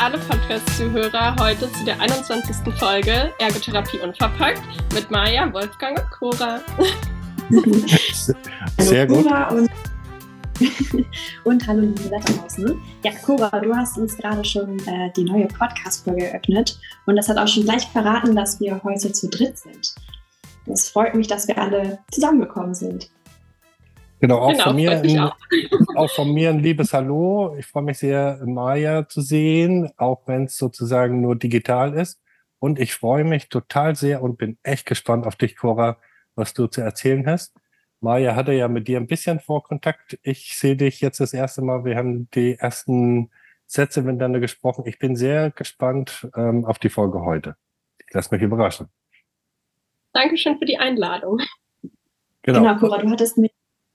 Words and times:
alle 0.00 0.16
Podcast-Zuhörer 0.16 1.36
heute 1.38 1.70
zu 1.72 1.84
der 1.84 2.00
21. 2.00 2.56
Folge 2.78 3.34
Ergotherapie 3.38 3.98
unverpackt 3.98 4.62
mit 4.94 5.10
Maja, 5.10 5.52
Wolfgang 5.52 6.00
und 6.00 6.10
Cora. 6.10 6.60
Sehr 8.78 9.06
gut. 9.06 9.26
Und, 9.50 9.70
und 11.44 11.68
hallo 11.68 11.82
liebe 11.82 12.08
da 12.08 12.18
draußen. 12.18 12.80
Ja, 13.04 13.12
Cora, 13.22 13.60
du 13.60 13.76
hast 13.76 13.98
uns 13.98 14.16
gerade 14.16 14.42
schon 14.42 14.78
äh, 14.86 15.12
die 15.14 15.24
neue 15.24 15.48
Podcast-Folge 15.48 16.28
eröffnet 16.28 16.78
und 17.04 17.16
das 17.16 17.28
hat 17.28 17.36
auch 17.36 17.48
schon 17.48 17.64
gleich 17.64 17.86
verraten, 17.88 18.34
dass 18.34 18.58
wir 18.58 18.82
heute 18.82 19.12
zu 19.12 19.28
dritt 19.28 19.58
sind. 19.58 19.94
Es 20.64 20.88
freut 20.88 21.14
mich, 21.14 21.26
dass 21.26 21.46
wir 21.46 21.58
alle 21.58 21.98
zusammengekommen 22.10 22.74
sind. 22.74 23.10
Genau, 24.20 24.38
auch, 24.38 24.52
genau, 24.52 24.64
von 24.64 24.76
mir 24.76 24.90
ein, 24.90 25.18
auch. 25.18 25.36
auch. 25.96 26.10
von 26.10 26.32
mir 26.32 26.50
ein 26.50 26.60
liebes 26.60 26.92
Hallo. 26.92 27.56
Ich 27.58 27.66
freue 27.66 27.84
mich 27.84 27.98
sehr, 27.98 28.38
Maya 28.44 29.08
zu 29.08 29.22
sehen, 29.22 29.90
auch 29.96 30.26
wenn 30.26 30.44
es 30.44 30.58
sozusagen 30.58 31.22
nur 31.22 31.36
digital 31.36 31.94
ist. 31.94 32.20
Und 32.58 32.78
ich 32.78 32.94
freue 32.94 33.24
mich 33.24 33.48
total 33.48 33.96
sehr 33.96 34.22
und 34.22 34.36
bin 34.36 34.58
echt 34.62 34.84
gespannt 34.84 35.26
auf 35.26 35.36
dich, 35.36 35.56
Cora, 35.56 35.96
was 36.34 36.52
du 36.52 36.66
zu 36.66 36.82
erzählen 36.82 37.26
hast. 37.26 37.54
Maya 38.00 38.36
hatte 38.36 38.52
ja 38.52 38.68
mit 38.68 38.88
dir 38.88 38.98
ein 38.98 39.06
bisschen 39.06 39.40
Vorkontakt. 39.40 40.18
Ich 40.22 40.56
sehe 40.56 40.76
dich 40.76 41.00
jetzt 41.00 41.20
das 41.20 41.32
erste 41.32 41.62
Mal. 41.62 41.86
Wir 41.86 41.96
haben 41.96 42.28
die 42.30 42.56
ersten 42.58 43.30
Sätze 43.66 44.02
miteinander 44.02 44.40
gesprochen. 44.40 44.84
Ich 44.86 44.98
bin 44.98 45.16
sehr 45.16 45.50
gespannt 45.50 46.28
ähm, 46.36 46.66
auf 46.66 46.78
die 46.78 46.90
Folge 46.90 47.22
heute. 47.22 47.56
Ich 48.06 48.12
lasse 48.12 48.34
mich 48.34 48.42
überraschen. 48.42 48.88
Dankeschön 50.12 50.58
für 50.58 50.66
die 50.66 50.76
Einladung. 50.76 51.40
Genau, 52.42 52.60
genau 52.60 52.78
Cora, 52.78 52.98
du 52.98 53.10
hattest 53.10 53.38
mir 53.38 53.50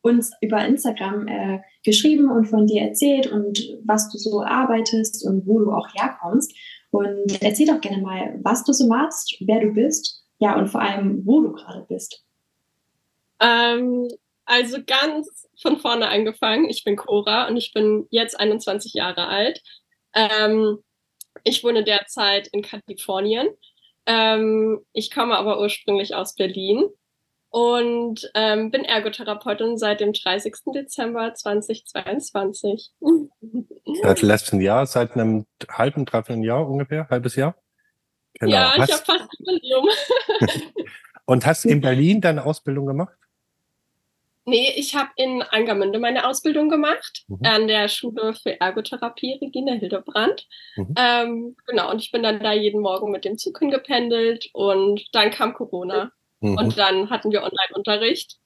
uns 0.06 0.32
über 0.40 0.64
Instagram 0.64 1.28
äh, 1.28 1.60
geschrieben 1.84 2.30
und 2.30 2.46
von 2.46 2.68
dir 2.68 2.84
erzählt 2.84 3.26
und 3.26 3.60
was 3.84 4.12
du 4.12 4.20
so 4.20 4.44
arbeitest 4.44 5.26
und 5.26 5.48
wo 5.48 5.60
du 5.60 5.72
auch 5.72 5.88
herkommst. 5.96 6.56
Und 6.92 7.42
erzähl 7.42 7.66
doch 7.66 7.82
gerne 7.82 8.04
mal, 8.04 8.40
was 8.44 8.64
du 8.64 8.72
so 8.72 8.88
machst, 8.88 9.36
wer 9.40 9.62
du 9.62 9.74
bist, 9.74 10.24
ja, 10.38 10.58
und 10.58 10.68
vor 10.68 10.82
allem, 10.82 11.26
wo 11.26 11.42
du 11.42 11.54
gerade 11.54 11.86
bist. 11.90 12.24
Ähm, 13.40 14.08
also 14.46 14.78
ganz 14.86 15.48
von 15.60 15.80
vorne 15.80 16.08
angefangen. 16.08 16.70
Ich 16.70 16.84
bin 16.84 16.96
Cora 16.96 17.48
und 17.48 17.58
ich 17.58 17.74
bin 17.74 18.06
jetzt 18.12 18.40
21 18.40 18.94
Jahre 18.94 19.28
alt. 19.28 19.64
Ähm, 20.14 20.84
ich 21.44 21.64
wohne 21.64 21.84
derzeit 21.84 22.48
in 22.50 22.62
Kalifornien. 22.62 23.48
Ähm, 24.06 24.86
ich 24.94 25.10
komme 25.10 25.36
aber 25.36 25.60
ursprünglich 25.60 26.14
aus 26.14 26.36
Berlin 26.36 26.90
und 27.56 28.30
ähm, 28.34 28.70
bin 28.70 28.84
Ergotherapeutin 28.84 29.78
seit 29.78 30.02
dem 30.02 30.12
30. 30.12 30.56
Dezember 30.76 31.34
2022. 31.34 32.92
Seit 34.04 34.22
letztem 34.22 34.60
Jahr, 34.60 34.86
seit 34.86 35.14
einem 35.14 35.46
halben, 35.70 36.04
dreiviertel 36.04 36.44
Jahr 36.44 36.68
ungefähr, 36.70 37.08
halbes 37.10 37.38
Jahr? 37.38 37.56
Genau. 38.34 38.52
Ja, 38.52 38.74
ich 38.76 38.92
habe 38.92 39.06
fast 39.06 39.30
Jubiläum. 39.40 39.88
Und 41.26 41.46
hast 41.46 41.64
in 41.64 41.80
Berlin 41.80 42.20
deine 42.20 42.46
Ausbildung 42.46 42.88
gemacht? 42.88 43.16
Nee, 44.44 44.74
ich 44.76 44.94
habe 44.94 45.12
in 45.16 45.42
Angermünde 45.42 45.98
meine 45.98 46.28
Ausbildung 46.28 46.68
gemacht, 46.68 47.24
mhm. 47.30 47.40
an 47.42 47.68
der 47.70 47.88
Schule 47.88 48.34
für 48.34 48.60
Ergotherapie 48.60 49.40
Regina 49.42 49.76
Hildebrand. 49.76 50.46
Mhm. 50.76 50.96
Ähm, 50.98 51.56
genau, 51.66 51.90
und 51.90 52.02
ich 52.02 52.12
bin 52.12 52.22
dann 52.22 52.42
da 52.42 52.52
jeden 52.52 52.82
Morgen 52.82 53.12
mit 53.12 53.24
dem 53.24 53.38
Zug 53.38 53.60
hingependelt 53.60 54.50
und 54.52 55.06
dann 55.14 55.32
kam 55.32 55.54
Corona. 55.54 56.12
Mhm. 56.46 56.58
Und 56.58 56.78
dann 56.78 57.10
hatten 57.10 57.32
wir 57.32 57.44
Online-Unterricht. 57.44 58.38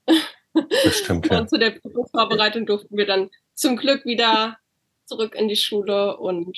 Das 0.54 0.98
stimmt, 0.98 1.30
ja. 1.30 1.40
Und 1.40 1.50
zu 1.50 1.60
der 1.60 1.72
Prüfungsvorbereitung 1.72 2.66
durften 2.66 2.98
wir 2.98 3.06
dann 3.06 3.30
zum 3.54 3.78
Glück 3.78 4.06
wieder 4.06 4.58
zurück 5.06 5.36
in 5.36 5.48
die 5.48 5.56
Schule 5.56 6.18
und 6.18 6.58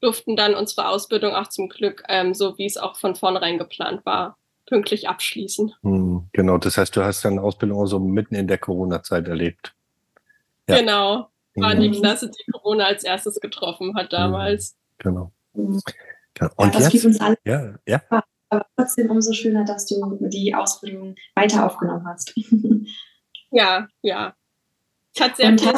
durften 0.00 0.36
dann 0.36 0.54
unsere 0.54 0.88
Ausbildung 0.88 1.34
auch 1.34 1.48
zum 1.48 1.68
Glück, 1.68 2.02
ähm, 2.08 2.34
so 2.34 2.58
wie 2.58 2.66
es 2.66 2.76
auch 2.76 2.96
von 2.96 3.14
vornherein 3.14 3.58
geplant 3.58 4.04
war, 4.04 4.36
pünktlich 4.66 5.08
abschließen. 5.08 5.72
Mhm, 5.82 6.28
genau, 6.32 6.58
das 6.58 6.76
heißt, 6.76 6.94
du 6.96 7.04
hast 7.04 7.24
deine 7.24 7.42
Ausbildung 7.42 7.78
auch 7.78 7.86
so 7.86 7.98
mitten 7.98 8.34
in 8.34 8.48
der 8.48 8.58
Corona-Zeit 8.58 9.28
erlebt. 9.28 9.74
Ja. 10.68 10.78
Genau, 10.78 11.28
war 11.54 11.74
die 11.74 11.88
mhm. 11.88 11.94
Klasse, 11.94 12.30
die 12.30 12.50
Corona 12.50 12.86
als 12.86 13.04
erstes 13.04 13.40
getroffen 13.40 13.94
hat 13.94 14.12
damals. 14.12 14.76
Genau. 14.98 15.32
genau. 15.54 16.50
Und 16.56 16.74
ja, 16.74 16.80
das 16.80 16.92
jetzt? 16.92 17.04
Uns 17.04 17.20
alle 17.20 17.38
ja, 17.44 17.74
ja 17.86 18.02
aber 18.52 18.66
trotzdem 18.76 19.10
umso 19.10 19.32
schöner, 19.32 19.64
dass 19.64 19.86
du 19.86 20.18
die 20.20 20.54
Ausbildung 20.54 21.14
weiter 21.34 21.66
aufgenommen 21.66 22.06
hast. 22.06 22.34
ja, 23.50 23.88
ja. 24.02 24.34
Es 25.14 25.20
hat 25.20 25.36
sehr 25.36 25.58
viel 25.58 25.72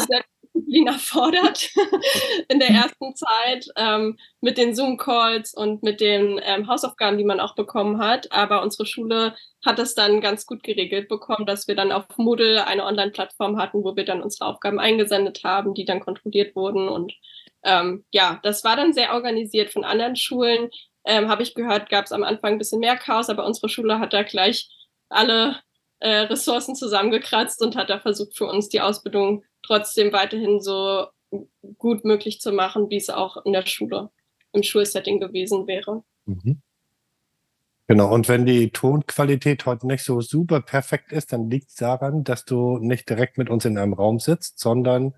Disziplin 0.54 0.86
erfordert 0.86 1.70
in 2.48 2.58
der 2.58 2.70
ersten 2.70 3.14
Zeit 3.14 3.66
ähm, 3.76 4.16
mit 4.40 4.58
den 4.58 4.74
Zoom-Calls 4.74 5.54
und 5.54 5.82
mit 5.82 6.00
den 6.00 6.40
ähm, 6.42 6.68
Hausaufgaben, 6.68 7.18
die 7.18 7.24
man 7.24 7.40
auch 7.40 7.54
bekommen 7.54 7.98
hat. 7.98 8.30
Aber 8.32 8.62
unsere 8.62 8.86
Schule 8.86 9.34
hat 9.64 9.78
es 9.78 9.94
dann 9.94 10.20
ganz 10.20 10.46
gut 10.46 10.62
geregelt 10.62 11.08
bekommen, 11.08 11.46
dass 11.46 11.68
wir 11.68 11.74
dann 11.74 11.92
auf 11.92 12.04
Moodle 12.16 12.66
eine 12.66 12.84
Online-Plattform 12.84 13.58
hatten, 13.58 13.84
wo 13.84 13.96
wir 13.96 14.04
dann 14.04 14.22
unsere 14.22 14.46
Aufgaben 14.46 14.78
eingesendet 14.78 15.42
haben, 15.44 15.74
die 15.74 15.84
dann 15.84 16.00
kontrolliert 16.00 16.54
wurden. 16.54 16.88
Und 16.88 17.14
ähm, 17.62 18.04
ja, 18.10 18.40
das 18.42 18.64
war 18.64 18.76
dann 18.76 18.92
sehr 18.92 19.14
organisiert 19.14 19.72
von 19.72 19.84
anderen 19.84 20.16
Schulen, 20.16 20.70
ähm, 21.04 21.28
habe 21.28 21.42
ich 21.42 21.54
gehört, 21.54 21.90
gab 21.90 22.06
es 22.06 22.12
am 22.12 22.24
Anfang 22.24 22.52
ein 22.52 22.58
bisschen 22.58 22.80
mehr 22.80 22.96
Chaos, 22.96 23.28
aber 23.28 23.46
unsere 23.46 23.68
Schule 23.68 23.98
hat 23.98 24.12
da 24.12 24.22
gleich 24.22 24.70
alle 25.08 25.56
äh, 26.00 26.20
Ressourcen 26.20 26.74
zusammengekratzt 26.74 27.62
und 27.62 27.76
hat 27.76 27.90
da 27.90 28.00
versucht, 28.00 28.36
für 28.36 28.46
uns 28.46 28.68
die 28.68 28.80
Ausbildung 28.80 29.44
trotzdem 29.62 30.12
weiterhin 30.12 30.60
so 30.60 31.06
gut 31.78 32.04
möglich 32.04 32.40
zu 32.40 32.52
machen, 32.52 32.90
wie 32.90 32.96
es 32.96 33.10
auch 33.10 33.44
in 33.44 33.52
der 33.52 33.66
Schule, 33.66 34.10
im 34.52 34.62
Schulsetting 34.62 35.20
gewesen 35.20 35.66
wäre. 35.66 36.02
Mhm. 36.26 36.60
Genau, 37.86 38.12
und 38.14 38.28
wenn 38.28 38.46
die 38.46 38.70
Tonqualität 38.70 39.66
heute 39.66 39.86
nicht 39.86 40.04
so 40.04 40.22
super 40.22 40.62
perfekt 40.62 41.12
ist, 41.12 41.34
dann 41.34 41.50
liegt 41.50 41.68
es 41.68 41.74
daran, 41.74 42.24
dass 42.24 42.46
du 42.46 42.78
nicht 42.78 43.10
direkt 43.10 43.36
mit 43.36 43.50
uns 43.50 43.66
in 43.66 43.76
einem 43.76 43.92
Raum 43.92 44.20
sitzt, 44.20 44.58
sondern 44.58 45.14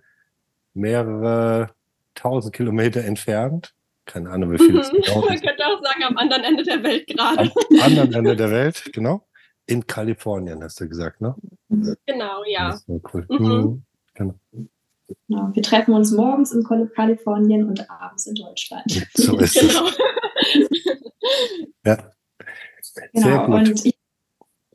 mehrere 0.74 1.70
tausend 2.14 2.54
Kilometer 2.54 3.04
entfernt 3.04 3.72
keine 4.06 4.30
Ahnung, 4.30 4.52
wie 4.52 4.58
viel 4.64 4.78
es 4.78 4.90
genau 4.90 5.20
Man 5.26 5.40
könnte 5.40 5.66
auch 5.66 5.82
sagen, 5.82 6.04
am 6.04 6.16
anderen 6.16 6.44
Ende 6.44 6.62
der 6.62 6.82
Welt 6.82 7.06
gerade. 7.06 7.42
Am 7.42 7.80
anderen 7.80 8.12
Ende 8.14 8.36
der 8.36 8.50
Welt, 8.50 8.82
genau. 8.92 9.26
In 9.66 9.86
Kalifornien, 9.86 10.62
hast 10.62 10.80
du 10.80 10.88
gesagt, 10.88 11.20
ne? 11.20 11.34
Genau, 12.06 12.44
ja. 12.46 12.70
Das 12.70 12.84
ist 12.86 13.14
cool. 13.14 13.26
Mhm. 13.28 13.46
Mhm. 13.46 13.82
Genau. 14.14 14.34
Genau. 15.28 15.50
Wir 15.52 15.62
treffen 15.62 15.94
uns 15.94 16.10
morgens 16.10 16.52
in 16.52 16.64
Kalifornien 16.64 17.68
und 17.68 17.88
abends 17.90 18.26
in 18.26 18.34
Deutschland. 18.34 19.06
So 19.14 19.38
ist 19.38 19.54
genau. 19.54 19.86
es. 19.86 19.98
ja. 21.84 22.12
Genau, 23.12 23.26
Sehr 23.26 23.38
gut. 23.40 23.54
und 23.54 23.84
ich 23.84 23.94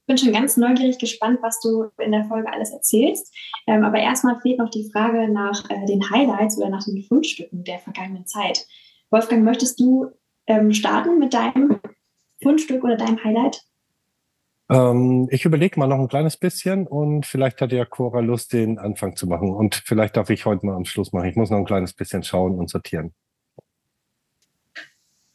bin 0.06 0.18
schon 0.18 0.34
ganz 0.34 0.58
neugierig 0.58 1.00
gespannt, 1.00 1.40
was 1.42 1.60
du 1.62 1.90
in 1.98 2.12
der 2.12 2.26
Folge 2.26 2.52
alles 2.52 2.72
erzählst. 2.72 3.34
Ähm, 3.68 3.84
aber 3.84 4.00
erstmal 4.00 4.40
fehlt 4.42 4.60
noch 4.60 4.70
die 4.70 4.90
Frage 4.92 5.32
nach 5.32 5.70
äh, 5.70 5.86
den 5.86 6.10
Highlights 6.10 6.58
oder 6.58 6.70
nach 6.70 6.84
den 6.84 7.04
Fundstücken 7.04 7.64
der 7.64 7.80
vergangenen 7.80 8.26
Zeit. 8.26 8.66
Wolfgang, 9.12 9.44
möchtest 9.44 9.80
du 9.80 10.10
ähm, 10.48 10.74
starten 10.74 11.20
mit 11.20 11.34
deinem 11.34 11.82
Fundstück 12.42 12.84
oder 12.84 12.96
deinem 12.96 13.22
Highlight? 13.24 13.62
Ähm, 14.70 15.28
ich 15.30 15.44
überlege 15.44 15.78
mal 15.78 15.88
noch 15.88 16.00
ein 16.00 16.08
kleines 16.08 16.38
bisschen 16.38 16.88
und 16.88 17.26
vielleicht 17.26 17.60
hat 17.60 17.74
ja 17.74 17.84
Cora 17.84 18.22
Lust, 18.22 18.54
den 18.54 18.80
Anfang 18.80 19.18
zu 19.18 19.28
machen. 19.28 19.54
Und 19.54 19.76
vielleicht 19.76 20.16
darf 20.16 20.30
ich 20.30 20.46
heute 20.46 20.66
mal 20.66 20.76
am 20.76 20.86
Schluss 20.86 21.12
machen. 21.12 21.28
Ich 21.28 21.36
muss 21.36 21.50
noch 21.50 21.58
ein 21.58 21.66
kleines 21.66 21.94
bisschen 21.94 22.24
schauen 22.24 22.58
und 22.58 22.70
sortieren. 22.70 23.14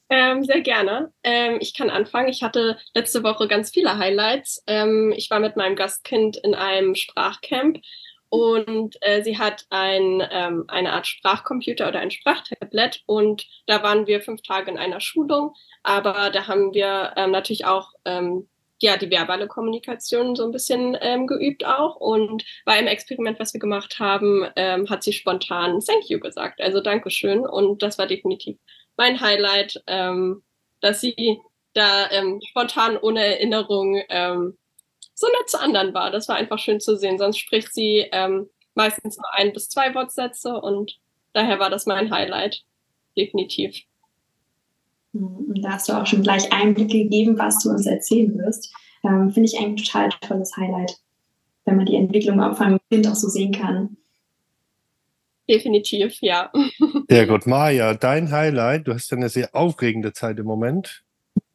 Ähm, 0.08 0.44
sehr 0.44 0.62
gerne. 0.62 1.12
Ähm, 1.22 1.58
ich 1.60 1.74
kann 1.74 1.90
anfangen. 1.90 2.28
Ich 2.28 2.42
hatte 2.42 2.78
letzte 2.94 3.22
Woche 3.24 3.46
ganz 3.46 3.70
viele 3.70 3.98
Highlights. 3.98 4.62
Ähm, 4.66 5.12
ich 5.14 5.30
war 5.30 5.40
mit 5.40 5.56
meinem 5.56 5.76
Gastkind 5.76 6.38
in 6.38 6.54
einem 6.54 6.94
Sprachcamp 6.94 7.80
und 8.28 8.96
äh, 9.00 9.22
sie 9.22 9.38
hat 9.38 9.66
ein, 9.70 10.22
ähm, 10.30 10.64
eine 10.68 10.92
Art 10.92 11.06
Sprachcomputer 11.06 11.88
oder 11.88 12.00
ein 12.00 12.10
Sprachtablet 12.10 13.02
und 13.06 13.46
da 13.66 13.82
waren 13.82 14.06
wir 14.06 14.20
fünf 14.20 14.42
Tage 14.42 14.70
in 14.70 14.78
einer 14.78 15.00
Schulung, 15.00 15.54
aber 15.82 16.30
da 16.30 16.46
haben 16.46 16.74
wir 16.74 17.12
ähm, 17.16 17.30
natürlich 17.30 17.64
auch 17.64 17.92
ähm, 18.04 18.48
ja, 18.80 18.96
die 18.96 19.10
verbale 19.10 19.46
Kommunikation 19.48 20.36
so 20.36 20.44
ein 20.44 20.52
bisschen 20.52 20.96
ähm, 21.00 21.26
geübt 21.26 21.64
auch. 21.64 21.96
Und 21.96 22.44
bei 22.64 22.72
einem 22.72 22.88
Experiment, 22.88 23.40
was 23.40 23.54
wir 23.54 23.60
gemacht 23.60 23.98
haben, 23.98 24.46
ähm, 24.56 24.88
hat 24.90 25.02
sie 25.02 25.12
spontan 25.12 25.80
Thank 25.80 26.10
you 26.10 26.20
gesagt, 26.20 26.60
also 26.60 26.80
Dankeschön. 26.80 27.46
Und 27.46 27.82
das 27.82 27.98
war 27.98 28.06
definitiv 28.06 28.58
mein 28.96 29.20
Highlight, 29.20 29.82
ähm, 29.86 30.42
dass 30.80 31.00
sie 31.00 31.40
da 31.74 32.10
ähm, 32.10 32.40
spontan 32.48 32.96
ohne 32.96 33.24
Erinnerung 33.24 34.02
ähm, 34.08 34.58
so 35.16 35.26
nett 35.26 35.48
zu 35.48 35.58
anderen 35.58 35.94
war. 35.94 36.10
Das 36.10 36.28
war 36.28 36.36
einfach 36.36 36.58
schön 36.58 36.78
zu 36.78 36.96
sehen. 36.96 37.18
Sonst 37.18 37.38
spricht 37.38 37.74
sie 37.74 38.06
ähm, 38.12 38.48
meistens 38.74 39.16
nur 39.16 39.32
ein 39.34 39.52
bis 39.52 39.68
zwei 39.68 39.94
Wortsätze 39.94 40.60
und 40.60 40.98
daher 41.32 41.58
war 41.58 41.70
das 41.70 41.86
mein 41.86 42.10
Highlight. 42.10 42.62
Definitiv. 43.16 43.80
Und 45.14 45.62
da 45.62 45.72
hast 45.72 45.88
du 45.88 45.94
auch 45.94 46.06
schon 46.06 46.22
gleich 46.22 46.52
Einblicke 46.52 46.98
gegeben, 46.98 47.38
was 47.38 47.62
du 47.62 47.70
uns 47.70 47.86
erzählen 47.86 48.36
wirst. 48.38 48.72
Ähm, 49.02 49.30
Finde 49.30 49.48
ich 49.48 49.58
ein 49.58 49.76
total 49.76 50.10
tolles 50.20 50.54
Highlight, 50.56 50.98
wenn 51.64 51.76
man 51.76 51.86
die 51.86 51.96
Entwicklung 51.96 52.40
auch 52.40 52.56
von 52.56 52.78
Kind 52.90 53.08
auch 53.08 53.14
so 53.14 53.28
sehen 53.28 53.52
kann. 53.52 53.96
Definitiv, 55.48 56.20
ja. 56.20 56.52
Sehr 57.08 57.26
gut. 57.26 57.46
Maja, 57.46 57.94
dein 57.94 58.30
Highlight, 58.30 58.86
du 58.86 58.92
hast 58.92 59.10
ja 59.10 59.16
eine 59.16 59.30
sehr 59.30 59.54
aufregende 59.54 60.12
Zeit 60.12 60.38
im 60.38 60.46
Moment. 60.46 61.05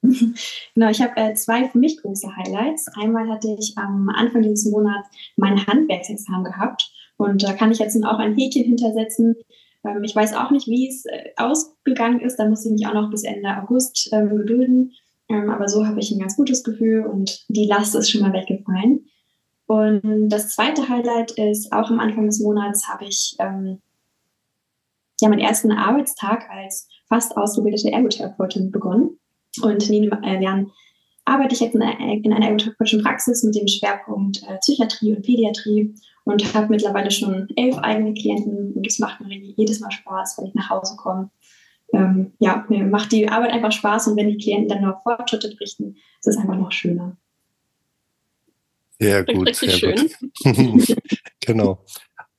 Genau, 0.73 0.89
ich 0.89 1.01
habe 1.01 1.15
äh, 1.17 1.33
zwei 1.35 1.69
für 1.69 1.77
mich 1.77 2.01
große 2.01 2.35
Highlights. 2.35 2.87
Einmal 2.95 3.29
hatte 3.29 3.55
ich 3.59 3.77
am 3.77 4.09
Anfang 4.09 4.41
dieses 4.41 4.65
Monats 4.65 5.07
mein 5.35 5.65
Handwerksexamen 5.65 6.43
gehabt 6.43 6.91
und 7.17 7.43
da 7.43 7.53
kann 7.53 7.71
ich 7.71 7.79
jetzt 7.79 7.95
auch 8.03 8.17
ein 8.17 8.35
Häkchen 8.35 8.63
hintersetzen. 8.63 9.35
Ähm, 9.83 10.03
ich 10.03 10.15
weiß 10.15 10.33
auch 10.33 10.51
nicht, 10.51 10.67
wie 10.67 10.87
es 10.87 11.05
äh, 11.05 11.31
ausgegangen 11.37 12.21
ist. 12.21 12.37
Da 12.37 12.47
muss 12.47 12.65
ich 12.65 12.71
mich 12.71 12.87
auch 12.87 12.93
noch 12.93 13.09
bis 13.11 13.23
Ende 13.23 13.49
August 13.57 14.09
ähm, 14.11 14.35
gedulden. 14.37 14.93
Ähm, 15.29 15.49
aber 15.49 15.67
so 15.67 15.85
habe 15.85 15.99
ich 15.99 16.11
ein 16.11 16.19
ganz 16.19 16.35
gutes 16.35 16.63
Gefühl 16.63 17.05
und 17.05 17.45
die 17.47 17.65
Last 17.65 17.95
ist 17.95 18.09
schon 18.09 18.21
mal 18.21 18.33
weggefallen. 18.33 19.05
Und 19.67 20.29
das 20.29 20.49
zweite 20.49 20.89
Highlight 20.89 21.31
ist, 21.31 21.71
auch 21.71 21.89
am 21.89 21.99
Anfang 21.99 22.25
des 22.25 22.41
Monats 22.41 22.89
habe 22.89 23.05
ich 23.05 23.37
ähm, 23.39 23.81
ja 25.21 25.29
meinen 25.29 25.39
ersten 25.39 25.71
Arbeitstag 25.71 26.49
als 26.49 26.89
fast 27.07 27.37
ausgebildete 27.37 27.91
Ergotherapeutin 27.91 28.71
begonnen. 28.71 29.20
Und 29.61 29.89
neben 29.89 30.11
äh, 30.23 30.41
Jahren 30.41 30.71
arbeite 31.25 31.53
ich 31.53 31.61
jetzt 31.61 31.75
in 31.75 31.81
einer, 31.81 31.99
in 31.99 32.33
einer 32.33 32.47
ergotherapeutischen 32.47 33.03
Praxis 33.03 33.43
mit 33.43 33.55
dem 33.55 33.67
Schwerpunkt 33.67 34.43
äh, 34.47 34.57
Psychiatrie 34.57 35.13
und 35.15 35.23
Pädiatrie 35.23 35.93
und 36.23 36.53
habe 36.53 36.67
mittlerweile 36.69 37.11
schon 37.11 37.47
elf 37.55 37.77
eigene 37.79 38.13
Klienten 38.13 38.73
und 38.73 38.87
es 38.87 38.99
macht 38.99 39.21
mir 39.21 39.37
jedes 39.37 39.79
Mal 39.79 39.91
Spaß, 39.91 40.37
wenn 40.37 40.47
ich 40.47 40.53
nach 40.53 40.69
Hause 40.69 40.95
komme. 40.95 41.29
Ähm, 41.93 42.33
ja, 42.39 42.65
mir 42.69 42.85
macht 42.85 43.11
die 43.11 43.27
Arbeit 43.27 43.51
einfach 43.51 43.71
Spaß 43.71 44.07
und 44.07 44.17
wenn 44.17 44.29
die 44.29 44.37
Klienten 44.37 44.69
dann 44.69 44.81
noch 44.81 45.03
Fortschritte 45.03 45.49
berichten, 45.49 45.95
ist 46.19 46.27
es 46.27 46.37
einfach 46.37 46.55
noch 46.55 46.71
schöner. 46.71 47.17
Sehr 48.99 49.25
gut, 49.25 49.55
sehr 49.55 49.69
schön. 49.69 49.95
gut. 50.43 50.97
genau. 51.39 51.83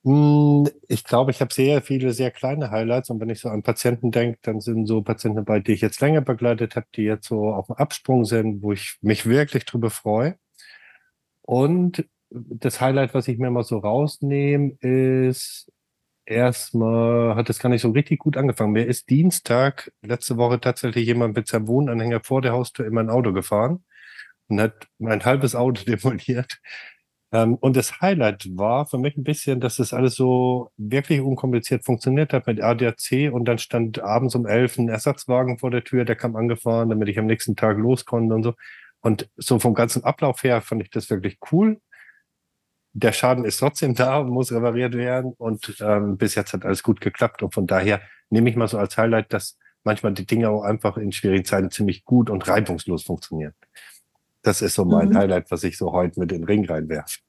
Hm, 0.05 0.67
ich 0.89 1.03
glaube, 1.05 1.31
ich 1.31 1.39
habe 1.39 1.53
sehr 1.53 1.81
viele 1.81 2.11
sehr 2.11 2.29
kleine 2.31 2.71
Highlights 2.71 3.09
und 3.09 3.21
wenn 3.21 3.29
ich 3.29 3.39
so 3.39 3.47
an 3.49 3.63
Patienten 3.63 4.11
denke, 4.11 4.37
dann 4.41 4.59
sind 4.59 4.85
so 4.85 5.01
Patienten 5.01 5.37
dabei, 5.37 5.59
die 5.61 5.71
ich 5.73 5.81
jetzt 5.81 6.01
länger 6.01 6.19
begleitet 6.21 6.75
habe, 6.75 6.87
die 6.95 7.03
jetzt 7.03 7.27
so 7.27 7.53
auf 7.53 7.67
dem 7.67 7.77
Absprung 7.77 8.25
sind, 8.25 8.61
wo 8.63 8.73
ich 8.73 8.97
mich 9.01 9.25
wirklich 9.25 9.63
drüber 9.65 9.89
freue. 9.89 10.37
Und 11.41 12.05
das 12.29 12.81
Highlight, 12.81 13.13
was 13.13 13.27
ich 13.27 13.37
mir 13.37 13.51
mal 13.51 13.63
so 13.63 13.77
rausnehme, 13.79 14.71
ist 14.79 15.71
erstmal, 16.25 17.35
hat 17.35 17.49
das 17.49 17.59
gar 17.59 17.69
nicht 17.69 17.81
so 17.81 17.91
richtig 17.91 18.19
gut 18.19 18.37
angefangen. 18.37 18.73
Mir 18.73 18.87
ist 18.87 19.09
Dienstag 19.09 19.91
letzte 20.03 20.37
Woche 20.37 20.59
tatsächlich 20.61 21.05
jemand 21.07 21.35
mit 21.35 21.47
seinem 21.47 21.67
Wohnanhänger 21.67 22.21
vor 22.23 22.41
der 22.41 22.53
Haustür 22.53 22.87
in 22.87 22.93
mein 22.93 23.09
Auto 23.09 23.33
gefahren 23.33 23.85
und 24.47 24.61
hat 24.61 24.87
mein 24.99 25.25
halbes 25.25 25.55
Auto 25.55 25.83
demoliert. 25.87 26.59
Ähm, 27.33 27.55
und 27.55 27.75
das 27.75 27.99
Highlight 27.99 28.45
war 28.55 28.85
für 28.85 28.99
mich 28.99 29.17
ein 29.17 29.23
bisschen, 29.23 29.59
dass 29.59 29.77
das 29.77 29.91
alles 29.91 30.15
so 30.15 30.71
wirklich 30.77 31.19
unkompliziert 31.19 31.83
funktioniert 31.83 32.31
hat 32.31 32.45
mit 32.45 32.61
ADAC 32.61 33.31
und 33.33 33.45
dann 33.45 33.57
stand 33.57 33.99
abends 33.99 34.35
um 34.35 34.45
elf 34.45 34.77
ein 34.77 34.87
Ersatzwagen 34.87 35.57
vor 35.57 35.71
der 35.71 35.83
Tür, 35.83 36.05
der 36.05 36.15
kam 36.15 36.35
angefahren, 36.35 36.89
damit 36.89 37.09
ich 37.09 37.17
am 37.17 37.25
nächsten 37.25 37.55
Tag 37.55 37.77
los 37.77 38.05
konnte 38.05 38.35
und 38.35 38.43
so. 38.43 38.53
Und 39.01 39.29
so 39.35 39.59
vom 39.59 39.73
ganzen 39.73 40.03
Ablauf 40.03 40.43
her 40.43 40.61
fand 40.61 40.83
ich 40.83 40.91
das 40.91 41.09
wirklich 41.09 41.39
cool. 41.51 41.81
Der 42.93 43.11
Schaden 43.11 43.45
ist 43.45 43.57
trotzdem 43.57 43.95
da 43.95 44.19
und 44.19 44.29
muss 44.29 44.51
repariert 44.51 44.93
werden 44.93 45.33
und 45.35 45.75
ähm, 45.81 46.17
bis 46.17 46.35
jetzt 46.35 46.53
hat 46.53 46.63
alles 46.65 46.83
gut 46.83 47.01
geklappt 47.01 47.41
und 47.41 47.53
von 47.53 47.65
daher 47.65 48.01
nehme 48.29 48.49
ich 48.49 48.55
mal 48.55 48.67
so 48.67 48.77
als 48.77 48.97
Highlight, 48.97 49.33
dass 49.33 49.57
manchmal 49.83 50.13
die 50.13 50.27
Dinge 50.27 50.49
auch 50.49 50.61
einfach 50.63 50.97
in 50.97 51.11
schwierigen 51.11 51.45
Zeiten 51.45 51.71
ziemlich 51.71 52.05
gut 52.05 52.29
und 52.29 52.47
reibungslos 52.47 53.03
funktionieren. 53.03 53.53
Das 54.43 54.61
ist 54.61 54.75
so 54.75 54.85
mein 54.85 55.09
mhm. 55.09 55.17
Highlight, 55.17 55.49
was 55.49 55.63
ich 55.63 55.77
so 55.77 55.91
heute 55.91 56.19
mit 56.19 56.31
in 56.31 56.39
den 56.39 56.45
Ring 56.45 56.65
reinwerfe. 56.65 57.19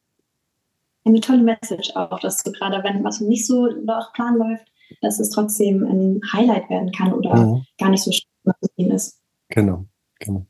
Eine 1.05 1.21
tolle 1.21 1.43
Message 1.43 1.95
auch, 1.95 2.19
dass 2.21 2.43
du 2.43 2.53
gerade, 2.53 2.83
wenn 2.83 3.05
was 3.05 3.21
nicht 3.21 3.47
so 3.47 3.67
nach 3.85 4.13
Plan 4.13 4.37
läuft, 4.37 4.67
dass 5.01 5.21
es 5.21 5.31
trotzdem 5.31 5.85
ein 5.85 6.21
Highlight 6.33 6.69
werden 6.71 6.93
kann 6.93 7.13
oder 7.13 7.37
mhm. 7.37 7.67
gar 7.79 7.91
nicht 7.91 8.03
so 8.03 8.11
schlimm 8.11 8.55
zu 8.61 8.69
sehen 8.77 8.91
ist. 8.91 9.21
Genau, 9.49 9.87
genau. 10.19 10.47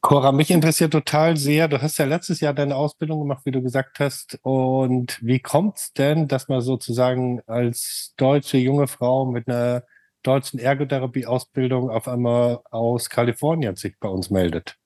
Cora, 0.00 0.32
mich 0.32 0.50
interessiert 0.50 0.92
total 0.92 1.36
sehr, 1.36 1.68
du 1.68 1.82
hast 1.82 1.98
ja 1.98 2.06
letztes 2.06 2.40
Jahr 2.40 2.54
deine 2.54 2.74
Ausbildung 2.74 3.20
gemacht, 3.20 3.42
wie 3.44 3.50
du 3.50 3.60
gesagt 3.60 4.00
hast. 4.00 4.38
Und 4.42 5.18
wie 5.22 5.40
kommt 5.40 5.76
es 5.76 5.92
denn, 5.92 6.26
dass 6.26 6.48
man 6.48 6.62
sozusagen 6.62 7.42
als 7.46 8.14
deutsche 8.16 8.56
junge 8.56 8.86
Frau 8.86 9.26
mit 9.26 9.46
einer 9.46 9.84
deutschen 10.22 10.58
Ergotherapie-Ausbildung 10.58 11.90
auf 11.90 12.08
einmal 12.08 12.60
aus 12.70 13.10
Kalifornien 13.10 13.76
sich 13.76 13.98
bei 14.00 14.08
uns 14.08 14.30
meldet? 14.30 14.79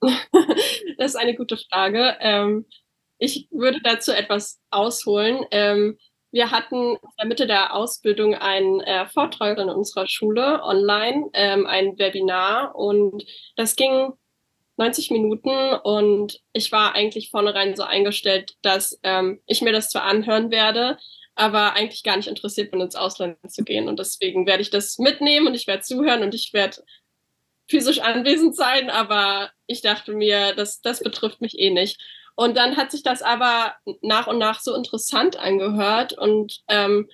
das 0.98 1.12
ist 1.12 1.16
eine 1.16 1.34
gute 1.34 1.56
Frage. 1.56 2.16
Ähm, 2.20 2.66
ich 3.18 3.48
würde 3.50 3.80
dazu 3.82 4.12
etwas 4.12 4.60
ausholen. 4.70 5.44
Ähm, 5.50 5.98
wir 6.32 6.50
hatten 6.50 6.94
in 6.94 6.98
der 7.18 7.26
Mitte 7.26 7.46
der 7.46 7.74
Ausbildung 7.74 8.34
einen 8.34 8.80
äh, 8.80 9.06
Vortrag 9.06 9.58
in 9.58 9.68
unserer 9.68 10.06
Schule 10.06 10.62
online, 10.62 11.28
ähm, 11.34 11.66
ein 11.66 11.98
Webinar 11.98 12.74
und 12.76 13.24
das 13.56 13.74
ging 13.74 14.12
90 14.76 15.10
Minuten 15.10 15.74
und 15.82 16.40
ich 16.52 16.72
war 16.72 16.94
eigentlich 16.94 17.30
vornherein 17.30 17.76
so 17.76 17.82
eingestellt, 17.82 18.54
dass 18.62 18.98
ähm, 19.02 19.40
ich 19.46 19.60
mir 19.60 19.72
das 19.72 19.90
zwar 19.90 20.04
anhören 20.04 20.50
werde, 20.50 20.96
aber 21.34 21.74
eigentlich 21.74 22.02
gar 22.02 22.16
nicht 22.16 22.28
interessiert 22.28 22.70
bin, 22.70 22.80
ins 22.80 22.96
Ausland 22.96 23.36
zu 23.50 23.62
gehen. 23.62 23.88
Und 23.88 23.98
deswegen 23.98 24.46
werde 24.46 24.62
ich 24.62 24.70
das 24.70 24.98
mitnehmen 24.98 25.48
und 25.48 25.54
ich 25.54 25.66
werde 25.66 25.82
zuhören 25.82 26.22
und 26.22 26.34
ich 26.34 26.52
werde 26.52 26.82
physisch 27.70 28.00
anwesend 28.00 28.56
sein, 28.56 28.90
aber 28.90 29.50
ich 29.66 29.80
dachte 29.80 30.12
mir, 30.12 30.54
das, 30.54 30.80
das 30.80 31.00
betrifft 31.00 31.40
mich 31.40 31.58
eh 31.58 31.70
nicht. 31.70 32.00
Und 32.34 32.56
dann 32.56 32.76
hat 32.76 32.90
sich 32.90 33.02
das 33.02 33.22
aber 33.22 33.74
nach 34.02 34.26
und 34.26 34.38
nach 34.38 34.60
so 34.60 34.74
interessant 34.74 35.36
angehört 35.36 36.12
und 36.12 36.62
ähm, 36.68 37.08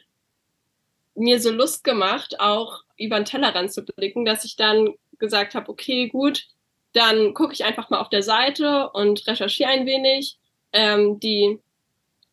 mir 1.14 1.40
so 1.40 1.50
Lust 1.50 1.84
gemacht, 1.84 2.40
auch 2.40 2.82
über 2.96 3.16
den 3.16 3.24
Tellerrand 3.24 3.72
zu 3.72 3.84
blicken, 3.84 4.24
dass 4.24 4.44
ich 4.44 4.56
dann 4.56 4.94
gesagt 5.18 5.54
habe, 5.54 5.70
okay, 5.70 6.08
gut, 6.08 6.46
dann 6.92 7.34
gucke 7.34 7.52
ich 7.52 7.64
einfach 7.64 7.90
mal 7.90 8.00
auf 8.00 8.08
der 8.08 8.22
Seite 8.22 8.90
und 8.90 9.26
recherchiere 9.26 9.70
ein 9.70 9.86
wenig. 9.86 10.38
Ähm, 10.72 11.20
die 11.20 11.58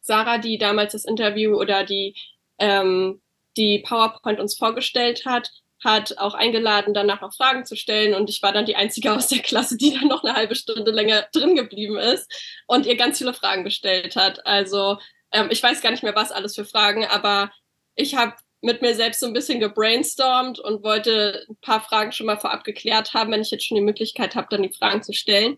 Sarah, 0.02 0.38
die 0.38 0.58
damals 0.58 0.94
das 0.94 1.06
Interview 1.06 1.56
oder 1.56 1.84
die, 1.84 2.16
ähm, 2.60 3.22
die 3.58 3.80
PowerPoint 3.80 4.40
uns 4.40 4.58
vorgestellt 4.58 5.26
hat, 5.26 5.52
hat 5.84 6.18
auch 6.18 6.34
eingeladen, 6.34 6.94
danach 6.94 7.22
noch 7.22 7.34
Fragen 7.36 7.66
zu 7.66 7.76
stellen. 7.76 8.14
Und 8.14 8.30
ich 8.30 8.42
war 8.42 8.52
dann 8.52 8.66
die 8.66 8.76
Einzige 8.76 9.14
aus 9.14 9.28
der 9.28 9.40
Klasse, 9.40 9.78
die 9.78 9.94
dann 10.00 10.08
noch 10.08 10.24
eine 10.24 10.36
halbe 10.36 10.56
Stunde 10.56 10.92
länger 10.92 11.28
drin 11.34 11.56
geblieben 11.56 11.98
ist 11.98 12.32
und 12.68 12.86
ihr 12.86 12.96
ganz 12.96 13.18
viele 13.18 13.34
Fragen 13.34 13.64
gestellt 13.64 14.16
hat. 14.16 14.46
Also 14.46 14.98
ähm, 15.32 15.48
ich 15.52 15.62
weiß 15.62 15.82
gar 15.82 15.92
nicht 15.92 16.04
mehr, 16.04 16.16
was 16.16 16.32
alles 16.32 16.56
für 16.56 16.66
Fragen, 16.66 17.06
aber 17.06 17.52
ich 17.96 18.16
habe 18.16 18.36
mit 18.62 18.82
mir 18.82 18.96
selbst 18.96 19.20
so 19.20 19.28
ein 19.28 19.34
bisschen 19.34 19.60
gebrainstormt 19.60 20.58
und 20.58 20.84
wollte 20.84 21.46
ein 21.50 21.58
paar 21.58 21.82
Fragen 21.82 22.14
schon 22.14 22.28
mal 22.28 22.40
vorab 22.40 22.64
geklärt 22.64 23.14
haben, 23.14 23.32
wenn 23.32 23.42
ich 23.42 23.52
jetzt 23.52 23.66
schon 23.66 23.76
die 23.76 23.82
Möglichkeit 23.82 24.36
habe, 24.36 24.48
dann 24.50 24.64
die 24.64 24.74
Fragen 24.74 25.04
zu 25.04 25.12
stellen. 25.12 25.58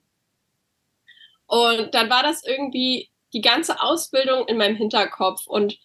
Und 1.46 1.94
dann 1.94 2.10
war 2.10 2.24
das 2.24 2.44
irgendwie 2.44 3.12
die 3.34 3.42
ganze 3.42 3.80
Ausbildung 3.80 4.48
in 4.48 4.58
meinem 4.58 4.76
Hinterkopf 4.76 5.46
und 5.46 5.78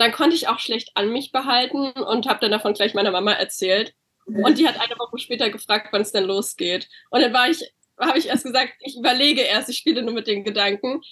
dann 0.00 0.12
konnte 0.12 0.34
ich 0.34 0.48
auch 0.48 0.58
schlecht 0.58 0.92
an 0.94 1.12
mich 1.12 1.30
behalten 1.30 1.90
und 1.90 2.26
habe 2.26 2.40
dann 2.40 2.52
davon 2.52 2.72
gleich 2.72 2.94
meiner 2.94 3.10
Mama 3.10 3.32
erzählt. 3.32 3.94
Und 4.24 4.56
die 4.58 4.66
hat 4.66 4.80
eine 4.80 4.98
Woche 4.98 5.18
später 5.18 5.50
gefragt, 5.50 5.88
wann 5.90 6.00
es 6.00 6.12
denn 6.12 6.24
losgeht. 6.24 6.88
Und 7.10 7.20
dann 7.20 7.34
war 7.34 7.50
ich, 7.50 7.70
habe 7.98 8.18
ich 8.18 8.28
erst 8.28 8.44
gesagt, 8.44 8.72
ich 8.80 8.96
überlege 8.96 9.42
erst, 9.42 9.68
ich 9.68 9.76
spiele 9.76 10.02
nur 10.02 10.14
mit 10.14 10.26
den 10.26 10.42
Gedanken 10.42 11.02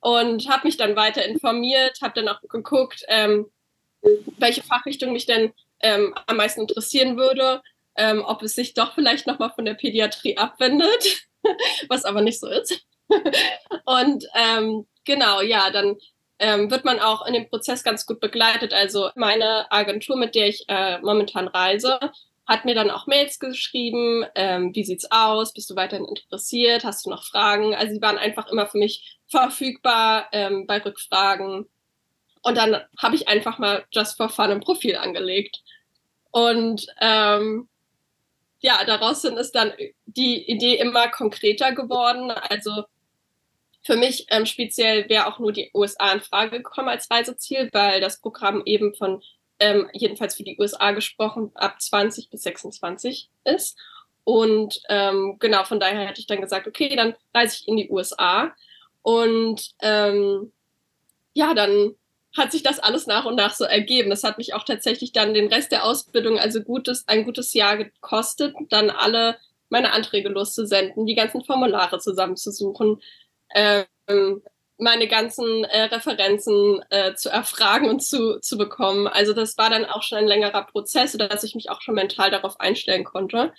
und 0.00 0.48
habe 0.48 0.66
mich 0.66 0.76
dann 0.76 0.96
weiter 0.96 1.24
informiert, 1.24 1.98
habe 2.02 2.14
dann 2.14 2.28
auch 2.28 2.40
geguckt, 2.48 3.04
ähm, 3.06 3.46
welche 4.38 4.64
Fachrichtung 4.64 5.12
mich 5.12 5.26
denn 5.26 5.52
ähm, 5.80 6.12
am 6.26 6.36
meisten 6.36 6.62
interessieren 6.62 7.16
würde, 7.16 7.62
ähm, 7.94 8.24
ob 8.26 8.42
es 8.42 8.56
sich 8.56 8.74
doch 8.74 8.94
vielleicht 8.94 9.28
nochmal 9.28 9.52
von 9.54 9.64
der 9.64 9.74
Pädiatrie 9.74 10.36
abwendet, 10.36 11.28
was 11.88 12.04
aber 12.04 12.22
nicht 12.22 12.40
so 12.40 12.48
ist. 12.48 12.84
und 13.84 14.26
ähm, 14.34 14.88
genau, 15.04 15.42
ja, 15.42 15.70
dann 15.70 15.96
ähm, 16.42 16.70
wird 16.70 16.84
man 16.84 16.98
auch 16.98 17.24
in 17.24 17.34
dem 17.34 17.48
Prozess 17.48 17.84
ganz 17.84 18.04
gut 18.04 18.20
begleitet. 18.20 18.74
Also 18.74 19.10
meine 19.14 19.70
Agentur, 19.70 20.16
mit 20.16 20.34
der 20.34 20.48
ich 20.48 20.64
äh, 20.68 20.98
momentan 20.98 21.46
reise, 21.46 22.00
hat 22.46 22.64
mir 22.64 22.74
dann 22.74 22.90
auch 22.90 23.06
Mails 23.06 23.38
geschrieben, 23.38 24.26
ähm, 24.34 24.74
wie 24.74 24.84
sieht's 24.84 25.10
aus, 25.10 25.52
bist 25.52 25.70
du 25.70 25.76
weiterhin 25.76 26.04
interessiert, 26.04 26.84
hast 26.84 27.06
du 27.06 27.10
noch 27.10 27.24
Fragen? 27.24 27.74
Also 27.74 27.94
sie 27.94 28.02
waren 28.02 28.18
einfach 28.18 28.48
immer 28.48 28.66
für 28.66 28.78
mich 28.78 29.20
verfügbar 29.28 30.26
ähm, 30.32 30.66
bei 30.66 30.82
Rückfragen. 30.84 31.66
Und 32.42 32.56
dann 32.56 32.82
habe 32.98 33.14
ich 33.14 33.28
einfach 33.28 33.58
mal 33.58 33.84
just 33.92 34.16
for 34.16 34.28
fun 34.28 34.50
ein 34.50 34.60
Profil 34.60 34.96
angelegt. 34.96 35.62
Und 36.32 36.86
ähm, 37.00 37.68
ja, 38.58 38.84
daraus 38.84 39.22
sind 39.22 39.38
es 39.38 39.52
dann 39.52 39.72
die 40.06 40.50
Idee 40.50 40.74
immer 40.74 41.08
konkreter 41.08 41.72
geworden. 41.72 42.32
Also 42.32 42.84
für 43.84 43.96
mich 43.96 44.26
ähm, 44.30 44.46
speziell 44.46 45.08
wäre 45.08 45.26
auch 45.26 45.38
nur 45.38 45.52
die 45.52 45.70
USA 45.74 46.12
in 46.12 46.20
Frage 46.20 46.58
gekommen 46.58 46.88
als 46.88 47.10
Reiseziel, 47.10 47.68
weil 47.72 48.00
das 48.00 48.20
Programm 48.20 48.62
eben 48.64 48.94
von, 48.94 49.22
ähm, 49.58 49.88
jedenfalls 49.92 50.36
für 50.36 50.44
die 50.44 50.56
USA 50.58 50.92
gesprochen, 50.92 51.50
ab 51.54 51.80
20 51.80 52.30
bis 52.30 52.42
26 52.42 53.30
ist. 53.44 53.76
Und 54.24 54.80
ähm, 54.88 55.36
genau, 55.40 55.64
von 55.64 55.80
daher 55.80 56.06
hätte 56.06 56.20
ich 56.20 56.28
dann 56.28 56.40
gesagt, 56.40 56.68
okay, 56.68 56.94
dann 56.94 57.14
reise 57.34 57.56
ich 57.60 57.68
in 57.68 57.76
die 57.76 57.90
USA. 57.90 58.52
Und 59.02 59.72
ähm, 59.80 60.52
ja, 61.34 61.54
dann 61.54 61.96
hat 62.36 62.52
sich 62.52 62.62
das 62.62 62.78
alles 62.78 63.06
nach 63.06 63.24
und 63.24 63.34
nach 63.34 63.54
so 63.54 63.64
ergeben. 63.64 64.10
Das 64.10 64.24
hat 64.24 64.38
mich 64.38 64.54
auch 64.54 64.64
tatsächlich 64.64 65.12
dann 65.12 65.34
den 65.34 65.48
Rest 65.48 65.72
der 65.72 65.84
Ausbildung, 65.84 66.38
also 66.38 66.62
gutes, 66.62 67.06
ein 67.08 67.24
gutes 67.24 67.52
Jahr 67.52 67.76
gekostet, 67.76 68.54
dann 68.70 68.90
alle 68.90 69.36
meine 69.68 69.92
Anträge 69.92 70.28
loszusenden, 70.28 71.06
die 71.06 71.14
ganzen 71.14 71.44
Formulare 71.44 71.98
zusammenzusuchen, 71.98 73.00
ähm, 73.54 74.42
meine 74.78 75.06
ganzen 75.06 75.64
äh, 75.64 75.84
Referenzen 75.84 76.84
äh, 76.90 77.14
zu 77.14 77.30
erfragen 77.30 77.88
und 77.88 78.02
zu, 78.02 78.40
zu 78.40 78.58
bekommen. 78.58 79.06
Also 79.06 79.32
das 79.32 79.56
war 79.56 79.70
dann 79.70 79.84
auch 79.84 80.02
schon 80.02 80.18
ein 80.18 80.26
längerer 80.26 80.64
Prozess, 80.64 81.12
sodass 81.12 81.44
ich 81.44 81.54
mich 81.54 81.70
auch 81.70 81.80
schon 81.80 81.94
mental 81.94 82.30
darauf 82.30 82.58
einstellen 82.60 83.04
konnte. 83.04 83.52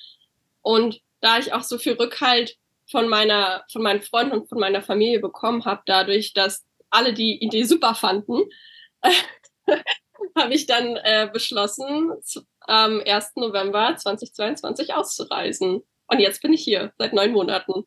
Und 0.61 1.01
da 1.21 1.37
ich 1.37 1.53
auch 1.53 1.63
so 1.63 1.77
viel 1.77 1.93
Rückhalt 1.93 2.57
von 2.89 3.07
meiner, 3.07 3.63
von 3.71 3.81
meinen 3.81 4.01
Freunden 4.01 4.33
und 4.33 4.49
von 4.49 4.59
meiner 4.59 4.81
Familie 4.81 5.19
bekommen 5.19 5.65
habe, 5.65 5.81
dadurch, 5.85 6.33
dass 6.33 6.65
alle 6.89 7.13
die 7.13 7.41
Idee 7.41 7.63
super 7.63 7.95
fanden, 7.95 8.43
habe 10.37 10.53
ich 10.53 10.65
dann 10.65 10.97
äh, 10.97 11.29
beschlossen, 11.31 12.11
am 12.61 13.01
1. 13.05 13.33
November 13.35 13.95
2022 13.95 14.93
auszureisen. 14.93 15.81
Und 16.07 16.19
jetzt 16.19 16.41
bin 16.41 16.53
ich 16.53 16.63
hier, 16.63 16.93
seit 16.97 17.13
neun 17.13 17.31
Monaten. 17.31 17.85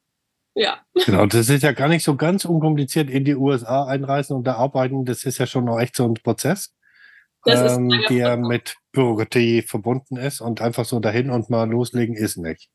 Ja. 0.57 0.81
Genau, 1.05 1.27
das 1.27 1.51
ist 1.51 1.63
ja 1.63 1.73
gar 1.73 1.89
nicht 1.89 2.03
so 2.03 2.17
ganz 2.17 2.47
unkompliziert 2.47 3.11
in 3.11 3.27
die 3.27 3.37
USA 3.37 3.85
einreisen 3.85 4.35
und 4.35 4.45
da 4.45 4.55
arbeiten. 4.55 5.05
Das 5.05 5.25
ist 5.25 5.37
ja 5.37 5.47
schon 5.47 5.67
noch 5.67 5.79
echt 5.79 5.95
so 5.95 6.07
ein 6.07 6.15
Prozess, 6.15 6.75
ähm, 7.47 7.91
der 8.09 8.39
mit 8.39 8.77
Bürokratie 8.91 9.61
verbunden 9.61 10.17
ist 10.17 10.41
und 10.41 10.63
einfach 10.63 10.87
so 10.87 10.99
dahin 10.99 11.29
und 11.29 11.51
mal 11.51 11.69
loslegen 11.69 12.17
ist 12.17 12.39
nicht. 12.39 12.71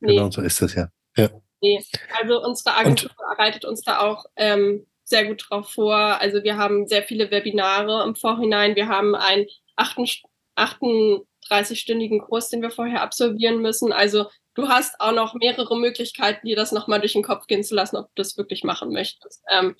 Nee. 0.00 0.16
Genau 0.16 0.32
so 0.32 0.42
ist 0.42 0.60
das 0.62 0.74
ja. 0.74 0.88
ja. 1.16 1.28
Nee, 1.60 1.80
also 2.20 2.42
unsere 2.42 2.76
Agentur 2.76 3.10
und, 3.10 3.36
bereitet 3.36 3.64
uns 3.64 3.82
da 3.82 4.00
auch 4.00 4.24
ähm, 4.34 4.84
sehr 5.04 5.24
gut 5.24 5.46
drauf 5.48 5.70
vor. 5.70 6.20
Also 6.20 6.42
wir 6.42 6.56
haben 6.56 6.88
sehr 6.88 7.04
viele 7.04 7.30
Webinare 7.30 8.02
im 8.04 8.16
Vorhinein. 8.16 8.74
Wir 8.74 8.88
haben 8.88 9.14
einen 9.14 9.46
38-stündigen 9.76 12.20
Kurs, 12.20 12.48
den 12.48 12.62
wir 12.62 12.70
vorher 12.70 13.00
absolvieren 13.00 13.62
müssen. 13.62 13.92
Also 13.92 14.26
du 14.54 14.68
hast 14.68 15.00
auch 15.00 15.12
noch 15.12 15.34
mehrere 15.34 15.76
Möglichkeiten, 15.76 16.46
dir 16.46 16.56
das 16.56 16.72
nochmal 16.72 17.00
durch 17.00 17.14
den 17.14 17.22
Kopf 17.22 17.46
gehen 17.46 17.64
zu 17.64 17.74
lassen, 17.74 17.96
ob 17.96 18.06
du 18.06 18.12
das 18.16 18.36
wirklich 18.36 18.64
machen 18.64 18.92
möchtest. 18.92 19.42
Ähm, 19.50 19.76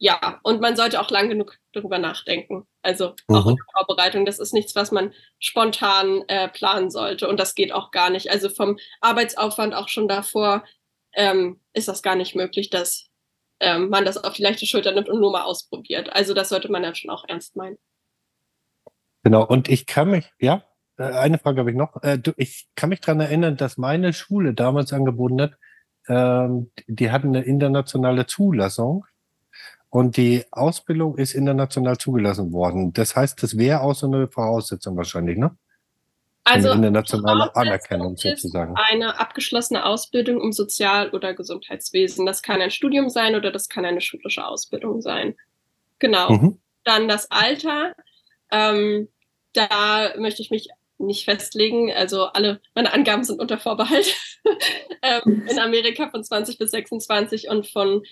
ja, 0.00 0.38
und 0.44 0.60
man 0.60 0.76
sollte 0.76 1.00
auch 1.00 1.10
lang 1.10 1.28
genug 1.28 1.58
darüber 1.72 1.98
nachdenken. 1.98 2.66
Also 2.82 3.14
auch 3.26 3.44
mhm. 3.44 3.50
in 3.50 3.56
der 3.56 3.84
Vorbereitung. 3.84 4.24
Das 4.24 4.38
ist 4.38 4.54
nichts, 4.54 4.76
was 4.76 4.92
man 4.92 5.12
spontan 5.40 6.22
äh, 6.28 6.48
planen 6.48 6.90
sollte. 6.90 7.28
Und 7.28 7.40
das 7.40 7.56
geht 7.56 7.72
auch 7.72 7.90
gar 7.90 8.10
nicht. 8.10 8.30
Also 8.30 8.48
vom 8.48 8.78
Arbeitsaufwand 9.00 9.74
auch 9.74 9.88
schon 9.88 10.06
davor 10.06 10.64
ähm, 11.14 11.60
ist 11.72 11.88
das 11.88 12.02
gar 12.02 12.14
nicht 12.14 12.36
möglich, 12.36 12.70
dass 12.70 13.08
ähm, 13.58 13.88
man 13.88 14.04
das 14.04 14.22
auf 14.22 14.34
die 14.34 14.42
leichte 14.42 14.66
Schulter 14.66 14.92
nimmt 14.92 15.08
und 15.08 15.20
nur 15.20 15.32
mal 15.32 15.42
ausprobiert. 15.42 16.12
Also 16.12 16.32
das 16.32 16.48
sollte 16.48 16.70
man 16.70 16.84
dann 16.84 16.94
schon 16.94 17.10
auch 17.10 17.24
ernst 17.26 17.56
meinen. 17.56 17.78
Genau, 19.24 19.44
und 19.44 19.68
ich 19.68 19.86
kann 19.86 20.10
mich, 20.10 20.30
ja, 20.38 20.64
eine 20.98 21.38
Frage 21.38 21.60
habe 21.60 21.70
ich 21.70 21.76
noch. 21.76 22.02
Äh, 22.02 22.18
ich 22.36 22.68
kann 22.74 22.88
mich 22.90 23.00
daran 23.00 23.20
erinnern, 23.20 23.56
dass 23.56 23.78
meine 23.78 24.12
Schule 24.12 24.54
damals 24.54 24.92
angeboten 24.92 25.40
hat, 25.40 25.52
ähm, 26.08 26.70
die 26.86 27.10
hatten 27.10 27.28
eine 27.28 27.42
internationale 27.42 28.26
Zulassung 28.26 29.04
und 29.90 30.16
die 30.16 30.44
Ausbildung 30.50 31.16
ist 31.16 31.34
international 31.34 31.98
zugelassen 31.98 32.52
worden. 32.52 32.92
Das 32.92 33.16
heißt, 33.16 33.42
das 33.42 33.56
wäre 33.56 33.80
auch 33.80 33.94
so 33.94 34.06
eine 34.06 34.28
Voraussetzung 34.28 34.96
wahrscheinlich, 34.96 35.38
ne? 35.38 35.56
Also 36.44 36.70
eine 36.70 36.86
internationale 36.86 37.54
Anerkennung 37.54 38.16
sozusagen. 38.16 38.74
Eine 38.76 39.20
abgeschlossene 39.20 39.84
Ausbildung 39.84 40.40
im 40.40 40.52
Sozial- 40.52 41.10
oder 41.10 41.34
Gesundheitswesen. 41.34 42.24
Das 42.24 42.42
kann 42.42 42.62
ein 42.62 42.70
Studium 42.70 43.10
sein 43.10 43.34
oder 43.34 43.50
das 43.50 43.68
kann 43.68 43.84
eine 43.84 44.00
schulische 44.00 44.46
Ausbildung 44.46 45.02
sein. 45.02 45.36
Genau. 45.98 46.30
Mhm. 46.30 46.58
Dann 46.84 47.06
das 47.06 47.30
Alter. 47.30 47.92
Ähm, 48.50 49.08
da 49.52 50.12
möchte 50.16 50.40
ich 50.40 50.50
mich 50.50 50.68
nicht 50.98 51.24
festlegen. 51.24 51.92
Also 51.92 52.24
alle 52.26 52.60
meine 52.74 52.92
Angaben 52.92 53.24
sind 53.24 53.40
unter 53.40 53.58
Vorbehalt. 53.58 54.14
ähm, 55.02 55.46
in 55.48 55.58
Amerika 55.58 56.08
von 56.10 56.24
20 56.24 56.58
bis 56.58 56.70
26 56.70 57.48
und 57.48 57.66
von 57.66 58.02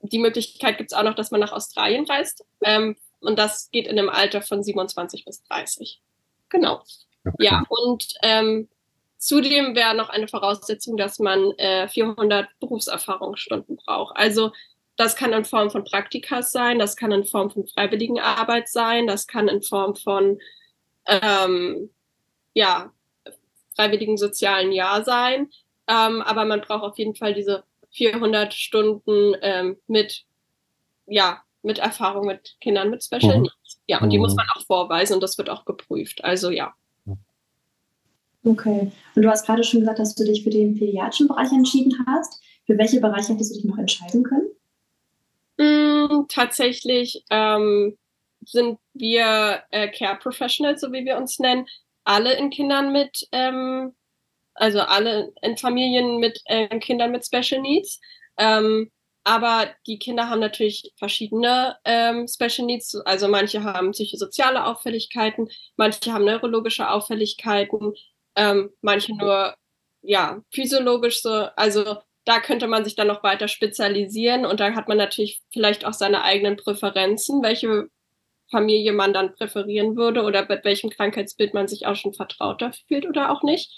die 0.00 0.18
Möglichkeit 0.18 0.78
gibt 0.78 0.92
es 0.92 0.98
auch 0.98 1.04
noch, 1.04 1.14
dass 1.14 1.30
man 1.30 1.40
nach 1.40 1.52
Australien 1.52 2.04
reist. 2.06 2.44
Ähm, 2.62 2.96
und 3.20 3.38
das 3.38 3.70
geht 3.70 3.86
in 3.86 3.98
einem 3.98 4.08
Alter 4.08 4.42
von 4.42 4.62
27 4.62 5.24
bis 5.24 5.42
30. 5.44 6.00
Genau. 6.48 6.82
Okay. 7.24 7.44
Ja, 7.44 7.64
und 7.68 8.08
ähm, 8.22 8.68
zudem 9.16 9.76
wäre 9.76 9.94
noch 9.94 10.08
eine 10.08 10.26
Voraussetzung, 10.26 10.96
dass 10.96 11.20
man 11.20 11.52
äh, 11.52 11.86
400 11.86 12.48
Berufserfahrungsstunden 12.58 13.76
braucht. 13.76 14.16
Also 14.16 14.50
das 14.96 15.14
kann 15.16 15.32
in 15.32 15.44
Form 15.44 15.70
von 15.70 15.84
Praktikas 15.84 16.50
sein, 16.50 16.78
das 16.78 16.96
kann 16.96 17.12
in 17.12 17.24
Form 17.24 17.50
von 17.50 17.66
freiwilligen 17.66 18.18
Arbeit 18.18 18.68
sein, 18.68 19.06
das 19.06 19.26
kann 19.26 19.48
in 19.48 19.62
Form 19.62 19.94
von 19.94 20.40
ähm, 21.06 21.90
ja, 22.54 22.92
freiwilligen 23.74 24.16
sozialen 24.16 24.72
Jahr 24.72 25.04
sein. 25.04 25.48
Ähm, 25.88 26.22
aber 26.22 26.44
man 26.44 26.60
braucht 26.60 26.84
auf 26.84 26.98
jeden 26.98 27.14
Fall 27.14 27.34
diese 27.34 27.64
400 27.90 28.54
Stunden 28.54 29.34
ähm, 29.42 29.76
mit, 29.86 30.24
ja, 31.06 31.42
mit 31.62 31.78
Erfahrung 31.78 32.26
mit 32.26 32.56
Kindern 32.60 32.90
mit 32.90 33.04
Special 33.04 33.36
mhm. 33.36 33.42
Needs. 33.42 33.80
Ja, 33.86 34.00
und 34.00 34.10
die 34.10 34.18
muss 34.18 34.32
mhm. 34.32 34.36
man 34.36 34.46
auch 34.54 34.66
vorweisen 34.66 35.14
und 35.14 35.22
das 35.22 35.38
wird 35.38 35.50
auch 35.50 35.64
geprüft. 35.64 36.24
Also 36.24 36.50
ja. 36.50 36.74
Okay. 38.44 38.90
Und 39.14 39.22
du 39.22 39.30
hast 39.30 39.46
gerade 39.46 39.62
schon 39.62 39.80
gesagt, 39.80 40.00
dass 40.00 40.14
du 40.14 40.24
dich 40.24 40.42
für 40.42 40.50
den 40.50 40.76
pädiatrischen 40.76 41.28
Bereich 41.28 41.52
entschieden 41.52 41.94
hast. 42.06 42.42
Für 42.66 42.76
welche 42.76 43.00
Bereiche 43.00 43.32
hättest 43.32 43.52
du 43.52 43.60
dich 43.60 43.64
noch 43.64 43.78
entscheiden 43.78 44.24
können? 44.24 44.48
Mm, 45.58 46.26
tatsächlich 46.28 47.24
ähm, 47.30 47.96
sind 48.44 48.78
wir 48.94 49.62
äh, 49.70 49.88
Care 49.88 50.18
Professionals, 50.18 50.80
so 50.80 50.92
wie 50.92 51.04
wir 51.04 51.16
uns 51.16 51.38
nennen, 51.38 51.66
alle 52.04 52.34
in 52.34 52.50
Kindern 52.50 52.92
mit, 52.92 53.28
ähm, 53.32 53.94
also 54.54 54.80
alle 54.80 55.32
in 55.42 55.56
Familien 55.56 56.18
mit 56.18 56.40
äh, 56.46 56.78
Kindern 56.78 57.10
mit 57.12 57.24
Special 57.24 57.60
Needs. 57.60 58.00
Ähm, 58.38 58.90
aber 59.24 59.70
die 59.86 59.98
Kinder 59.98 60.28
haben 60.28 60.40
natürlich 60.40 60.92
verschiedene 60.96 61.76
ähm, 61.84 62.26
Special 62.26 62.66
Needs. 62.66 62.96
Also 63.04 63.28
manche 63.28 63.62
haben 63.62 63.92
psychosoziale 63.92 64.66
Auffälligkeiten, 64.66 65.48
manche 65.76 66.12
haben 66.12 66.24
neurologische 66.24 66.90
Auffälligkeiten, 66.90 67.94
ähm, 68.34 68.70
manche 68.80 69.14
nur 69.14 69.54
ja 70.02 70.42
physiologisch 70.52 71.22
so. 71.22 71.30
Also 71.56 71.98
da 72.24 72.40
könnte 72.40 72.66
man 72.66 72.84
sich 72.84 72.96
dann 72.96 73.08
noch 73.08 73.22
weiter 73.22 73.48
spezialisieren 73.48 74.46
und 74.46 74.60
da 74.60 74.74
hat 74.74 74.88
man 74.88 74.98
natürlich 74.98 75.42
vielleicht 75.52 75.84
auch 75.84 75.92
seine 75.92 76.22
eigenen 76.22 76.56
Präferenzen, 76.56 77.42
welche 77.42 77.88
Familie 78.52 78.92
man 78.92 79.12
dann 79.12 79.34
präferieren 79.34 79.96
würde 79.96 80.22
oder 80.22 80.46
mit 80.48 80.64
welchem 80.64 80.90
Krankheitsbild 80.90 81.54
man 81.54 81.66
sich 81.66 81.86
auch 81.86 81.96
schon 81.96 82.14
vertrauter 82.14 82.72
fühlt 82.86 83.06
oder 83.06 83.32
auch 83.32 83.42
nicht. 83.42 83.72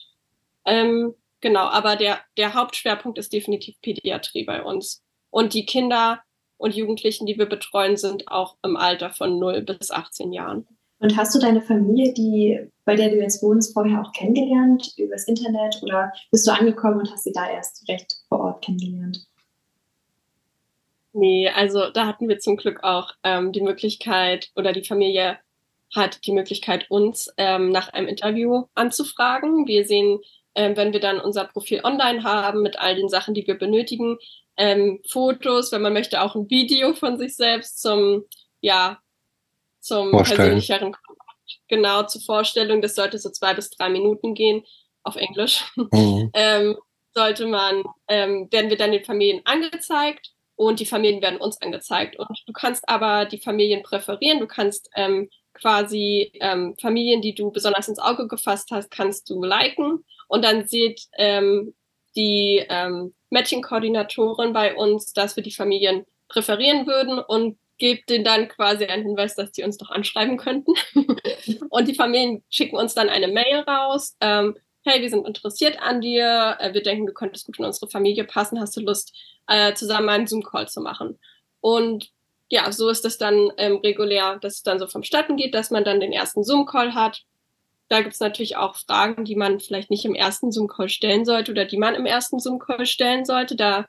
Ähm, 0.66 1.14
genau, 1.40 1.64
aber 1.64 1.97
der, 1.97 2.19
der 2.37 2.52
Hauptschwerpunkt 2.54 3.16
ist 3.19 3.33
definitiv 3.33 3.81
Pädiatrie 3.81 4.45
bei 4.45 4.62
uns. 4.62 5.02
Und 5.31 5.54
die 5.54 5.64
Kinder 5.64 6.21
und 6.59 6.75
Jugendlichen, 6.75 7.26
die 7.26 7.38
wir 7.38 7.47
betreuen, 7.47 7.97
sind 7.97 8.28
auch 8.28 8.57
im 8.62 8.76
Alter 8.76 9.11
von 9.11 9.38
0 9.38 9.62
bis 9.62 9.90
18 9.90 10.33
Jahren. 10.33 10.66
Und 10.99 11.16
hast 11.16 11.35
du 11.35 11.38
deine 11.38 11.61
Familie, 11.61 12.12
die, 12.14 12.61
bei 12.85 12.97
der 12.97 13.11
du 13.11 13.16
jetzt 13.16 13.43
wohnst, 13.43 13.75
vorher 13.75 14.00
auch 14.00 14.12
kennengelernt, 14.12 14.95
übers 14.97 15.28
Internet 15.28 15.81
oder 15.83 16.12
bist 16.31 16.47
du 16.47 16.52
angekommen 16.52 17.00
und 17.00 17.11
hast 17.11 17.25
sie 17.25 17.33
da 17.33 17.49
erst 17.49 17.88
recht 17.88 18.16
vor 18.28 18.40
Ort 18.40 18.64
kennengelernt? 18.64 19.26
Nee, 21.16 21.49
also 21.49 21.90
da 21.90 22.06
hatten 22.06 22.28
wir 22.28 22.40
zum 22.40 22.56
Glück 22.56 22.83
auch 22.83 23.12
ähm, 23.23 23.52
die 23.52 23.61
Möglichkeit 23.61 24.50
oder 24.56 24.73
die 24.73 24.85
Familie 24.85 25.38
hat 25.94 26.26
die 26.26 26.33
Möglichkeit, 26.33 26.90
uns 26.90 27.33
ähm, 27.37 27.71
nach 27.71 27.88
einem 27.90 28.09
Interview 28.09 28.64
anzufragen. 28.75 29.68
Wir 29.68 29.87
sehen, 29.87 30.18
ähm, 30.56 30.76
wenn 30.76 30.92
wir 30.92 30.99
dann 30.99 31.21
unser 31.21 31.44
Profil 31.44 31.83
online 31.85 32.25
haben 32.25 32.62
mit 32.62 32.80
all 32.80 32.97
den 32.97 33.09
Sachen, 33.09 33.33
die 33.33 33.47
wir 33.47 33.56
benötigen, 33.56 34.18
ähm, 34.56 35.02
Fotos, 35.09 35.71
wenn 35.71 35.83
man 35.83 35.92
möchte, 35.92 36.21
auch 36.21 36.35
ein 36.35 36.50
Video 36.50 36.94
von 36.94 37.16
sich 37.16 37.37
selbst 37.37 37.80
zum, 37.80 38.25
ja, 38.61 38.99
zum 39.78 40.11
persönlicheren 40.11 40.92
Kontakt. 40.92 41.61
Genau, 41.68 42.02
zur 42.02 42.23
Vorstellung. 42.23 42.83
Das 42.83 42.97
sollte 42.97 43.18
so 43.18 43.30
zwei 43.30 43.54
bis 43.54 43.71
drei 43.71 43.88
Minuten 43.88 44.35
gehen 44.35 44.64
auf 45.04 45.14
Englisch. 45.14 45.64
Mhm. 45.76 46.30
ähm, 46.35 46.76
sollte 47.14 47.47
man, 47.47 47.85
ähm, 48.09 48.49
werden 48.50 48.71
wir 48.71 48.76
dann 48.76 48.90
den 48.90 49.04
Familien 49.04 49.42
angezeigt 49.44 50.34
und 50.57 50.81
die 50.81 50.87
Familien 50.87 51.23
werden 51.23 51.41
uns 51.41 51.61
angezeigt. 51.61 52.17
Und 52.19 52.43
du 52.47 52.53
kannst 52.53 52.89
aber 52.89 53.25
die 53.25 53.39
Familien 53.39 53.83
präferieren. 53.83 54.41
Du 54.41 54.47
kannst 54.47 54.89
ähm, 54.95 55.29
quasi 55.53 56.33
ähm, 56.41 56.75
Familien, 56.81 57.23
die 57.23 57.35
du 57.35 57.51
besonders 57.51 57.89
ins 57.89 57.99
Auge 57.99 58.29
gefasst 58.29 58.71
hast, 58.71 58.91
kannst 58.91 59.29
du 59.31 59.43
liken. 59.43 60.05
Und 60.29 60.45
dann 60.45 60.67
sieht 60.67 61.03
ähm, 61.17 61.75
die 62.17 62.65
ähm, 62.69 63.15
Matching-Koordinatorin 63.31 64.53
bei 64.53 64.75
uns, 64.75 65.13
dass 65.13 65.37
wir 65.37 65.43
die 65.43 65.51
Familien 65.51 66.07
präferieren 66.29 66.87
würden 66.87 67.19
und 67.19 67.59
gibt 67.79 68.09
denen 68.09 68.25
dann 68.25 68.49
quasi 68.49 68.85
einen 68.85 69.03
Hinweis, 69.03 69.35
dass 69.35 69.53
die 69.53 69.65
uns 69.65 69.79
doch 69.79 69.91
anschreiben 69.91 70.37
könnten. 70.37 70.73
und 71.71 71.89
die 71.89 71.95
Familien 71.95 72.45
schicken 72.49 72.77
uns 72.77 72.95
dann 72.95 73.09
eine 73.09 73.29
Mail 73.29 73.61
raus. 73.61 74.17
Ähm, 74.21 74.57
hey, 74.85 75.00
wir 75.00 75.11
sind 75.11 75.26
interessiert 75.26 75.81
an 75.81 76.00
dir, 76.00 76.57
äh, 76.61 76.75
wir 76.75 76.83
denken, 76.83 77.07
du 77.07 77.12
könntest 77.12 77.47
gut 77.47 77.59
in 77.59 77.64
unsere 77.64 77.88
Familie 77.91 78.25
passen, 78.25 78.61
hast 78.61 78.76
du 78.76 78.81
Lust, 78.81 79.14
äh, 79.49 79.75
zusammen 79.75 80.09
einen 80.09 80.26
Zoom-Call 80.26 80.69
zu 80.69 80.81
machen? 80.81 81.19
Und 81.61 82.11
ja, 82.50 82.71
so 82.71 82.88
ist 82.91 83.05
es 83.05 83.19
dann 83.19 83.50
ähm, 83.57 83.76
regulär, 83.76 84.38
dass 84.38 84.57
es 84.57 84.62
dann 84.62 84.79
so 84.79 84.87
vonstatten 84.87 85.37
geht, 85.37 85.55
dass 85.55 85.71
man 85.71 85.85
dann 85.85 86.00
den 86.00 86.12
ersten 86.12 86.45
Zoom-Call 86.45 86.95
hat. 86.95 87.25
Da 87.88 88.00
gibt 88.00 88.14
es 88.14 88.21
natürlich 88.21 88.57
auch 88.57 88.76
Fragen, 88.76 89.25
die 89.25 89.37
man 89.37 89.61
vielleicht 89.61 89.91
nicht 89.91 90.05
im 90.05 90.14
ersten 90.14 90.53
Zoom-Call 90.53 90.88
stellen 90.88 91.25
sollte 91.25 91.53
oder 91.53 91.64
die 91.64 91.79
man 91.79 91.95
im 91.95 92.07
ersten 92.07 92.38
Zoom-Call 92.38 92.87
stellen 92.87 93.25
sollte. 93.25 93.57
Da 93.57 93.87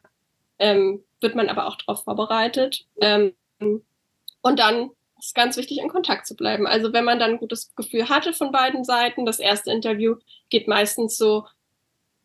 ähm, 0.60 1.04
wird 1.20 1.36
man 1.36 1.50
aber 1.50 1.68
auch 1.68 1.76
darauf 1.76 2.04
vorbereitet. 2.04 2.86
Ähm, 3.02 3.34
und 3.60 4.60
dann 4.60 4.92
ist 5.20 5.36
ganz 5.36 5.58
wichtig, 5.58 5.80
in 5.80 5.90
Kontakt 5.90 6.28
zu 6.28 6.36
bleiben. 6.36 6.68
Also 6.68 6.94
wenn 6.94 7.06
man 7.06 7.20
dann 7.20 7.32
ein 7.32 7.38
gutes 7.38 7.76
Gefühl 7.76 8.10
hatte 8.10 8.34
von 8.34 8.52
beiden 8.52 8.84
Seiten, 8.84 9.26
das 9.26 9.40
erste 9.40 9.72
Interview 9.72 10.16
geht 10.50 10.68
meistens 10.68 11.18
so 11.18 11.46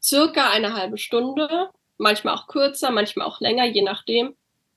circa 0.02 0.50
eine 0.50 0.74
halbe 0.74 0.98
Stunde, 0.98 1.70
manchmal 1.98 2.34
auch 2.34 2.46
kürzer, 2.46 2.90
manchmal 2.90 3.26
auch 3.26 3.40
länger, 3.40 3.66
je 3.66 3.82
nachdem, 3.82 4.34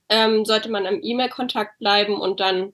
ähm, 0.10 0.46
sollte 0.46 0.70
man 0.70 0.86
im 0.86 1.02
E-Mail-Kontakt 1.02 1.80
bleiben 1.80 2.20
und 2.20 2.40
dann 2.40 2.74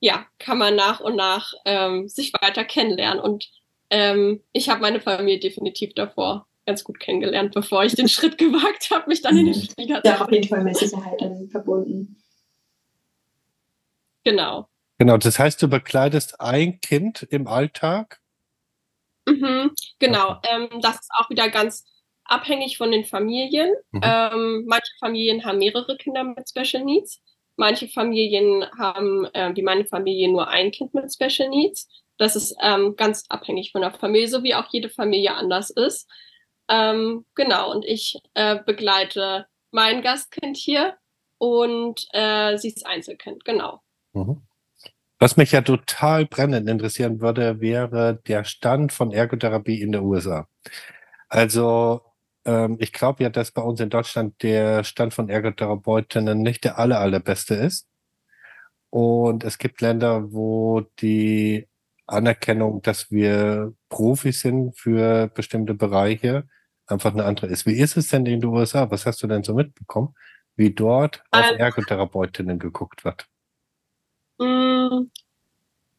ja, 0.00 0.26
kann 0.38 0.58
man 0.58 0.76
nach 0.76 1.00
und 1.00 1.16
nach 1.16 1.54
ähm, 1.64 2.08
sich 2.08 2.32
weiter 2.34 2.64
kennenlernen. 2.64 3.20
Und 3.20 3.50
ähm, 3.90 4.42
ich 4.52 4.68
habe 4.68 4.82
meine 4.82 5.00
Familie 5.00 5.40
definitiv 5.40 5.94
davor 5.94 6.46
ganz 6.66 6.84
gut 6.84 6.98
kennengelernt, 6.98 7.54
bevor 7.54 7.84
ich 7.84 7.94
den 7.94 8.08
Schritt 8.08 8.38
gewagt 8.38 8.90
habe, 8.90 9.08
mich 9.08 9.22
dann 9.22 9.38
in 9.38 9.46
den 9.46 9.56
mhm. 9.56 9.68
Flieger 9.68 10.02
zu 10.02 10.08
Ja, 10.08 10.20
auf 10.20 10.30
jeden 10.30 10.48
Fall 10.48 10.64
mit 10.64 10.76
Sicherheit 10.76 11.20
dann 11.20 11.48
verbunden. 11.48 12.16
Genau. 14.26 14.68
Genau, 14.98 15.18
das 15.18 15.38
heißt, 15.38 15.62
du 15.62 15.68
bekleidest 15.68 16.40
ein 16.40 16.80
Kind 16.80 17.22
im 17.30 17.46
Alltag? 17.46 18.20
Mhm, 19.24 19.70
genau, 20.00 20.40
ähm, 20.50 20.68
das 20.80 20.96
ist 20.96 21.10
auch 21.16 21.30
wieder 21.30 21.48
ganz 21.48 21.84
abhängig 22.24 22.76
von 22.76 22.90
den 22.90 23.04
Familien. 23.04 23.72
Mhm. 23.92 24.00
Ähm, 24.02 24.64
manche 24.66 24.90
Familien 24.98 25.44
haben 25.44 25.58
mehrere 25.58 25.96
Kinder 25.96 26.24
mit 26.24 26.48
Special 26.48 26.82
Needs. 26.82 27.22
Manche 27.54 27.86
Familien 27.86 28.66
haben, 28.76 29.26
äh, 29.26 29.54
wie 29.54 29.62
meine 29.62 29.84
Familie, 29.84 30.28
nur 30.28 30.48
ein 30.48 30.72
Kind 30.72 30.92
mit 30.92 31.12
Special 31.12 31.48
Needs. 31.48 31.88
Das 32.18 32.34
ist 32.34 32.56
ähm, 32.60 32.96
ganz 32.96 33.26
abhängig 33.28 33.70
von 33.70 33.82
der 33.82 33.92
Familie, 33.92 34.26
so 34.26 34.42
wie 34.42 34.56
auch 34.56 34.66
jede 34.72 34.88
Familie 34.88 35.34
anders 35.34 35.70
ist. 35.70 36.10
Ähm, 36.68 37.24
genau, 37.36 37.70
und 37.70 37.84
ich 37.84 38.18
äh, 38.34 38.58
begleite 38.66 39.46
mein 39.70 40.02
Gastkind 40.02 40.56
hier 40.56 40.96
und 41.38 42.08
äh, 42.10 42.56
sie 42.56 42.70
ist 42.70 42.84
Einzelkind, 42.84 43.44
genau. 43.44 43.82
Mhm. 44.16 44.42
Was 45.18 45.36
mich 45.36 45.52
ja 45.52 45.62
total 45.62 46.26
brennend 46.26 46.68
interessieren 46.68 47.20
würde, 47.20 47.60
wäre 47.60 48.20
der 48.26 48.44
Stand 48.44 48.92
von 48.92 49.12
Ergotherapie 49.12 49.80
in 49.80 49.92
den 49.92 50.02
USA. 50.02 50.48
Also 51.28 52.02
ähm, 52.44 52.76
ich 52.80 52.92
glaube 52.92 53.22
ja, 53.22 53.30
dass 53.30 53.50
bei 53.50 53.62
uns 53.62 53.80
in 53.80 53.90
Deutschland 53.90 54.42
der 54.42 54.84
Stand 54.84 55.14
von 55.14 55.28
Ergotherapeutinnen 55.28 56.40
nicht 56.40 56.64
der 56.64 56.78
aller, 56.78 57.00
allerbeste 57.00 57.54
ist. 57.54 57.88
Und 58.90 59.44
es 59.44 59.58
gibt 59.58 59.80
Länder, 59.80 60.32
wo 60.32 60.82
die 61.00 61.68
Anerkennung, 62.06 62.82
dass 62.82 63.10
wir 63.10 63.74
Profis 63.88 64.40
sind 64.40 64.78
für 64.78 65.28
bestimmte 65.28 65.74
Bereiche, 65.74 66.46
einfach 66.86 67.12
eine 67.12 67.24
andere 67.24 67.48
ist. 67.48 67.66
Wie 67.66 67.78
ist 67.78 67.96
es 67.96 68.08
denn 68.08 68.26
in 68.26 68.40
den 68.40 68.50
USA? 68.50 68.90
Was 68.90 69.06
hast 69.06 69.22
du 69.22 69.26
denn 69.26 69.42
so 69.42 69.54
mitbekommen, 69.54 70.14
wie 70.56 70.72
dort 70.72 71.24
auf 71.32 71.50
ähm, 71.50 71.58
Ergotherapeutinnen 71.58 72.58
geguckt 72.58 73.04
wird? 73.04 73.26
Mm, 74.38 75.10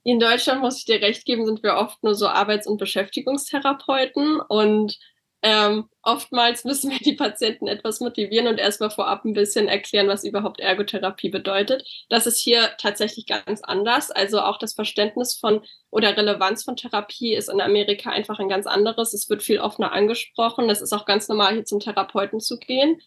in 0.04 0.20
Deutschland, 0.20 0.62
muss 0.62 0.78
ich 0.80 0.86
dir 0.86 1.02
recht 1.02 1.26
geben, 1.26 1.46
sind 1.46 1.64
wir 1.64 1.76
oft 1.76 2.02
nur 2.04 2.16
so 2.16 2.28
Arbeits- 2.28 2.68
und 2.68 2.78
Beschäftigungstherapeuten 2.78 4.40
und 4.40 4.98
ähm, 5.44 5.88
oftmals 6.02 6.64
müssen 6.64 6.90
wir 6.92 7.00
die 7.00 7.14
Patienten 7.14 7.68
etwas 7.68 8.00
motivieren 8.00 8.48
und 8.48 8.58
erstmal 8.58 8.90
vorab 8.90 9.24
ein 9.24 9.34
bisschen 9.34 9.68
erklären, 9.68 10.08
was 10.08 10.24
überhaupt 10.24 10.60
Ergotherapie 10.60 11.30
bedeutet. 11.30 11.88
Das 12.10 12.26
ist 12.26 12.40
hier 12.40 12.72
tatsächlich 12.80 13.28
ganz 13.28 13.62
anders. 13.62 14.10
Also 14.10 14.42
auch 14.42 14.58
das 14.58 14.74
Verständnis 14.74 15.36
von 15.36 15.62
oder 15.92 16.18
Relevanz 16.18 16.64
von 16.64 16.76
Therapie 16.76 17.36
ist 17.36 17.50
in 17.50 17.62
Amerika 17.62 18.10
einfach 18.10 18.40
ein 18.40 18.50
ganz 18.50 18.66
anderes. 18.66 19.14
Es 19.14 19.30
wird 19.30 19.44
viel 19.44 19.60
offener 19.60 19.92
angesprochen. 19.92 20.70
Es 20.70 20.82
ist 20.82 20.94
auch 20.94 21.06
ganz 21.06 21.28
normal, 21.28 21.54
hier 21.54 21.66
zum 21.66 21.80
Therapeuten 21.80 22.40
zu 22.40 22.58
gehen. 22.58 23.00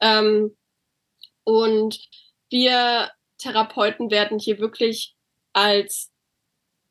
Ähm, 0.00 0.56
und 1.44 1.98
wir 2.50 3.10
Therapeuten 3.40 4.10
werden 4.10 4.38
hier 4.38 4.58
wirklich 4.58 5.14
als 5.52 6.10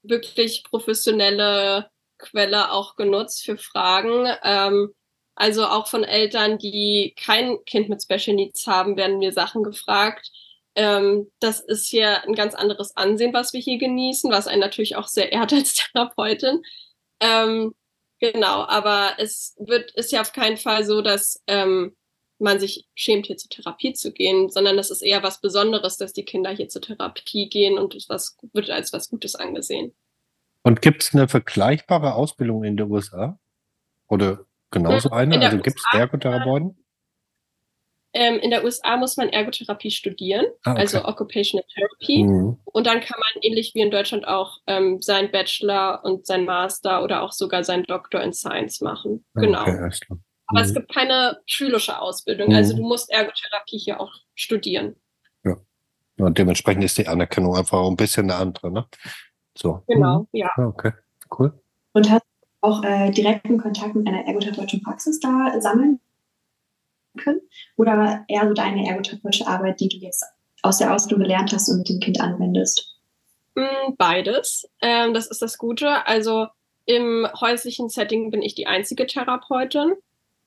wirklich 0.04 0.64
professionelle 0.64 1.90
Quelle 2.18 2.72
auch 2.72 2.96
genutzt 2.96 3.44
für 3.46 3.58
Fragen. 3.58 4.28
Ähm, 4.44 4.94
also 5.36 5.66
auch 5.66 5.88
von 5.88 6.04
Eltern, 6.04 6.58
die 6.58 7.16
kein 7.18 7.64
Kind 7.66 7.88
mit 7.88 8.04
Special 8.04 8.36
Needs 8.36 8.68
haben, 8.68 8.98
werden 8.98 9.20
mir 9.20 9.32
Sachen 9.32 9.64
gefragt. 9.64 10.30
Ähm, 10.76 11.32
das 11.40 11.62
ist 11.62 11.88
hier 11.88 12.24
ein 12.24 12.36
ganz 12.36 12.56
anderes 12.56 12.96
Ansehen, 12.98 13.34
was 13.34 13.54
wir 13.54 13.62
hier 13.62 13.78
genießen, 13.78 14.32
was 14.32 14.48
einen 14.48 14.60
natürlich 14.60 14.98
auch 14.98 15.08
sehr 15.08 15.32
ehrt 15.32 15.54
als 15.54 15.74
Therapeutin. 15.76 16.62
Ähm, 17.22 17.74
genau, 18.20 18.66
aber 18.66 19.14
es 19.18 19.56
wird, 19.60 19.92
ist 19.92 20.12
ja 20.12 20.22
auf 20.22 20.34
keinen 20.34 20.58
Fall 20.58 20.84
so, 20.86 21.02
dass 21.02 21.42
ähm, 21.48 21.96
man 22.40 22.60
sich 22.60 22.88
schämt, 22.96 23.28
hier 23.28 23.38
zur 23.38 23.50
Therapie 23.50 23.94
zu 23.94 24.12
gehen, 24.12 24.50
sondern 24.50 24.78
es 24.80 24.90
ist 24.90 25.02
eher 25.02 25.24
was 25.24 25.42
Besonderes, 25.42 25.98
dass 25.98 26.14
die 26.14 26.26
Kinder 26.26 26.52
hier 26.52 26.70
zur 26.70 26.82
Therapie 26.82 27.50
gehen 27.50 27.78
und 27.78 27.96
es 27.96 28.08
wird 28.54 28.70
als 28.70 28.94
was 28.94 29.10
Gutes 29.10 29.36
angesehen. 29.36 29.94
Und 30.64 30.82
gibt 30.82 31.04
es 31.04 31.14
eine 31.14 31.28
vergleichbare 31.28 32.16
Ausbildung 32.16 32.64
in 32.64 32.78
den 32.78 32.92
USA? 32.92 33.40
Oder 34.08 34.46
genauso 34.72 35.12
hm, 35.12 35.18
eine? 35.18 35.40
Also 35.40 35.58
gibt 35.58 35.80
es 35.80 35.86
Ergotherapeuten? 35.92 36.78
Ähm, 38.12 38.40
in 38.40 38.50
der 38.50 38.64
USA 38.64 38.98
muss 38.98 39.18
man 39.18 39.30
Ergotherapie 39.30 39.92
studieren, 39.92 40.46
ah, 40.64 40.72
okay. 40.72 40.82
also 40.82 41.06
Occupational 41.06 41.66
Therapy. 41.76 42.24
Mhm. 42.24 42.58
Und 42.66 42.88
dann 42.88 43.02
kann 43.02 43.20
man 43.20 43.44
ähnlich 43.44 43.76
wie 43.76 43.82
in 43.82 43.92
Deutschland 43.92 44.28
auch 44.28 44.58
ähm, 44.66 45.00
seinen 45.00 45.32
Bachelor 45.32 46.04
und 46.04 46.26
seinen 46.26 46.46
Master 46.46 47.04
oder 47.04 47.22
auch 47.22 47.32
sogar 47.32 47.64
seinen 47.64 47.84
Doktor 47.84 48.22
in 48.22 48.34
Science 48.34 48.82
machen. 48.82 49.26
Genau. 49.36 49.62
Okay, 49.62 49.78
mhm. 50.50 50.58
Aber 50.58 50.66
es 50.66 50.72
mhm. 50.72 50.76
gibt 50.76 50.94
keine 50.94 51.40
schulische 51.46 52.00
Ausbildung. 52.00 52.54
Also 52.54 52.74
mhm. 52.74 52.78
du 52.78 52.88
musst 52.88 53.10
Ergotherapie 53.12 53.78
hier 53.78 54.00
auch 54.00 54.14
studieren. 54.36 54.96
Ja. 55.44 55.58
Und 56.18 56.38
dementsprechend 56.38 56.84
ist 56.84 56.98
die 56.98 57.08
Anerkennung 57.08 57.56
einfach 57.56 57.80
auch 57.80 57.90
ein 57.90 57.98
bisschen 57.98 58.30
eine 58.30 58.40
andere, 58.40 58.72
ne? 58.72 58.86
So. 59.58 59.84
Genau, 59.88 60.22
mhm. 60.22 60.28
ja. 60.32 60.52
Ah, 60.56 60.68
okay, 60.68 60.94
cool. 61.38 61.54
Und 61.94 62.10
hast 62.10 62.24
du 62.24 62.68
auch 62.68 62.84
äh, 62.84 63.12
direkten 63.12 63.58
Kontakt 63.58 63.96
mit 63.96 64.08
einer 64.08 64.26
ergotherapeutischen 64.26 64.84
Praxis 64.84 65.20
da 65.20 65.60
sammeln 65.60 66.00
können? 67.18 67.42
Oder 67.78 68.24
eher 68.28 68.48
so 68.48 68.54
deine 68.54 68.88
ergotherapeutische 68.88 69.48
Arbeit, 69.48 69.80
die 69.80 69.90
du 69.90 69.98
jetzt 69.98 70.26
aus 70.62 70.78
der 70.78 70.94
Ausbildung 70.94 71.24
gelernt 71.24 71.52
hast 71.54 71.70
und 71.70 71.80
mit 71.80 71.90
dem 71.90 72.00
Kind 72.00 72.22
anwendest? 72.22 72.98
Mm, 73.56 73.96
beides. 73.98 74.70
Ähm, 74.82 75.14
das 75.14 75.28
ist 75.28 75.42
das 75.42 75.58
Gute. 75.58 76.06
Also 76.08 76.48
im 76.86 77.28
häuslichen 77.40 77.90
Setting 77.90 78.32
bin 78.32 78.42
ich 78.42 78.56
die 78.56 78.68
einzige 78.68 79.06
Therapeutin. 79.06 79.94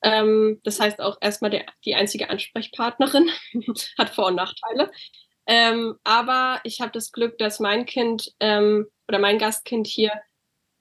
Ähm, 0.03 0.61
das 0.65 0.81
heißt 0.81 1.01
auch 1.01 1.17
erstmal 1.21 1.51
der, 1.51 1.65
die 1.85 1.95
einzige 1.95 2.31
Ansprechpartnerin. 2.31 3.31
Hat 3.99 4.11
Vor- 4.11 4.27
und 4.27 4.37
Nachteile. 4.37 4.91
Ähm, 5.47 5.97
aber 6.05 6.61
ich 6.65 6.81
habe 6.81 6.93
das 6.93 7.13
Glück, 7.13 7.39
dass 7.39 7.61
mein 7.61 7.85
Kind 7.87 8.33
ähm, 8.41 8.87
oder 9.09 9.19
mein 9.19 9.39
Gastkind 9.39 9.87
hier 9.87 10.13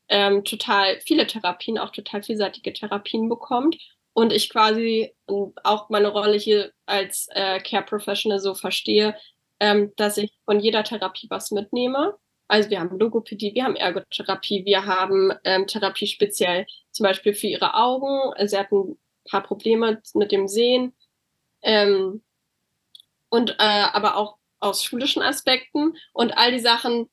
ähm, 0.09 0.43
total 0.43 0.99
viele 1.01 1.25
Therapien, 1.25 1.77
auch 1.77 1.91
total 1.91 2.21
vielseitige 2.21 2.73
Therapien 2.73 3.29
bekommt 3.29 3.77
und 4.13 4.33
ich 4.33 4.49
quasi 4.49 5.15
auch 5.63 5.89
meine 5.89 6.09
Rolle 6.09 6.37
hier 6.37 6.73
als 6.85 7.27
äh, 7.31 7.59
Care 7.59 7.85
Professional 7.85 8.39
so 8.39 8.53
verstehe, 8.53 9.15
ähm, 9.59 9.93
dass 9.95 10.17
ich 10.17 10.31
von 10.45 10.59
jeder 10.59 10.83
Therapie 10.83 11.27
was 11.29 11.51
mitnehme. 11.51 12.15
Also 12.47 12.69
wir 12.69 12.81
haben 12.81 12.99
Logopädie, 12.99 13.55
wir 13.55 13.63
haben 13.63 13.77
Ergotherapie, 13.77 14.65
wir 14.65 14.85
haben 14.85 15.31
ähm, 15.45 15.65
Therapie 15.67 16.07
speziell 16.07 16.65
zum 16.91 17.05
Beispiel 17.05 17.33
für 17.33 17.47
ihre 17.47 17.73
Augen. 17.75 18.33
Sie 18.47 18.57
hatten 18.57 18.97
paar 19.29 19.43
Probleme 19.43 20.01
mit 20.13 20.31
dem 20.31 20.47
Sehen. 20.47 20.93
Ähm, 21.61 22.21
und 23.29 23.51
äh, 23.59 23.85
aber 23.93 24.17
auch 24.17 24.37
aus 24.59 24.83
schulischen 24.83 25.21
Aspekten 25.21 25.95
und 26.13 26.37
all 26.37 26.51
die 26.51 26.59
Sachen 26.59 27.09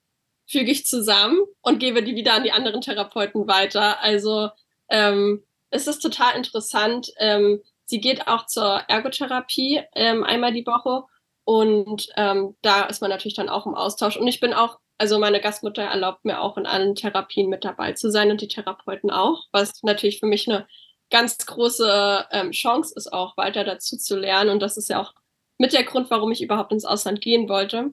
füge 0.47 0.71
ich 0.71 0.87
zusammen 0.87 1.39
und 1.61 1.79
gebe 1.79 2.03
die 2.03 2.17
wieder 2.17 2.35
an 2.35 2.43
die 2.43 2.53
anderen 2.53 2.81
Therapeuten 2.81 3.47
weiter. 3.47 4.03
Also 4.03 4.51
ähm, 4.89 5.45
es 5.71 5.87
ist 5.87 6.01
total 6.01 6.37
interessant. 6.37 7.13
Ähm, 7.19 7.63
sie 7.85 8.01
geht 8.01 8.27
auch 8.27 8.47
zur 8.47 8.83
Ergotherapie 8.89 9.83
ähm, 9.95 10.25
einmal 10.25 10.53
die 10.53 10.67
Woche 10.67 11.05
und 11.45 12.09
ähm, 12.17 12.57
da 12.63 12.85
ist 12.85 13.01
man 13.01 13.11
natürlich 13.11 13.37
dann 13.37 13.49
auch 13.49 13.67
im 13.67 13.75
Austausch. 13.75 14.17
Und 14.17 14.27
ich 14.27 14.41
bin 14.41 14.53
auch, 14.53 14.79
also 14.99 15.19
meine 15.19 15.41
Gastmutter 15.41 15.83
erlaubt 15.83 16.25
mir 16.25 16.41
auch 16.41 16.59
in 16.59 16.67
allen 16.67 16.95
Therapien 16.95 17.49
mit 17.49 17.65
dabei 17.65 17.93
zu 17.93 18.11
sein 18.11 18.31
und 18.31 18.41
die 18.41 18.49
Therapeuten 18.49 19.11
auch, 19.11 19.45
was 19.53 19.83
natürlich 19.83 20.21
für 20.21 20.27
mich 20.27 20.49
eine 20.49 20.67
ganz 21.11 21.39
große 21.39 22.27
ähm, 22.33 22.51
Chance 22.51 22.95
ist, 22.97 23.13
auch 23.13 23.37
weiter 23.37 23.65
dazu 23.65 23.97
zu 23.97 24.19
lernen. 24.19 24.51
Und 24.51 24.61
das 24.61 24.77
ist 24.77 24.89
ja 24.89 25.01
auch 25.01 25.15
mit 25.59 25.73
der 25.73 25.85
Grund, 25.85 26.11
warum 26.11 26.31
ich 26.31 26.43
überhaupt 26.43 26.73
ins 26.73 26.85
Ausland 26.85 27.21
gehen 27.21 27.49
wollte, 27.49 27.93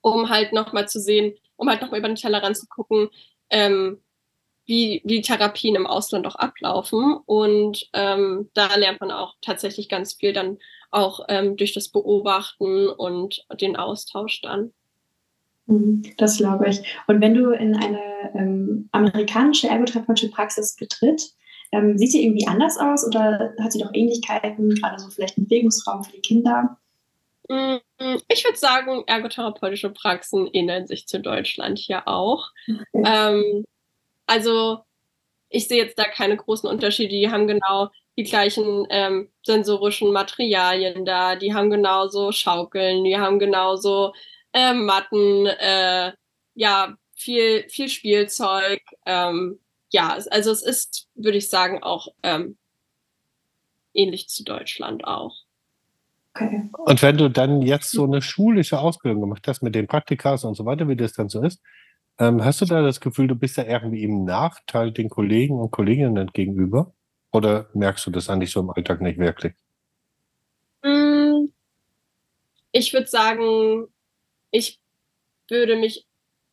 um 0.00 0.28
halt 0.28 0.52
nochmal 0.52 0.88
zu 0.88 1.00
sehen, 1.00 1.34
um 1.56 1.68
halt 1.68 1.80
nochmal 1.80 2.00
über 2.00 2.08
den 2.08 2.16
Tellerrand 2.16 2.56
zu 2.56 2.66
gucken, 2.66 3.08
ähm, 3.50 4.00
wie, 4.66 5.02
wie 5.04 5.20
Therapien 5.20 5.76
im 5.76 5.86
Ausland 5.86 6.26
auch 6.26 6.36
ablaufen. 6.36 7.16
Und 7.26 7.88
ähm, 7.92 8.50
da 8.54 8.74
lernt 8.76 9.00
man 9.00 9.10
auch 9.10 9.34
tatsächlich 9.40 9.88
ganz 9.88 10.14
viel 10.14 10.32
dann 10.32 10.58
auch 10.90 11.20
ähm, 11.28 11.56
durch 11.56 11.74
das 11.74 11.88
Beobachten 11.88 12.88
und 12.88 13.44
den 13.60 13.76
Austausch 13.76 14.40
dann. 14.40 14.72
Mhm, 15.66 16.02
das 16.16 16.38
glaube 16.38 16.68
ich. 16.68 16.82
Und 17.06 17.20
wenn 17.20 17.34
du 17.34 17.50
in 17.50 17.76
eine 17.76 18.00
ähm, 18.34 18.88
amerikanische 18.92 19.68
ergotherapeutische 19.68 20.30
Praxis 20.30 20.76
betritt, 20.76 21.34
ähm, 21.74 21.98
sieht 21.98 22.12
sie 22.12 22.24
irgendwie 22.24 22.46
anders 22.46 22.78
aus 22.78 23.04
oder 23.06 23.52
hat 23.60 23.72
sie 23.72 23.80
doch 23.80 23.90
Ähnlichkeiten, 23.92 24.74
gerade 24.74 24.98
so 24.98 25.10
vielleicht 25.10 25.36
Bewegungsraum 25.36 26.04
für 26.04 26.12
die 26.12 26.20
Kinder? 26.20 26.78
Mm, 27.48 27.76
ich 28.28 28.44
würde 28.44 28.56
sagen, 28.56 29.02
ergotherapeutische 29.06 29.90
Praxen 29.90 30.48
ähneln 30.52 30.86
sich 30.86 31.06
zu 31.06 31.20
Deutschland 31.20 31.78
hier 31.78 32.06
auch. 32.06 32.50
Okay. 32.92 33.04
Ähm, 33.04 33.64
also 34.26 34.80
ich 35.48 35.68
sehe 35.68 35.84
jetzt 35.84 35.98
da 35.98 36.04
keine 36.04 36.36
großen 36.36 36.68
Unterschiede. 36.68 37.10
Die 37.10 37.30
haben 37.30 37.46
genau 37.46 37.90
die 38.16 38.24
gleichen 38.24 38.86
ähm, 38.90 39.28
sensorischen 39.44 40.12
Materialien 40.12 41.04
da, 41.04 41.36
die 41.36 41.52
haben 41.52 41.70
genauso 41.70 42.30
Schaukeln, 42.30 43.04
die 43.04 43.18
haben 43.18 43.38
genauso 43.38 44.12
äh, 44.52 44.72
Matten, 44.72 45.46
äh, 45.46 46.12
ja, 46.54 46.96
viel, 47.16 47.68
viel 47.68 47.88
Spielzeug. 47.88 48.80
Ähm, 49.06 49.58
ja, 49.94 50.08
also 50.08 50.50
es 50.50 50.60
ist, 50.60 51.06
würde 51.14 51.38
ich 51.38 51.48
sagen, 51.48 51.80
auch 51.80 52.08
ähm, 52.24 52.56
ähnlich 53.92 54.28
zu 54.28 54.42
Deutschland 54.42 55.04
auch. 55.04 55.36
Okay. 56.34 56.68
Und 56.72 57.00
wenn 57.00 57.16
du 57.16 57.30
dann 57.30 57.62
jetzt 57.62 57.92
so 57.92 58.02
eine 58.02 58.20
schulische 58.20 58.80
Ausbildung 58.80 59.20
gemacht 59.20 59.46
hast 59.46 59.62
mit 59.62 59.76
den 59.76 59.86
Praktikas 59.86 60.42
und 60.42 60.56
so 60.56 60.64
weiter, 60.64 60.88
wie 60.88 60.96
das 60.96 61.12
dann 61.12 61.28
so 61.28 61.44
ist, 61.44 61.62
ähm, 62.18 62.44
hast 62.44 62.60
du 62.60 62.64
da 62.64 62.82
das 62.82 62.98
Gefühl, 62.98 63.28
du 63.28 63.36
bist 63.36 63.56
da 63.56 63.62
irgendwie 63.62 64.02
im 64.02 64.24
Nachteil 64.24 64.90
den 64.90 65.08
Kollegen 65.08 65.60
und 65.60 65.70
Kolleginnen 65.70 66.26
gegenüber? 66.32 66.92
Oder 67.30 67.70
merkst 67.72 68.04
du 68.04 68.10
das 68.10 68.28
eigentlich 68.28 68.50
so 68.50 68.58
im 68.58 68.70
Alltag 68.70 69.00
nicht 69.00 69.20
wirklich? 69.20 69.54
Mm, 70.82 71.50
ich 72.72 72.92
würde 72.92 73.06
sagen, 73.06 73.86
ich 74.50 74.80
würde 75.48 75.76
mich 75.76 76.04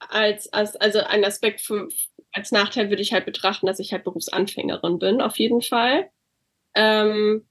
als, 0.09 0.51
als 0.53 0.75
also 0.75 0.99
ein 0.99 1.23
Aspekt 1.23 1.61
für, 1.61 1.87
als 2.33 2.51
Nachteil 2.51 2.89
würde 2.89 3.01
ich 3.01 3.13
halt 3.13 3.25
betrachten, 3.25 3.65
dass 3.67 3.79
ich 3.79 3.91
halt 3.91 4.03
Berufsanfängerin 4.03 4.99
bin, 4.99 5.21
auf 5.21 5.37
jeden 5.37 5.61
Fall. 5.61 6.09
Ähm, 6.75 7.45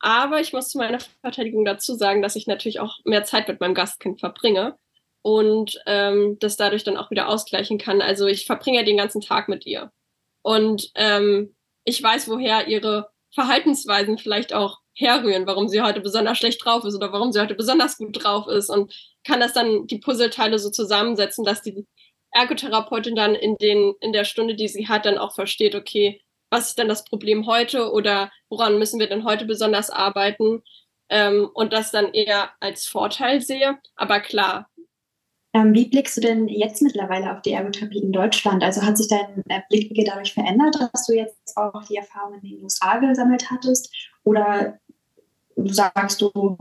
aber 0.00 0.40
ich 0.40 0.52
muss 0.52 0.70
zu 0.70 0.78
meiner 0.78 1.00
Verteidigung 1.20 1.64
dazu 1.64 1.94
sagen, 1.94 2.22
dass 2.22 2.36
ich 2.36 2.46
natürlich 2.46 2.80
auch 2.80 2.98
mehr 3.04 3.24
Zeit 3.24 3.48
mit 3.48 3.60
meinem 3.60 3.74
Gastkind 3.74 4.20
verbringe 4.20 4.76
und 5.22 5.80
ähm, 5.86 6.36
das 6.40 6.56
dadurch 6.56 6.84
dann 6.84 6.96
auch 6.96 7.10
wieder 7.10 7.28
ausgleichen 7.28 7.78
kann. 7.78 8.00
Also 8.00 8.26
ich 8.26 8.46
verbringe 8.46 8.84
den 8.84 8.96
ganzen 8.96 9.20
Tag 9.20 9.48
mit 9.48 9.66
ihr. 9.66 9.90
Und 10.42 10.90
ähm, 10.94 11.54
ich 11.84 12.02
weiß, 12.02 12.28
woher 12.28 12.68
ihre 12.68 13.10
Verhaltensweisen 13.34 14.18
vielleicht 14.18 14.54
auch 14.54 14.78
herrühren, 14.94 15.46
warum 15.46 15.68
sie 15.68 15.82
heute 15.82 16.00
besonders 16.00 16.38
schlecht 16.38 16.64
drauf 16.64 16.84
ist 16.84 16.94
oder 16.94 17.12
warum 17.12 17.32
sie 17.32 17.40
heute 17.40 17.54
besonders 17.54 17.98
gut 17.98 18.22
drauf 18.22 18.46
ist 18.48 18.68
und 18.68 18.92
kann 19.24 19.40
das 19.40 19.52
dann 19.52 19.86
die 19.86 19.98
Puzzleteile 19.98 20.58
so 20.58 20.70
zusammensetzen, 20.70 21.44
dass 21.44 21.62
die 21.62 21.86
Ergotherapeutin 22.30 23.16
dann 23.16 23.34
in 23.34 23.56
den 23.56 23.94
in 24.00 24.12
der 24.12 24.24
Stunde, 24.24 24.54
die 24.54 24.68
sie 24.68 24.88
hat, 24.88 25.06
dann 25.06 25.18
auch 25.18 25.34
versteht, 25.34 25.74
okay, 25.74 26.20
was 26.50 26.68
ist 26.68 26.78
denn 26.78 26.88
das 26.88 27.04
Problem 27.04 27.46
heute 27.46 27.92
oder 27.92 28.30
woran 28.48 28.78
müssen 28.78 29.00
wir 29.00 29.08
denn 29.08 29.24
heute 29.24 29.44
besonders 29.44 29.90
arbeiten 29.90 30.62
ähm, 31.08 31.50
und 31.54 31.72
das 31.72 31.90
dann 31.90 32.12
eher 32.12 32.50
als 32.60 32.86
Vorteil 32.86 33.40
sehe. 33.40 33.78
Aber 33.96 34.20
klar. 34.20 34.70
Ähm, 35.54 35.74
wie 35.74 35.88
blickst 35.88 36.16
du 36.16 36.20
denn 36.20 36.48
jetzt 36.48 36.82
mittlerweile 36.82 37.32
auf 37.32 37.42
die 37.42 37.52
Ergotherapie 37.52 38.00
in 38.00 38.12
Deutschland? 38.12 38.62
Also 38.62 38.82
hat 38.82 38.98
sich 38.98 39.08
dein 39.08 39.42
äh, 39.48 39.60
Blickwinkel 39.70 40.04
dadurch 40.04 40.34
verändert, 40.34 40.76
dass 40.92 41.06
du 41.06 41.14
jetzt 41.14 41.56
auch 41.56 41.84
die 41.84 41.96
Erfahrungen 41.96 42.40
in 42.42 42.50
den 42.50 42.62
USA 42.62 42.98
gesammelt 42.98 43.50
hattest? 43.50 43.92
Oder 44.24 44.78
sagst 45.56 46.20
du, 46.20 46.56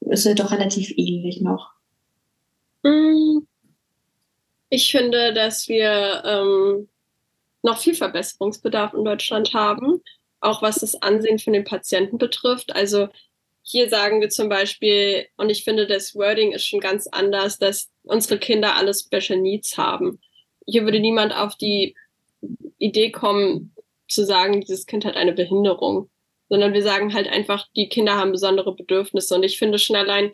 ist 0.00 0.26
es 0.26 0.34
doch 0.36 0.52
relativ 0.52 0.92
ähnlich 0.96 1.40
noch? 1.40 1.72
Mm. 2.84 3.40
Ich 4.70 4.90
finde, 4.90 5.32
dass 5.32 5.68
wir 5.68 6.22
ähm, 6.24 6.88
noch 7.62 7.78
viel 7.78 7.94
Verbesserungsbedarf 7.94 8.94
in 8.94 9.04
Deutschland 9.04 9.54
haben, 9.54 10.02
auch 10.40 10.62
was 10.62 10.76
das 10.76 11.00
Ansehen 11.02 11.38
von 11.38 11.52
den 11.52 11.64
Patienten 11.64 12.18
betrifft. 12.18 12.74
Also 12.74 13.08
hier 13.62 13.88
sagen 13.88 14.20
wir 14.20 14.30
zum 14.30 14.48
Beispiel, 14.48 15.26
und 15.36 15.50
ich 15.50 15.64
finde, 15.64 15.86
das 15.86 16.14
Wording 16.14 16.52
ist 16.52 16.66
schon 16.66 16.80
ganz 16.80 17.06
anders, 17.06 17.58
dass 17.58 17.90
unsere 18.02 18.38
Kinder 18.38 18.76
alle 18.76 18.94
Special 18.94 19.38
Needs 19.38 19.76
haben. 19.76 20.20
Hier 20.66 20.84
würde 20.84 21.00
niemand 21.00 21.34
auf 21.34 21.56
die 21.56 21.94
Idee 22.78 23.10
kommen, 23.10 23.74
zu 24.08 24.24
sagen, 24.24 24.62
dieses 24.62 24.86
Kind 24.86 25.04
hat 25.04 25.16
eine 25.16 25.34
Behinderung, 25.34 26.08
sondern 26.48 26.72
wir 26.72 26.82
sagen 26.82 27.12
halt 27.12 27.28
einfach, 27.28 27.66
die 27.76 27.90
Kinder 27.90 28.16
haben 28.16 28.32
besondere 28.32 28.74
Bedürfnisse. 28.74 29.34
Und 29.34 29.42
ich 29.42 29.58
finde 29.58 29.78
schon 29.78 29.96
allein 29.96 30.32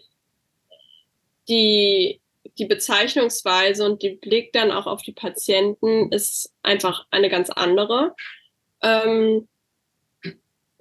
die 1.48 2.20
die 2.58 2.66
Bezeichnungsweise 2.66 3.84
und 3.84 4.02
die 4.02 4.16
Blick 4.16 4.52
dann 4.52 4.70
auch 4.70 4.86
auf 4.86 5.02
die 5.02 5.12
Patienten 5.12 6.12
ist 6.12 6.52
einfach 6.62 7.06
eine 7.10 7.28
ganz 7.28 7.50
andere. 7.50 8.14
Ähm, 8.82 9.48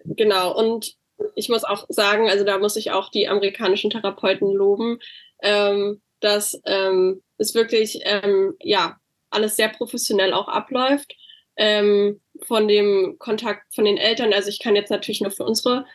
genau, 0.05 0.57
und 0.57 0.95
ich 1.35 1.49
muss 1.49 1.63
auch 1.63 1.85
sagen, 1.89 2.29
also 2.29 2.43
da 2.43 2.57
muss 2.57 2.75
ich 2.75 2.91
auch 2.91 3.09
die 3.09 3.27
amerikanischen 3.27 3.89
Therapeuten 3.89 4.51
loben, 4.51 4.99
ähm, 5.41 6.01
dass 6.19 6.59
ähm, 6.65 7.21
es 7.37 7.55
wirklich 7.55 7.99
ähm, 8.03 8.55
ja 8.59 8.97
alles 9.29 9.55
sehr 9.55 9.69
professionell 9.69 10.33
auch 10.33 10.47
abläuft. 10.47 11.15
Ähm, 11.55 12.19
von 12.47 12.67
dem 12.67 13.17
Kontakt 13.19 13.75
von 13.75 13.85
den 13.85 13.97
Eltern, 13.97 14.33
also 14.33 14.49
ich 14.49 14.59
kann 14.59 14.75
jetzt 14.75 14.89
natürlich 14.89 15.21
nur 15.21 15.29
für 15.29 15.43
unsere 15.43 15.85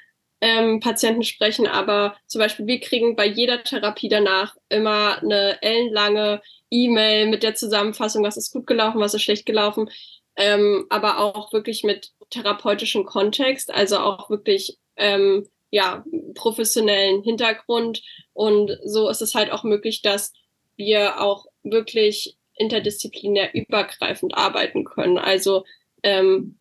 ähm, 0.41 0.81
Patienten 0.81 1.25
sprechen, 1.25 1.67
aber 1.67 2.17
zum 2.27 2.41
Beispiel 2.41 2.67
wir 2.67 2.81
kriegen 2.81 3.17
bei 3.17 3.27
jeder 3.27 3.63
Therapie 3.63 4.09
danach 4.09 4.57
immer 4.69 5.19
eine 5.19 5.61
ellenlange 5.63 6.41
E-Mail 6.71 7.27
mit 7.27 7.43
der 7.43 7.55
Zusammenfassung, 7.55 8.23
was 8.23 8.37
ist 8.37 8.53
gut 8.53 8.67
gelaufen, 8.67 9.01
was 9.01 9.15
ist 9.15 9.23
schlecht 9.23 9.47
gelaufen, 9.47 9.91
ähm, 10.37 10.87
aber 10.91 11.19
auch 11.19 11.53
wirklich 11.53 11.83
mit 11.83 12.13
therapeutischem 12.31 13.05
Kontext, 13.05 13.73
also 13.73 13.99
auch 13.99 14.31
wirklich 14.31 14.79
ähm, 14.97 15.49
ja 15.71 16.05
professionellen 16.35 17.23
Hintergrund 17.23 18.03
und 18.33 18.79
so 18.85 19.09
ist 19.09 19.23
es 19.23 19.35
halt 19.35 19.51
auch 19.51 19.65
möglich, 19.65 20.03
dass 20.03 20.33
wir 20.77 21.21
auch 21.21 21.47
wirklich 21.63 22.37
interdisziplinär 22.55 23.55
übergreifend 23.55 24.37
arbeiten 24.37 24.85
können. 24.85 25.19
Also 25.19 25.65
ähm, 26.03 26.59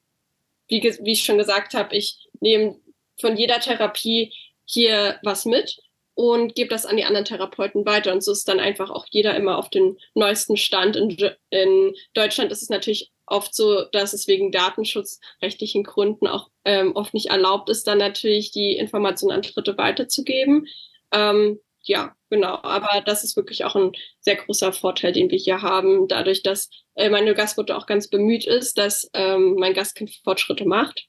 wie, 0.67 0.81
wie 0.81 1.11
ich 1.11 1.23
schon 1.23 1.37
gesagt 1.37 1.73
habe, 1.73 1.95
ich 1.95 2.27
nehme 2.39 2.79
von 3.19 3.37
jeder 3.37 3.59
Therapie 3.59 4.33
hier 4.65 5.19
was 5.23 5.45
mit 5.45 5.77
und 6.17 6.55
gebe 6.55 6.69
das 6.69 6.85
an 6.85 6.97
die 6.97 7.05
anderen 7.05 7.25
Therapeuten 7.25 7.85
weiter. 7.85 8.11
Und 8.11 8.23
so 8.23 8.31
ist 8.31 8.47
dann 8.47 8.59
einfach 8.59 8.89
auch 8.89 9.05
jeder 9.11 9.35
immer 9.35 9.57
auf 9.57 9.69
den 9.69 9.97
neuesten 10.15 10.57
Stand. 10.57 10.95
In, 10.95 11.15
in 11.51 11.95
Deutschland 12.15 12.51
ist 12.51 12.63
es 12.63 12.69
natürlich 12.69 13.11
oft 13.27 13.53
so, 13.53 13.83
dass 13.91 14.13
es 14.13 14.27
wegen 14.27 14.51
datenschutzrechtlichen 14.51 15.83
Gründen 15.83 16.25
auch 16.27 16.49
ähm, 16.65 16.95
oft 16.95 17.13
nicht 17.13 17.27
erlaubt 17.27 17.69
ist, 17.69 17.85
dann 17.85 17.99
natürlich 17.99 18.51
die 18.51 18.75
Informationen 18.77 19.35
an 19.35 19.41
Dritte 19.43 19.77
weiterzugeben. 19.77 20.65
Ähm, 21.11 21.59
ja, 21.83 22.15
genau. 22.31 22.59
Aber 22.63 23.01
das 23.01 23.23
ist 23.23 23.37
wirklich 23.37 23.63
auch 23.63 23.75
ein 23.75 23.91
sehr 24.19 24.37
großer 24.37 24.73
Vorteil, 24.73 25.13
den 25.13 25.29
wir 25.29 25.37
hier 25.37 25.61
haben, 25.61 26.07
dadurch, 26.07 26.41
dass 26.41 26.69
äh, 26.95 27.09
meine 27.09 27.35
Gastmutter 27.35 27.77
auch 27.77 27.85
ganz 27.85 28.09
bemüht 28.09 28.47
ist, 28.47 28.77
dass 28.79 29.07
ähm, 29.13 29.55
mein 29.59 29.75
Gastkind 29.75 30.11
Fortschritte 30.23 30.65
macht 30.65 31.07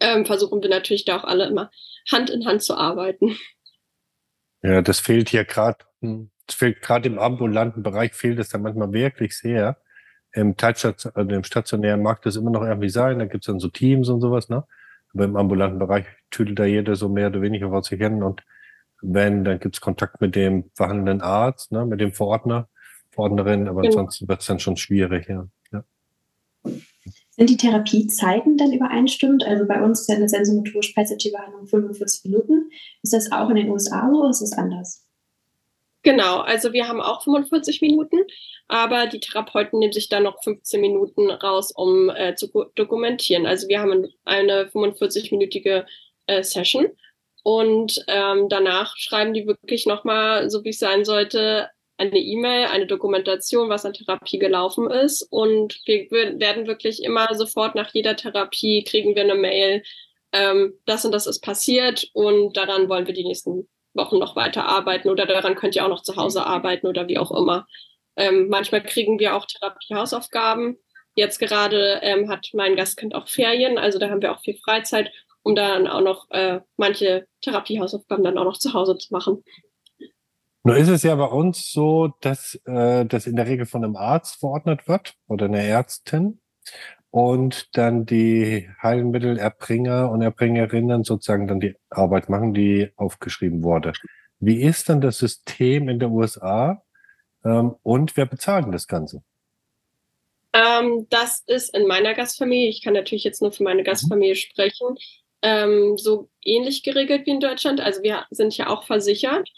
ähm, 0.00 0.26
versuchen 0.26 0.62
wir 0.62 0.70
natürlich 0.70 1.04
da 1.04 1.18
auch 1.18 1.24
alle 1.24 1.46
immer 1.46 1.70
Hand 2.10 2.30
in 2.30 2.46
Hand 2.46 2.62
zu 2.62 2.76
arbeiten. 2.76 3.36
Ja, 4.62 4.82
das 4.82 5.00
fehlt 5.00 5.28
hier 5.28 5.44
gerade, 5.44 5.78
hm, 6.00 6.30
das 6.46 6.56
fehlt 6.56 6.82
gerade 6.82 7.08
im 7.08 7.18
ambulanten 7.18 7.82
Bereich 7.82 8.14
fehlt 8.14 8.38
es 8.38 8.48
da 8.48 8.58
manchmal 8.58 8.92
wirklich 8.92 9.36
sehr. 9.36 9.78
Im, 10.32 10.56
Teilstation, 10.56 11.12
also 11.14 11.30
im 11.30 11.44
stationären 11.44 12.02
mag 12.02 12.22
das 12.22 12.36
immer 12.36 12.50
noch 12.50 12.62
irgendwie 12.62 12.88
sein, 12.88 13.18
da 13.18 13.24
gibt 13.24 13.44
es 13.44 13.46
dann 13.46 13.58
so 13.58 13.68
Teams 13.68 14.08
und 14.08 14.20
sowas, 14.20 14.48
ne? 14.48 14.64
Aber 15.12 15.24
im 15.24 15.36
ambulanten 15.36 15.78
Bereich 15.78 16.06
tüdelt 16.30 16.58
da 16.58 16.64
jeder 16.64 16.94
so 16.94 17.08
mehr 17.08 17.28
oder 17.28 17.42
weniger 17.42 17.70
vor 17.70 17.82
sich 17.82 17.98
hin 17.98 18.22
und 18.22 18.42
wenn, 19.02 19.44
dann 19.44 19.58
gibt 19.58 19.76
es 19.76 19.80
Kontakt 19.80 20.20
mit 20.20 20.36
dem 20.36 20.70
verhandelnden 20.74 21.22
Arzt, 21.22 21.72
ne, 21.72 21.86
mit 21.86 22.00
dem 22.00 22.12
Verordner, 22.12 22.68
Verordnerin, 23.10 23.68
aber 23.68 23.82
genau. 23.82 23.94
ansonsten 23.94 24.28
wird 24.28 24.40
es 24.40 24.46
dann 24.46 24.60
schon 24.60 24.76
schwierig, 24.76 25.28
ja. 25.28 25.48
Sind 27.40 27.48
die 27.48 27.56
Therapiezeiten 27.56 28.58
dann 28.58 28.70
übereinstimmend? 28.70 29.44
Also 29.44 29.66
bei 29.66 29.82
uns 29.82 30.02
ist 30.02 30.10
ja 30.10 30.16
eine 30.16 30.28
sensomotorische 30.28 30.92
PET-CT-Behandlung 30.92 31.66
45 31.66 32.26
Minuten. 32.26 32.70
Ist 33.02 33.14
das 33.14 33.32
auch 33.32 33.48
in 33.48 33.56
den 33.56 33.70
USA 33.70 34.10
so 34.12 34.20
oder 34.20 34.28
ist 34.28 34.42
das 34.42 34.52
anders? 34.52 35.06
Genau, 36.02 36.40
also 36.40 36.74
wir 36.74 36.86
haben 36.86 37.00
auch 37.00 37.22
45 37.22 37.80
Minuten, 37.80 38.18
aber 38.68 39.06
die 39.06 39.20
Therapeuten 39.20 39.78
nehmen 39.78 39.94
sich 39.94 40.10
dann 40.10 40.24
noch 40.24 40.42
15 40.42 40.82
Minuten 40.82 41.30
raus, 41.30 41.72
um 41.74 42.10
äh, 42.10 42.34
zu 42.34 42.50
dokumentieren. 42.74 43.46
Also 43.46 43.68
wir 43.68 43.80
haben 43.80 44.06
eine 44.26 44.66
45-minütige 44.66 45.86
äh, 46.26 46.42
Session 46.42 46.88
und 47.42 48.04
ähm, 48.06 48.50
danach 48.50 48.98
schreiben 48.98 49.32
die 49.32 49.46
wirklich 49.46 49.86
nochmal, 49.86 50.50
so 50.50 50.62
wie 50.62 50.70
es 50.70 50.78
sein 50.78 51.06
sollte, 51.06 51.70
eine 52.00 52.18
E-Mail, 52.18 52.66
eine 52.66 52.86
Dokumentation, 52.86 53.68
was 53.68 53.84
an 53.84 53.92
Therapie 53.92 54.38
gelaufen 54.38 54.90
ist. 54.90 55.22
Und 55.30 55.80
wir 55.84 56.10
werden 56.10 56.66
wirklich 56.66 57.02
immer 57.04 57.34
sofort 57.34 57.74
nach 57.74 57.92
jeder 57.92 58.16
Therapie 58.16 58.84
kriegen 58.84 59.14
wir 59.14 59.22
eine 59.22 59.34
Mail, 59.34 59.82
ähm, 60.32 60.74
das 60.86 61.04
und 61.04 61.12
das 61.12 61.26
ist 61.26 61.40
passiert 61.40 62.08
und 62.12 62.56
daran 62.56 62.88
wollen 62.88 63.06
wir 63.06 63.14
die 63.14 63.24
nächsten 63.24 63.68
Wochen 63.94 64.18
noch 64.18 64.36
weiter 64.36 64.64
arbeiten 64.64 65.10
oder 65.10 65.26
daran 65.26 65.56
könnt 65.56 65.74
ihr 65.74 65.84
auch 65.84 65.88
noch 65.88 66.02
zu 66.02 66.16
Hause 66.16 66.46
arbeiten 66.46 66.86
oder 66.86 67.08
wie 67.08 67.18
auch 67.18 67.32
immer. 67.32 67.66
Ähm, 68.16 68.48
manchmal 68.48 68.82
kriegen 68.82 69.18
wir 69.18 69.34
auch 69.34 69.46
Therapiehausaufgaben. 69.46 70.78
Jetzt 71.14 71.38
gerade 71.40 71.98
ähm, 72.02 72.30
hat 72.30 72.48
mein 72.54 72.76
Gastkind 72.76 73.14
auch 73.14 73.28
Ferien, 73.28 73.76
also 73.76 73.98
da 73.98 74.08
haben 74.08 74.22
wir 74.22 74.32
auch 74.32 74.40
viel 74.40 74.56
Freizeit, 74.56 75.10
um 75.42 75.56
dann 75.56 75.88
auch 75.88 76.00
noch 76.00 76.30
äh, 76.30 76.60
manche 76.76 77.26
Therapiehausaufgaben 77.40 78.24
dann 78.24 78.38
auch 78.38 78.44
noch 78.44 78.58
zu 78.58 78.72
Hause 78.72 78.96
zu 78.96 79.12
machen. 79.12 79.42
Nur 80.62 80.76
ist 80.76 80.88
es 80.88 81.02
ja 81.02 81.14
bei 81.14 81.24
uns 81.24 81.72
so, 81.72 82.08
dass 82.20 82.60
äh, 82.66 83.06
das 83.06 83.26
in 83.26 83.36
der 83.36 83.46
Regel 83.46 83.64
von 83.64 83.82
einem 83.82 83.96
Arzt 83.96 84.40
verordnet 84.40 84.88
wird 84.88 85.14
oder 85.26 85.46
einer 85.46 85.62
Ärztin 85.62 86.40
und 87.10 87.76
dann 87.76 88.04
die 88.04 88.68
Heilmittelerbringer 88.82 90.10
und 90.10 90.22
Erbringerinnen 90.22 91.02
sozusagen 91.02 91.48
dann 91.48 91.60
die 91.60 91.76
Arbeit 91.88 92.28
machen, 92.28 92.52
die 92.52 92.90
aufgeschrieben 92.96 93.62
wurde. 93.62 93.92
Wie 94.38 94.62
ist 94.62 94.88
dann 94.88 95.00
das 95.00 95.18
System 95.18 95.88
in 95.88 95.98
der 95.98 96.10
USA 96.10 96.82
ähm, 97.44 97.74
und 97.82 98.16
wer 98.16 98.26
bezahlt 98.26 98.66
denn 98.66 98.72
das 98.72 98.86
Ganze? 98.86 99.22
Ähm, 100.52 101.06
das 101.08 101.42
ist 101.46 101.74
in 101.74 101.86
meiner 101.86 102.14
Gastfamilie, 102.14 102.68
ich 102.68 102.82
kann 102.82 102.94
natürlich 102.94 103.24
jetzt 103.24 103.40
nur 103.40 103.52
für 103.52 103.62
meine 103.62 103.80
mhm. 103.80 103.86
Gastfamilie 103.86 104.36
sprechen, 104.36 104.96
ähm, 105.42 105.96
so 105.96 106.28
ähnlich 106.44 106.82
geregelt 106.82 107.26
wie 107.26 107.30
in 107.30 107.40
Deutschland. 107.40 107.80
Also 107.80 108.02
wir 108.02 108.26
sind 108.30 108.56
ja 108.56 108.68
auch 108.68 108.84
versichert 108.84 109.48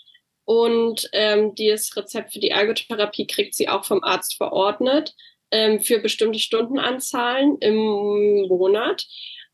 und 0.44 1.08
ähm, 1.12 1.54
das 1.54 1.96
Rezept 1.96 2.32
für 2.32 2.40
die 2.40 2.50
Ergotherapie 2.50 3.26
kriegt 3.26 3.54
sie 3.54 3.68
auch 3.68 3.84
vom 3.84 4.02
Arzt 4.02 4.36
verordnet 4.36 5.14
ähm, 5.50 5.80
für 5.80 6.00
bestimmte 6.00 6.38
Stundenanzahlen 6.38 7.58
im 7.58 8.46
Monat. 8.48 9.06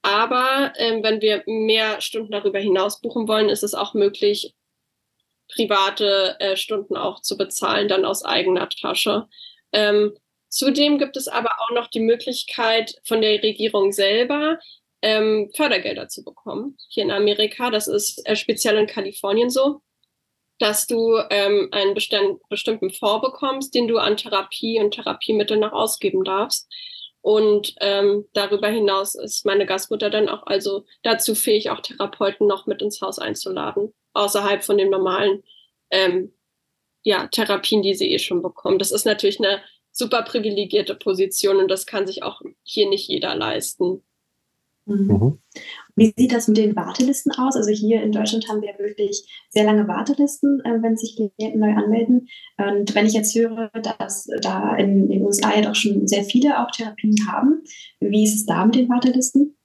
Aber 0.02 0.72
ähm, 0.76 1.02
wenn 1.02 1.20
wir 1.20 1.42
mehr 1.46 2.00
Stunden 2.00 2.30
darüber 2.30 2.58
hinaus 2.58 3.00
buchen 3.00 3.28
wollen, 3.28 3.48
ist 3.48 3.64
es 3.64 3.74
auch 3.74 3.94
möglich, 3.94 4.54
private 5.54 6.36
äh, 6.40 6.56
Stunden 6.56 6.96
auch 6.96 7.20
zu 7.20 7.36
bezahlen, 7.36 7.88
dann 7.88 8.04
aus 8.04 8.24
eigener 8.24 8.68
Tasche. 8.68 9.26
Ähm, 9.72 10.16
zudem 10.48 10.98
gibt 10.98 11.16
es 11.16 11.26
aber 11.28 11.50
auch 11.58 11.74
noch 11.74 11.88
die 11.88 12.00
Möglichkeit 12.00 12.94
von 13.04 13.20
der 13.20 13.42
Regierung 13.42 13.92
selber, 13.92 14.58
ähm, 15.02 15.50
Fördergelder 15.54 16.08
zu 16.08 16.24
bekommen 16.24 16.76
hier 16.88 17.04
in 17.04 17.10
Amerika. 17.10 17.70
Das 17.70 17.88
ist 17.88 18.26
äh, 18.26 18.36
speziell 18.36 18.76
in 18.76 18.86
Kalifornien 18.86 19.50
so 19.50 19.82
dass 20.58 20.86
du 20.86 21.18
ähm, 21.30 21.68
einen 21.70 21.94
bestimmten 21.94 22.90
Fonds 22.90 23.22
bekommst, 23.22 23.74
den 23.74 23.88
du 23.88 23.98
an 23.98 24.16
Therapie 24.16 24.80
und 24.80 24.92
Therapiemittel 24.92 25.56
noch 25.56 25.72
ausgeben 25.72 26.24
darfst. 26.24 26.68
Und 27.20 27.74
ähm, 27.80 28.24
darüber 28.32 28.68
hinaus 28.68 29.14
ist 29.14 29.44
meine 29.44 29.66
Gastmutter 29.66 30.10
dann 30.10 30.28
auch 30.28 30.46
also 30.46 30.84
dazu 31.02 31.34
fähig, 31.34 31.70
auch 31.70 31.80
Therapeuten 31.80 32.46
noch 32.46 32.66
mit 32.66 32.80
ins 32.80 33.00
Haus 33.00 33.18
einzuladen, 33.18 33.92
außerhalb 34.14 34.64
von 34.64 34.78
den 34.78 34.90
normalen 34.90 35.42
ähm, 35.90 36.32
ja, 37.02 37.26
Therapien, 37.26 37.82
die 37.82 37.94
sie 37.94 38.12
eh 38.12 38.18
schon 38.18 38.42
bekommen. 38.42 38.78
Das 38.78 38.92
ist 38.92 39.04
natürlich 39.04 39.38
eine 39.38 39.62
super 39.92 40.22
privilegierte 40.22 40.94
Position 40.94 41.56
und 41.56 41.68
das 41.68 41.86
kann 41.86 42.06
sich 42.06 42.22
auch 42.22 42.40
hier 42.62 42.88
nicht 42.88 43.08
jeder 43.08 43.34
leisten. 43.34 44.02
Mhm. 44.86 45.40
Wie 45.98 46.14
sieht 46.16 46.32
das 46.32 46.46
mit 46.46 46.58
den 46.58 46.76
Wartelisten 46.76 47.32
aus? 47.32 47.56
Also 47.56 47.70
hier 47.70 48.00
in 48.02 48.12
Deutschland 48.12 48.48
haben 48.48 48.62
wir 48.62 48.78
wirklich 48.78 49.20
sehr 49.48 49.64
lange 49.64 49.88
Wartelisten, 49.88 50.60
äh, 50.64 50.80
wenn 50.80 50.96
sich 50.96 51.16
Klienten 51.16 51.58
neu 51.58 51.72
anmelden. 51.72 52.28
Und 52.56 52.94
wenn 52.94 53.06
ich 53.06 53.14
jetzt 53.14 53.34
höre, 53.34 53.68
dass 53.70 54.28
da 54.40 54.76
in 54.76 55.08
den 55.08 55.22
USA 55.22 55.56
ja 55.56 55.62
doch 55.62 55.74
schon 55.74 56.06
sehr 56.06 56.22
viele 56.22 56.60
auch 56.60 56.70
Therapien 56.70 57.16
haben, 57.28 57.64
wie 57.98 58.22
ist 58.22 58.36
es 58.36 58.46
da 58.46 58.64
mit 58.64 58.76
den 58.76 58.88
Wartelisten? 58.88 59.56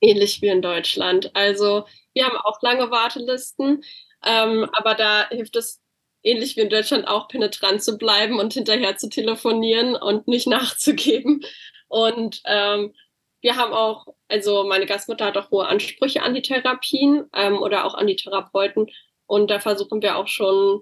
Ähnlich 0.00 0.42
wie 0.42 0.48
in 0.48 0.62
Deutschland. 0.62 1.30
Also 1.34 1.84
wir 2.12 2.24
haben 2.24 2.36
auch 2.38 2.60
lange 2.62 2.90
Wartelisten, 2.90 3.84
ähm, 4.24 4.68
aber 4.72 4.94
da 4.94 5.28
hilft 5.28 5.54
es 5.54 5.80
ähnlich 6.24 6.56
wie 6.56 6.62
in 6.62 6.70
Deutschland 6.70 7.06
auch 7.06 7.28
penetrant 7.28 7.84
zu 7.84 7.96
bleiben 7.98 8.40
und 8.40 8.52
hinterher 8.52 8.96
zu 8.96 9.08
telefonieren 9.08 9.94
und 9.94 10.26
nicht 10.26 10.46
nachzugeben. 10.48 11.42
Und 11.88 12.42
ähm, 12.46 12.92
wir 13.46 13.54
haben 13.54 13.72
auch, 13.72 14.08
also 14.26 14.64
meine 14.64 14.86
Gastmutter 14.86 15.26
hat 15.26 15.36
auch 15.36 15.52
hohe 15.52 15.68
Ansprüche 15.68 16.20
an 16.20 16.34
die 16.34 16.42
Therapien 16.42 17.26
ähm, 17.32 17.62
oder 17.62 17.84
auch 17.84 17.94
an 17.94 18.08
die 18.08 18.16
Therapeuten. 18.16 18.90
Und 19.26 19.52
da 19.52 19.60
versuchen 19.60 20.02
wir 20.02 20.16
auch 20.16 20.26
schon, 20.26 20.80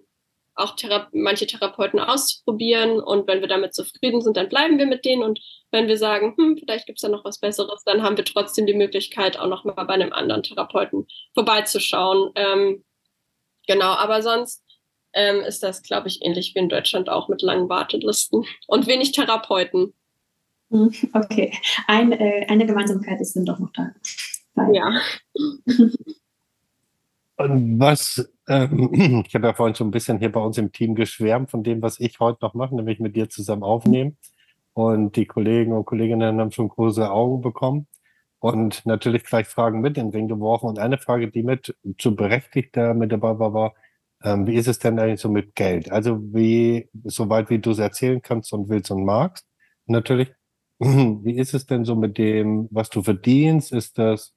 auch 0.54 0.74
Thera 0.74 1.08
manche 1.12 1.46
Therapeuten 1.46 2.00
auszuprobieren. 2.00 3.00
Und 3.00 3.26
wenn 3.26 3.42
wir 3.42 3.48
damit 3.48 3.74
zufrieden 3.74 4.22
sind, 4.22 4.38
dann 4.38 4.48
bleiben 4.48 4.78
wir 4.78 4.86
mit 4.86 5.04
denen. 5.04 5.22
Und 5.22 5.40
wenn 5.72 5.88
wir 5.88 5.98
sagen, 5.98 6.34
hm, 6.38 6.56
vielleicht 6.56 6.86
gibt 6.86 6.96
es 6.96 7.02
da 7.02 7.10
noch 7.10 7.26
was 7.26 7.38
Besseres, 7.38 7.84
dann 7.84 8.02
haben 8.02 8.16
wir 8.16 8.24
trotzdem 8.24 8.64
die 8.64 8.72
Möglichkeit, 8.72 9.38
auch 9.38 9.48
noch 9.48 9.64
mal 9.64 9.84
bei 9.84 9.92
einem 9.92 10.14
anderen 10.14 10.42
Therapeuten 10.42 11.06
vorbeizuschauen. 11.34 12.30
Ähm, 12.34 12.82
genau, 13.66 13.90
aber 13.90 14.22
sonst 14.22 14.64
ähm, 15.12 15.40
ist 15.40 15.62
das, 15.62 15.82
glaube 15.82 16.08
ich, 16.08 16.22
ähnlich 16.22 16.54
wie 16.54 16.60
in 16.60 16.70
Deutschland 16.70 17.10
auch 17.10 17.28
mit 17.28 17.42
langen 17.42 17.68
Wartelisten 17.68 18.46
und 18.68 18.86
wenig 18.86 19.12
Therapeuten. 19.12 19.92
Okay, 21.12 21.52
Ein, 21.86 22.12
äh, 22.12 22.46
eine 22.48 22.66
Gemeinsamkeit 22.66 23.20
ist 23.20 23.36
dann 23.36 23.44
doch 23.44 23.58
noch 23.58 23.72
da. 23.72 23.92
Ja. 24.72 25.00
Und 27.36 27.80
was, 27.80 28.32
ähm, 28.48 28.90
ich 29.26 29.34
habe 29.34 29.48
ja 29.48 29.54
vorhin 29.54 29.74
schon 29.74 29.88
ein 29.88 29.92
bisschen 29.92 30.18
hier 30.18 30.30
bei 30.30 30.40
uns 30.40 30.56
im 30.56 30.70
Team 30.72 30.94
geschwärmt 30.94 31.50
von 31.50 31.64
dem, 31.64 31.82
was 31.82 31.98
ich 31.98 32.20
heute 32.20 32.38
noch 32.42 32.54
mache, 32.54 32.76
nämlich 32.76 33.00
mit 33.00 33.16
dir 33.16 33.28
zusammen 33.28 33.64
aufnehmen. 33.64 34.16
Und 34.72 35.16
die 35.16 35.26
Kollegen 35.26 35.72
und 35.72 35.84
Kolleginnen 35.84 36.40
haben 36.40 36.52
schon 36.52 36.68
große 36.68 37.10
Augen 37.10 37.40
bekommen 37.40 37.86
und 38.38 38.86
natürlich 38.86 39.24
gleich 39.24 39.46
Fragen 39.46 39.80
mit 39.80 39.96
in 39.98 40.10
den 40.10 40.12
Ring 40.12 40.28
geworfen. 40.28 40.66
Und 40.66 40.78
eine 40.78 40.98
Frage, 40.98 41.30
die 41.30 41.42
mit 41.42 41.74
zu 41.98 42.14
berechtigter 42.14 42.94
mit 42.94 43.12
dabei 43.12 43.38
war, 43.38 43.52
war, 43.54 43.74
ähm, 44.22 44.46
wie 44.46 44.54
ist 44.54 44.68
es 44.68 44.78
denn 44.78 44.98
eigentlich 44.98 45.20
so 45.20 45.28
mit 45.28 45.54
Geld? 45.54 45.90
Also 45.90 46.20
wie, 46.34 46.88
soweit 47.04 47.50
wie 47.50 47.58
du 47.58 47.70
es 47.72 47.78
erzählen 47.78 48.22
kannst 48.22 48.52
und 48.52 48.68
willst 48.68 48.90
und 48.90 49.04
magst, 49.04 49.46
natürlich. 49.86 50.32
Wie 51.24 51.36
ist 51.36 51.54
es 51.54 51.66
denn 51.66 51.84
so 51.84 51.94
mit 51.94 52.18
dem, 52.18 52.68
was 52.70 52.90
du 52.90 53.02
verdienst? 53.02 53.72
Ist 53.72 53.98
das 53.98 54.34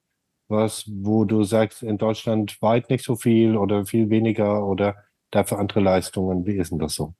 was, 0.47 0.85
wo 0.87 1.25
du 1.25 1.43
sagst, 1.43 1.83
in 1.83 1.97
Deutschland 1.97 2.61
weit 2.61 2.89
nicht 2.89 3.03
so 3.03 3.15
viel 3.15 3.57
oder 3.57 3.85
viel 3.85 4.09
weniger 4.09 4.65
oder 4.65 4.95
dafür 5.31 5.59
andere 5.59 5.81
Leistungen? 5.81 6.45
Wie 6.45 6.57
ist 6.57 6.71
denn 6.71 6.79
das 6.79 6.95
so? 6.95 7.13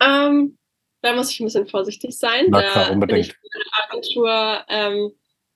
Ähm, 0.00 0.56
da 1.02 1.14
muss 1.14 1.30
ich 1.30 1.40
ein 1.40 1.46
bisschen 1.46 1.66
vorsichtig 1.66 2.16
sein. 2.16 2.46
Na 2.48 2.62
klar, 2.62 2.86
da 2.86 2.92
unbedingt. 2.92 3.08
bin 3.08 3.20
ich 3.20 3.28
in 3.30 3.60
der 3.64 3.84
Agentur 3.88 4.64
ähm, 4.68 5.12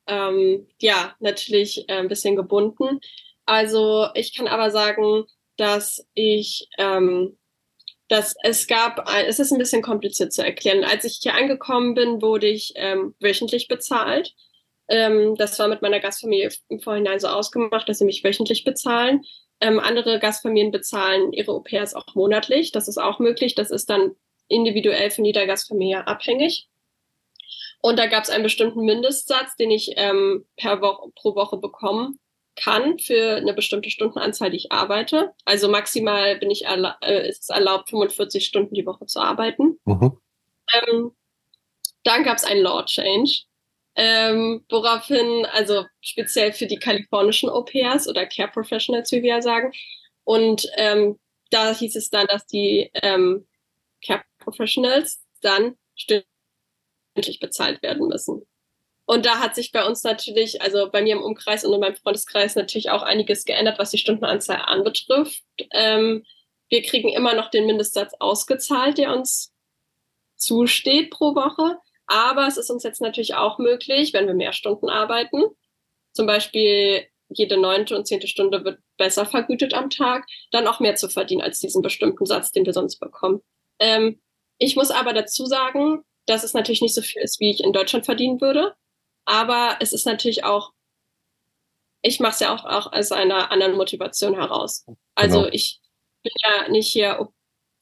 ähm, 0.06 0.66
ja 0.80 1.14
natürlich 1.20 1.88
äh, 1.88 1.98
ein 1.98 2.08
bisschen 2.08 2.36
gebunden. 2.36 3.00
Also 3.46 4.08
ich 4.14 4.36
kann 4.36 4.48
aber 4.48 4.70
sagen, 4.70 5.24
dass 5.56 6.06
ich 6.14 6.68
ähm, 6.78 7.36
dass 8.14 8.36
es 8.44 8.68
gab, 8.68 9.10
es 9.26 9.40
ist 9.40 9.50
ein 9.50 9.58
bisschen 9.58 9.82
kompliziert 9.82 10.32
zu 10.32 10.44
erklären. 10.44 10.84
Als 10.84 11.04
ich 11.04 11.18
hier 11.20 11.34
angekommen 11.34 11.94
bin, 11.94 12.22
wurde 12.22 12.46
ich 12.46 12.72
ähm, 12.76 13.16
wöchentlich 13.18 13.66
bezahlt. 13.66 14.34
Ähm, 14.86 15.34
das 15.34 15.58
war 15.58 15.66
mit 15.66 15.82
meiner 15.82 15.98
Gastfamilie 15.98 16.50
im 16.68 16.78
Vorhinein 16.78 17.18
so 17.18 17.26
ausgemacht, 17.26 17.88
dass 17.88 17.98
sie 17.98 18.04
mich 18.04 18.22
wöchentlich 18.22 18.62
bezahlen. 18.62 19.24
Ähm, 19.60 19.80
andere 19.80 20.20
Gastfamilien 20.20 20.70
bezahlen 20.70 21.32
ihre 21.32 21.50
Au-pairs 21.50 21.94
auch 21.94 22.14
monatlich. 22.14 22.70
Das 22.70 22.86
ist 22.86 22.98
auch 22.98 23.18
möglich. 23.18 23.56
Das 23.56 23.72
ist 23.72 23.90
dann 23.90 24.12
individuell 24.46 25.10
von 25.10 25.24
jeder 25.24 25.46
Gastfamilie 25.46 26.06
abhängig. 26.06 26.68
Und 27.80 27.98
da 27.98 28.06
gab 28.06 28.22
es 28.22 28.30
einen 28.30 28.44
bestimmten 28.44 28.84
Mindestsatz, 28.84 29.56
den 29.56 29.72
ich 29.72 29.90
ähm, 29.96 30.46
per 30.56 30.80
Woche, 30.80 31.10
pro 31.16 31.34
Woche 31.34 31.56
bekommen 31.56 32.20
kann 32.56 32.98
für 32.98 33.36
eine 33.36 33.52
bestimmte 33.52 33.90
Stundenanzahl, 33.90 34.50
die 34.50 34.58
ich 34.58 34.72
arbeite. 34.72 35.32
Also 35.44 35.68
maximal 35.68 36.36
bin 36.38 36.50
ich 36.50 36.66
äh, 36.66 37.28
ist 37.28 37.44
es 37.44 37.48
erlaubt, 37.48 37.90
45 37.90 38.44
Stunden 38.44 38.74
die 38.74 38.86
Woche 38.86 39.06
zu 39.06 39.20
arbeiten. 39.20 39.78
Mhm. 39.84 40.18
Ähm, 40.72 41.12
dann 42.04 42.22
gab 42.22 42.36
es 42.36 42.44
einen 42.44 42.62
Law 42.62 42.84
Change, 42.84 43.42
ähm, 43.96 44.64
woraufhin, 44.68 45.46
also 45.52 45.84
speziell 46.00 46.52
für 46.52 46.66
die 46.66 46.78
kalifornischen 46.78 47.48
Au-pairs 47.48 48.08
oder 48.08 48.26
Care 48.26 48.50
Professionals, 48.50 49.10
wie 49.12 49.22
wir 49.22 49.30
ja 49.30 49.42
sagen. 49.42 49.72
Und 50.24 50.68
ähm, 50.76 51.18
da 51.50 51.74
hieß 51.74 51.96
es 51.96 52.10
dann, 52.10 52.26
dass 52.26 52.46
die 52.46 52.90
ähm, 52.94 53.46
Care 54.04 54.22
Professionals 54.38 55.24
dann 55.40 55.76
stündlich 55.94 57.40
bezahlt 57.40 57.82
werden 57.82 58.08
müssen. 58.08 58.46
Und 59.06 59.26
da 59.26 59.38
hat 59.38 59.54
sich 59.54 59.70
bei 59.70 59.84
uns 59.84 60.02
natürlich, 60.02 60.62
also 60.62 60.90
bei 60.90 61.02
mir 61.02 61.14
im 61.14 61.22
Umkreis 61.22 61.64
und 61.64 61.74
in 61.74 61.80
meinem 61.80 61.96
Freundeskreis 61.96 62.56
natürlich 62.56 62.90
auch 62.90 63.02
einiges 63.02 63.44
geändert, 63.44 63.78
was 63.78 63.90
die 63.90 63.98
Stundenanzahl 63.98 64.62
anbetrifft. 64.64 65.42
Ähm, 65.72 66.24
wir 66.70 66.82
kriegen 66.82 67.10
immer 67.10 67.34
noch 67.34 67.50
den 67.50 67.66
Mindestsatz 67.66 68.14
ausgezahlt, 68.18 68.96
der 68.96 69.14
uns 69.14 69.52
zusteht 70.36 71.10
pro 71.10 71.34
Woche. 71.34 71.78
Aber 72.06 72.46
es 72.46 72.56
ist 72.56 72.70
uns 72.70 72.82
jetzt 72.82 73.00
natürlich 73.00 73.34
auch 73.34 73.58
möglich, 73.58 74.12
wenn 74.12 74.26
wir 74.26 74.34
mehr 74.34 74.52
Stunden 74.52 74.88
arbeiten. 74.88 75.42
Zum 76.12 76.26
Beispiel 76.26 77.06
jede 77.28 77.56
neunte 77.56 77.96
und 77.96 78.06
zehnte 78.06 78.28
Stunde 78.28 78.64
wird 78.64 78.78
besser 78.96 79.26
vergütet 79.26 79.74
am 79.74 79.90
Tag, 79.90 80.26
dann 80.50 80.66
auch 80.66 80.80
mehr 80.80 80.94
zu 80.94 81.08
verdienen 81.08 81.42
als 81.42 81.58
diesen 81.58 81.82
bestimmten 81.82 82.26
Satz, 82.26 82.52
den 82.52 82.66
wir 82.66 82.72
sonst 82.72 82.98
bekommen. 82.98 83.40
Ähm, 83.78 84.20
ich 84.58 84.76
muss 84.76 84.90
aber 84.90 85.12
dazu 85.12 85.46
sagen, 85.46 86.02
dass 86.26 86.44
es 86.44 86.54
natürlich 86.54 86.82
nicht 86.82 86.94
so 86.94 87.02
viel 87.02 87.22
ist, 87.22 87.40
wie 87.40 87.50
ich 87.50 87.62
in 87.62 87.72
Deutschland 87.72 88.04
verdienen 88.04 88.40
würde. 88.40 88.74
Aber 89.24 89.76
es 89.80 89.92
ist 89.92 90.06
natürlich 90.06 90.44
auch 90.44 90.72
ich 92.04 92.20
mache 92.20 92.32
es 92.32 92.40
ja 92.40 92.54
auch, 92.54 92.64
auch 92.64 92.92
aus 92.92 93.12
einer 93.12 93.50
anderen 93.50 93.76
Motivation 93.76 94.34
heraus. 94.34 94.84
Also 95.14 95.40
genau. 95.40 95.52
ich 95.52 95.80
bin 96.22 96.32
ja 96.44 96.68
nicht 96.68 96.88
hier 96.88 97.28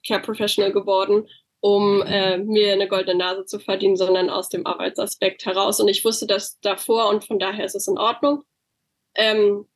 Care 0.07 0.23
Professional 0.23 0.73
geworden, 0.73 1.29
um 1.61 2.03
äh, 2.03 2.39
mir 2.39 2.73
eine 2.73 2.89
goldene 2.89 3.19
Nase 3.19 3.45
zu 3.45 3.59
verdienen, 3.59 3.97
sondern 3.97 4.31
aus 4.31 4.49
dem 4.49 4.65
Arbeitsaspekt 4.65 5.45
heraus. 5.45 5.81
Und 5.81 5.89
ich 5.89 6.05
wusste 6.05 6.27
das 6.27 6.59
davor 6.61 7.09
und 7.09 7.27
von 7.27 7.41
daher 7.41 7.65
ist 7.65 7.75
es 7.75 7.89
in 7.89 7.99
Ordnung. 7.99 8.45
Ähm, 9.17 9.69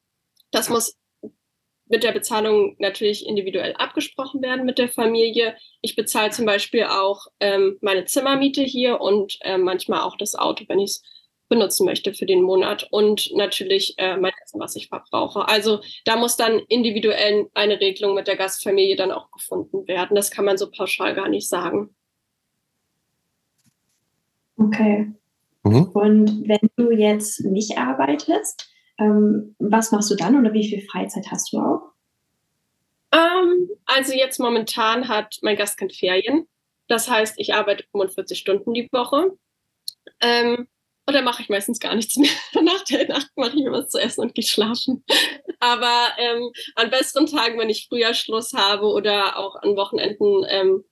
das 0.53 0.69
muss 0.69 0.97
mit 1.89 2.05
der 2.05 2.13
Bezahlung 2.13 2.77
natürlich 2.79 3.27
individuell 3.27 3.75
abgesprochen 3.75 4.43
werden 4.43 4.65
mit 4.65 4.79
der 4.79 4.89
Familie. 4.89 5.57
Ich 5.81 5.97
bezahle 5.97 6.31
zum 6.31 6.47
Beispiel 6.47 6.85
auch 6.85 7.27
ähm, 7.41 7.79
meine 7.81 8.05
Zimmermiete 8.05 8.63
hier 8.63 9.01
und 9.01 9.39
äh, 9.41 9.59
manchmal 9.59 10.03
auch 10.03 10.17
das 10.17 10.37
Auto, 10.37 10.65
wenn 10.69 10.81
ich 10.81 10.91
es 10.91 11.03
benutzen 11.49 11.85
möchte 11.85 12.13
für 12.13 12.27
den 12.27 12.43
Monat 12.43 12.89
und 12.91 13.31
natürlich 13.35 13.95
äh, 13.99 14.17
mein 14.17 14.33
Essen, 14.43 14.61
was 14.61 14.77
ich 14.77 14.89
verbrauche. 14.89 15.49
Also 15.49 15.81
da 16.05 16.17
muss 16.17 16.37
dann 16.37 16.61
individuell 16.69 17.49
eine 17.55 17.81
Regelung 17.81 18.15
mit 18.15 18.27
der 18.27 18.37
Gastfamilie 18.37 18.97
dann 18.97 19.13
auch 19.13 19.31
gefunden 19.31 19.87
werden. 19.87 20.15
Das 20.15 20.31
kann 20.31 20.45
man 20.45 20.59
so 20.59 20.71
pauschal 20.71 21.15
gar 21.15 21.29
nicht 21.29 21.49
sagen. 21.49 21.95
Okay. 24.57 25.13
Mhm. 25.63 25.85
Und 25.93 26.49
wenn 26.49 26.71
du 26.77 26.91
jetzt 26.91 27.45
nicht 27.45 27.79
arbeitest, 27.79 28.69
ähm, 28.99 29.55
was 29.59 29.93
machst 29.93 30.11
du 30.11 30.15
dann 30.15 30.39
oder 30.39 30.53
wie 30.53 30.69
viel 30.69 30.83
Freizeit 30.83 31.27
hast 31.31 31.53
du 31.53 31.59
auch? 31.59 31.93
Ähm, 33.13 33.69
also 33.85 34.13
jetzt 34.13 34.39
momentan 34.41 35.09
hat 35.09 35.39
mein 35.43 35.57
Gastkind 35.57 35.95
Ferien. 35.95 36.49
Das 36.89 37.11
heißt, 37.11 37.35
ich 37.39 37.55
arbeite 37.55 37.85
45 37.91 38.39
Stunden 38.39 38.75
die 38.75 38.89
Woche. 38.93 39.37
Ähm, 40.21 40.69
und 41.07 41.15
dann 41.15 41.25
mache 41.25 41.43
ich 41.43 41.49
meistens 41.49 41.79
gar 41.79 41.95
nichts 41.95 42.17
mehr. 42.17 42.31
Nach 42.63 42.83
der 42.85 43.07
Nacht 43.09 43.31
mache 43.37 43.57
ich 43.57 43.63
mir 43.63 43.73
was 43.73 43.89
zu 43.91 43.99
essen 43.99 44.23
und 44.23 44.35
gehe 44.35 44.45
schlafen. 44.45 45.05
Aber 45.61 46.11
ähm, 46.19 46.51
an 46.75 46.91
besseren 46.91 47.27
Tagen, 47.27 47.59
wenn 47.59 47.71
ich 47.71 47.87
früher 47.89 48.13
Schluss 48.13 48.53
habe 48.53 48.87
oder 48.87 49.39
auch 49.39 49.55
an 49.57 49.77
Wochenenden, 49.77 50.45
ähm, 50.49 50.85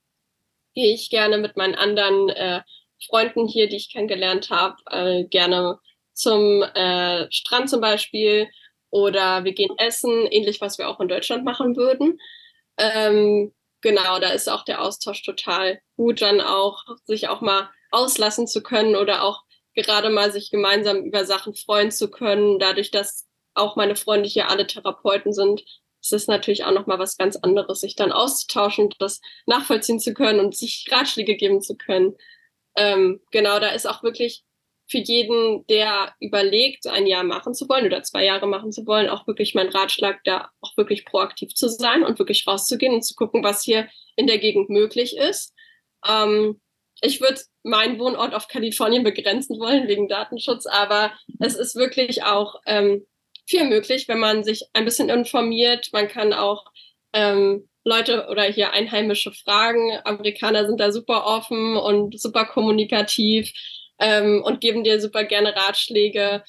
gehe 0.73 0.93
ich 0.93 1.09
gerne 1.09 1.37
mit 1.37 1.57
meinen 1.57 1.75
anderen 1.75 2.29
äh, 2.29 2.61
Freunden 3.07 3.47
hier, 3.47 3.67
die 3.67 3.75
ich 3.75 3.91
kennengelernt 3.91 4.49
habe, 4.49 4.77
äh, 4.89 5.25
gerne 5.25 5.79
zum 6.13 6.63
äh, 6.63 7.29
Strand 7.31 7.69
zum 7.69 7.81
Beispiel 7.81 8.49
oder 8.89 9.43
wir 9.43 9.53
gehen 9.53 9.77
essen, 9.77 10.25
ähnlich 10.27 10.61
was 10.61 10.77
wir 10.77 10.87
auch 10.87 11.01
in 11.01 11.09
Deutschland 11.09 11.43
machen 11.43 11.75
würden. 11.75 12.19
Ähm, 12.77 13.53
genau, 13.81 14.19
da 14.19 14.29
ist 14.29 14.49
auch 14.49 14.63
der 14.63 14.81
Austausch 14.81 15.23
total 15.23 15.81
gut, 15.97 16.21
dann 16.21 16.39
auch 16.39 16.83
sich 17.03 17.27
auch 17.27 17.41
mal 17.41 17.69
auslassen 17.91 18.47
zu 18.47 18.63
können 18.63 18.95
oder 18.95 19.23
auch 19.23 19.44
gerade 19.75 20.09
mal 20.09 20.31
sich 20.31 20.49
gemeinsam 20.49 21.03
über 21.03 21.25
Sachen 21.25 21.53
freuen 21.53 21.91
zu 21.91 22.09
können. 22.09 22.59
Dadurch, 22.59 22.91
dass 22.91 23.27
auch 23.53 23.75
meine 23.75 23.95
Freunde 23.95 24.27
hier 24.27 24.49
alle 24.49 24.67
Therapeuten 24.67 25.33
sind, 25.33 25.63
ist 26.01 26.13
es 26.13 26.27
natürlich 26.27 26.63
auch 26.65 26.71
nochmal 26.71 26.99
was 26.99 27.17
ganz 27.17 27.35
anderes, 27.35 27.81
sich 27.81 27.95
dann 27.95 28.11
auszutauschen, 28.11 28.93
das 28.99 29.21
nachvollziehen 29.45 29.99
zu 29.99 30.13
können 30.13 30.39
und 30.39 30.55
sich 30.55 30.85
Ratschläge 30.91 31.35
geben 31.35 31.61
zu 31.61 31.75
können. 31.75 32.15
Ähm, 32.75 33.21
genau, 33.31 33.59
da 33.59 33.69
ist 33.69 33.87
auch 33.87 34.03
wirklich 34.03 34.43
für 34.87 34.99
jeden, 34.99 35.65
der 35.67 36.13
überlegt, 36.19 36.85
ein 36.85 37.07
Jahr 37.07 37.23
machen 37.23 37.55
zu 37.55 37.67
wollen 37.67 37.85
oder 37.85 38.03
zwei 38.03 38.23
Jahre 38.23 38.45
machen 38.45 38.71
zu 38.71 38.85
wollen, 38.85 39.09
auch 39.09 39.25
wirklich 39.25 39.55
mein 39.55 39.69
Ratschlag, 39.69 40.23
da 40.25 40.49
auch 40.61 40.77
wirklich 40.77 41.05
proaktiv 41.05 41.55
zu 41.55 41.69
sein 41.69 42.03
und 42.03 42.19
wirklich 42.19 42.45
rauszugehen 42.45 42.93
und 42.93 43.01
zu 43.01 43.15
gucken, 43.15 43.43
was 43.43 43.63
hier 43.63 43.87
in 44.15 44.27
der 44.27 44.37
Gegend 44.37 44.69
möglich 44.69 45.17
ist. 45.17 45.53
Ähm, 46.07 46.61
ich 47.05 47.21
würde 47.21 47.41
meinen 47.63 47.99
Wohnort 47.99 48.33
auf 48.33 48.47
Kalifornien 48.47 49.03
begrenzen 49.03 49.59
wollen 49.59 49.87
wegen 49.87 50.07
Datenschutz, 50.07 50.65
aber 50.65 51.11
es 51.39 51.55
ist 51.55 51.75
wirklich 51.75 52.23
auch 52.23 52.55
ähm, 52.65 53.05
viel 53.47 53.65
möglich, 53.65 54.07
wenn 54.07 54.19
man 54.19 54.43
sich 54.43 54.69
ein 54.73 54.85
bisschen 54.85 55.09
informiert. 55.09 55.89
Man 55.93 56.07
kann 56.07 56.33
auch 56.33 56.65
ähm, 57.13 57.69
Leute 57.83 58.27
oder 58.29 58.43
hier 58.43 58.71
Einheimische 58.71 59.31
fragen. 59.31 59.97
Amerikaner 60.03 60.65
sind 60.65 60.79
da 60.79 60.91
super 60.91 61.25
offen 61.25 61.77
und 61.77 62.19
super 62.19 62.45
kommunikativ 62.45 63.51
ähm, 63.99 64.41
und 64.43 64.61
geben 64.61 64.83
dir 64.83 64.99
super 64.99 65.23
gerne 65.23 65.55
Ratschläge. 65.55 66.43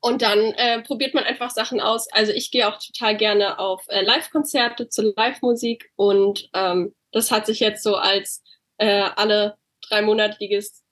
Und 0.00 0.22
dann 0.22 0.38
äh, 0.54 0.82
probiert 0.82 1.14
man 1.14 1.24
einfach 1.24 1.50
Sachen 1.50 1.80
aus. 1.80 2.10
Also 2.12 2.32
ich 2.32 2.50
gehe 2.50 2.68
auch 2.68 2.78
total 2.78 3.16
gerne 3.16 3.58
auf 3.58 3.84
äh, 3.88 4.02
Live-Konzerte 4.02 4.88
zu 4.88 5.14
Live-Musik 5.16 5.90
und 5.96 6.48
ähm, 6.54 6.94
das 7.10 7.30
hat 7.30 7.46
sich 7.46 7.60
jetzt 7.60 7.82
so 7.82 7.96
als 7.96 8.42
äh, 8.78 9.08
alle 9.16 9.56
dreimonatiges 9.88 10.82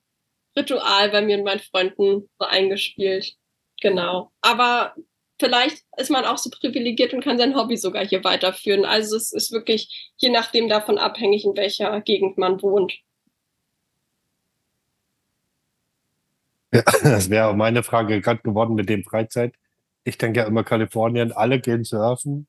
Ritual 0.55 1.09
bei 1.09 1.21
mir 1.21 1.37
und 1.37 1.43
meinen 1.43 1.59
Freunden 1.59 2.29
so 2.39 2.45
eingespielt. 2.45 3.35
Genau. 3.81 4.31
Aber 4.41 4.95
vielleicht 5.39 5.83
ist 5.97 6.09
man 6.09 6.25
auch 6.25 6.37
so 6.37 6.49
privilegiert 6.49 7.13
und 7.13 7.23
kann 7.23 7.37
sein 7.37 7.55
Hobby 7.55 7.77
sogar 7.77 8.05
hier 8.05 8.23
weiterführen. 8.23 8.85
Also 8.85 9.15
es 9.15 9.31
ist 9.31 9.51
wirklich 9.51 10.11
je 10.17 10.29
nachdem 10.29 10.67
davon 10.67 10.97
abhängig, 10.97 11.45
in 11.45 11.55
welcher 11.55 12.01
Gegend 12.01 12.37
man 12.37 12.61
wohnt. 12.61 12.93
Ja, 16.73 16.83
das 17.03 17.29
wäre 17.29 17.47
auch 17.47 17.55
meine 17.55 17.83
Frage 17.83 18.19
gerade 18.21 18.41
geworden 18.41 18.75
mit 18.75 18.89
dem 18.89 19.03
Freizeit. 19.03 19.53
Ich 20.03 20.17
denke 20.17 20.39
ja 20.39 20.45
immer 20.47 20.63
Kalifornien, 20.63 21.31
alle 21.31 21.59
gehen 21.59 21.83
surfen. 21.83 22.47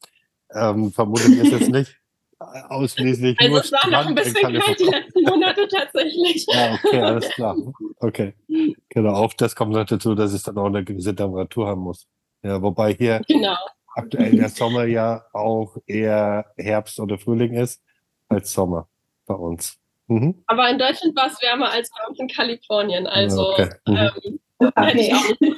Ähm, 0.54 0.92
vermutlich 0.92 1.38
ist 1.38 1.52
es 1.52 1.68
nicht 1.68 1.98
ausschließlich 2.38 3.38
also 3.40 3.52
nur 3.52 3.60
es 3.60 3.72
war 3.72 3.90
noch 3.90 4.06
ein 4.06 4.14
bisschen 4.14 4.34
kalt 4.34 4.78
die 4.78 4.84
letzten 4.84 5.22
Monate 5.22 5.68
tatsächlich. 5.68 6.46
Ja, 6.48 6.74
okay, 6.74 7.00
alles 7.00 7.28
klar. 7.30 7.56
Okay. 7.98 8.34
Genau, 8.90 9.12
auch 9.12 9.32
das 9.34 9.54
kommt 9.54 9.72
noch 9.72 9.84
dazu, 9.84 10.14
dass 10.14 10.32
es 10.32 10.42
dann 10.42 10.58
auch 10.58 10.66
eine 10.66 10.82
gewisse 10.82 11.14
Temperatur 11.14 11.68
haben 11.68 11.82
muss. 11.82 12.06
Ja, 12.42 12.60
wobei 12.60 12.94
hier 12.94 13.20
genau. 13.28 13.56
aktuell 13.94 14.34
der 14.34 14.48
Sommer 14.48 14.84
ja 14.84 15.24
auch 15.32 15.76
eher 15.86 16.46
Herbst 16.56 16.98
oder 16.98 17.18
Frühling 17.18 17.52
ist 17.54 17.80
als 18.28 18.52
Sommer 18.52 18.88
bei 19.26 19.34
uns. 19.34 19.78
Mhm. 20.08 20.42
Aber 20.46 20.68
in 20.68 20.78
Deutschland 20.78 21.14
war 21.14 21.26
es 21.26 21.40
wärmer 21.40 21.70
als 21.70 21.90
bei 21.90 22.08
uns 22.08 22.18
in 22.18 22.28
Kalifornien. 22.28 23.06
Also 23.06 23.52
okay. 23.52 23.68
Mhm. 23.86 23.96
ähm, 23.96 24.40
okay. 24.58 24.86
hätte 24.86 25.00
ich 25.00 25.14
auch 25.14 25.40
nicht 25.40 25.56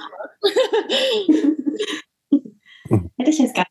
Hätte 3.16 3.30
ich 3.30 3.38
jetzt 3.38 3.54
gar 3.54 3.62
nicht 3.62 3.69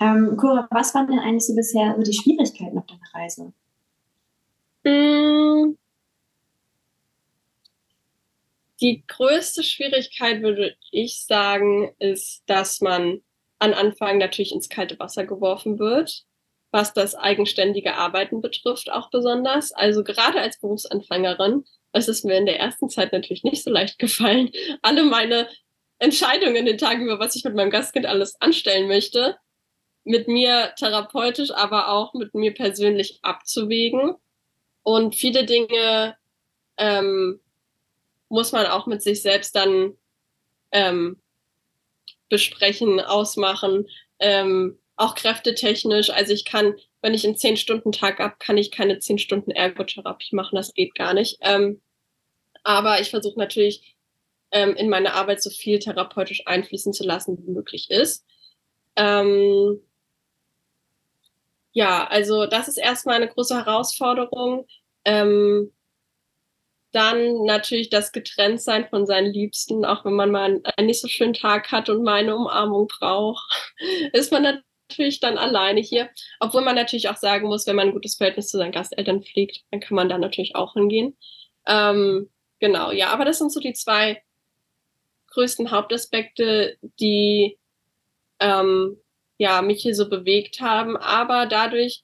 ähm, 0.00 0.36
Cora, 0.36 0.66
was 0.70 0.94
waren 0.94 1.06
denn 1.06 1.18
eigentlich 1.18 1.46
so 1.46 1.54
bisher 1.54 1.94
so 1.96 2.02
die 2.02 2.12
Schwierigkeiten 2.12 2.78
auf 2.78 2.86
deiner 2.86 3.14
Reise? 3.14 3.52
Mm. 4.84 5.76
Die 8.80 9.04
größte 9.06 9.62
Schwierigkeit, 9.62 10.42
würde 10.42 10.74
ich 10.90 11.24
sagen, 11.24 11.94
ist, 11.98 12.42
dass 12.46 12.80
man 12.80 13.22
am 13.58 13.72
Anfang 13.72 14.18
natürlich 14.18 14.52
ins 14.52 14.68
kalte 14.68 14.98
Wasser 14.98 15.24
geworfen 15.24 15.78
wird, 15.78 16.24
was 16.70 16.92
das 16.92 17.14
eigenständige 17.14 17.94
Arbeiten 17.94 18.40
betrifft, 18.40 18.90
auch 18.90 19.10
besonders. 19.10 19.72
Also 19.72 20.02
gerade 20.02 20.40
als 20.40 20.58
Berufsanfängerin, 20.58 21.64
es 21.92 22.08
ist 22.08 22.24
mir 22.24 22.36
in 22.36 22.46
der 22.46 22.58
ersten 22.58 22.90
Zeit 22.90 23.12
natürlich 23.12 23.44
nicht 23.44 23.62
so 23.62 23.70
leicht 23.70 23.98
gefallen, 23.98 24.50
alle 24.82 25.04
meine 25.04 25.48
Entscheidungen 25.98 26.66
den 26.66 26.76
Tagen 26.76 27.04
über 27.04 27.20
was 27.20 27.36
ich 27.36 27.44
mit 27.44 27.54
meinem 27.54 27.70
Gastkind 27.70 28.06
alles 28.06 28.38
anstellen 28.40 28.88
möchte, 28.88 29.36
mit 30.04 30.28
mir 30.28 30.74
therapeutisch, 30.78 31.50
aber 31.50 31.88
auch 31.88 32.14
mit 32.14 32.34
mir 32.34 32.52
persönlich 32.54 33.18
abzuwägen. 33.22 34.14
Und 34.82 35.14
viele 35.14 35.46
Dinge 35.46 36.16
ähm, 36.76 37.40
muss 38.28 38.52
man 38.52 38.66
auch 38.66 38.86
mit 38.86 39.02
sich 39.02 39.22
selbst 39.22 39.56
dann 39.56 39.96
ähm, 40.72 41.16
besprechen, 42.28 43.00
ausmachen, 43.00 43.88
ähm, 44.18 44.78
auch 44.96 45.14
kräftetechnisch. 45.14 46.10
Also 46.10 46.32
ich 46.32 46.44
kann, 46.44 46.74
wenn 47.00 47.14
ich 47.14 47.24
einen 47.24 47.36
zehn 47.36 47.56
Stunden 47.56 47.92
Tag 47.92 48.18
habe, 48.18 48.34
kann 48.38 48.58
ich 48.58 48.70
keine 48.70 48.98
zehn 48.98 49.18
Stunden 49.18 49.50
Ergotherapie 49.50 50.34
machen. 50.34 50.56
Das 50.56 50.74
geht 50.74 50.94
gar 50.94 51.14
nicht. 51.14 51.38
Ähm, 51.40 51.80
aber 52.62 53.00
ich 53.00 53.10
versuche 53.10 53.38
natürlich 53.38 53.96
ähm, 54.50 54.74
in 54.76 54.88
meine 54.88 55.14
Arbeit 55.14 55.42
so 55.42 55.50
viel 55.50 55.78
therapeutisch 55.78 56.46
einfließen 56.46 56.92
zu 56.92 57.04
lassen, 57.04 57.38
wie 57.38 57.50
möglich 57.50 57.90
ist. 57.90 58.24
Ähm, 58.96 59.80
ja, 61.74 62.06
also 62.06 62.46
das 62.46 62.68
ist 62.68 62.78
erstmal 62.78 63.16
eine 63.16 63.28
große 63.28 63.56
Herausforderung. 63.56 64.66
Ähm, 65.04 65.72
dann 66.92 67.44
natürlich 67.44 67.90
das 67.90 68.12
Getrenntsein 68.12 68.88
von 68.88 69.04
seinen 69.06 69.32
Liebsten, 69.32 69.84
auch 69.84 70.04
wenn 70.04 70.14
man 70.14 70.30
mal 70.30 70.62
einen 70.76 70.86
nicht 70.86 71.00
so 71.00 71.08
schönen 71.08 71.34
Tag 71.34 71.72
hat 71.72 71.88
und 71.88 72.04
mal 72.04 72.20
eine 72.20 72.36
Umarmung 72.36 72.86
braucht, 72.86 73.44
ist 74.12 74.30
man 74.30 74.62
natürlich 74.88 75.18
dann 75.18 75.36
alleine 75.36 75.80
hier. 75.80 76.08
Obwohl 76.38 76.62
man 76.62 76.76
natürlich 76.76 77.08
auch 77.08 77.16
sagen 77.16 77.48
muss, 77.48 77.66
wenn 77.66 77.76
man 77.76 77.88
ein 77.88 77.94
gutes 77.94 78.14
Verhältnis 78.14 78.48
zu 78.48 78.58
seinen 78.58 78.72
Gasteltern 78.72 79.24
pflegt, 79.24 79.64
dann 79.72 79.80
kann 79.80 79.96
man 79.96 80.08
da 80.08 80.16
natürlich 80.16 80.54
auch 80.54 80.74
hingehen. 80.74 81.16
Ähm, 81.66 82.30
genau, 82.60 82.92
ja, 82.92 83.08
aber 83.08 83.24
das 83.24 83.38
sind 83.38 83.52
so 83.52 83.58
die 83.58 83.72
zwei 83.72 84.22
größten 85.32 85.72
Hauptaspekte, 85.72 86.78
die 87.00 87.58
ähm, 88.38 88.96
ja, 89.38 89.62
mich 89.62 89.82
hier 89.82 89.94
so 89.94 90.08
bewegt 90.08 90.60
haben. 90.60 90.96
Aber 90.96 91.46
dadurch, 91.46 92.02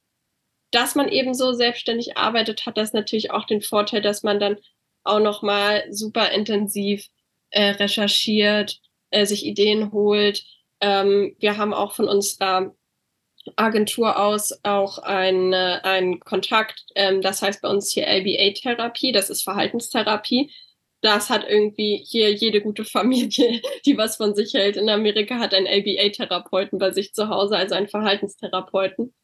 dass 0.71 0.95
man 0.95 1.09
eben 1.09 1.35
so 1.35 1.53
selbstständig 1.53 2.17
arbeitet, 2.17 2.67
hat 2.67 2.77
das 2.77 2.93
natürlich 2.93 3.31
auch 3.31 3.47
den 3.47 3.63
Vorteil, 3.63 4.03
dass 4.03 4.23
man 4.23 4.41
dann 4.41 4.57
auch 5.05 5.21
nochmal 5.21 5.85
super 5.91 6.31
intensiv 6.31 7.07
äh, 7.51 7.71
recherchiert 7.71 8.81
äh, 9.11 9.27
sich 9.27 9.45
Ideen 9.45 9.93
holt. 9.93 10.45
Ähm, 10.81 11.35
wir 11.39 11.57
haben 11.57 11.75
auch 11.75 11.93
von 11.93 12.09
unserer 12.09 12.75
Agentur 13.57 14.19
aus 14.19 14.61
auch 14.63 14.99
einen, 14.99 15.55
einen 15.55 16.21
Kontakt. 16.21 16.85
Ähm, 16.95 17.23
das 17.23 17.43
heißt 17.43 17.63
bei 17.63 17.69
uns 17.69 17.91
hier 17.91 18.07
LBA-Therapie, 18.07 19.13
das 19.13 19.31
ist 19.31 19.43
Verhaltenstherapie. 19.43 20.53
Das 21.03 21.31
hat 21.31 21.49
irgendwie 21.49 22.05
hier 22.07 22.33
jede 22.33 22.61
gute 22.61 22.85
Familie, 22.85 23.61
die 23.87 23.97
was 23.97 24.17
von 24.17 24.35
sich 24.35 24.55
hält. 24.55 24.77
In 24.77 24.89
Amerika 24.89 25.39
hat 25.39 25.55
einen 25.55 25.67
LBA-Therapeuten 25.67 26.79
bei 26.79 26.91
sich 26.93 27.15
zu 27.15 27.29
Hause, 27.29 27.57
also 27.57 27.75
einen 27.75 27.89
Verhaltenstherapeuten. 27.89 29.15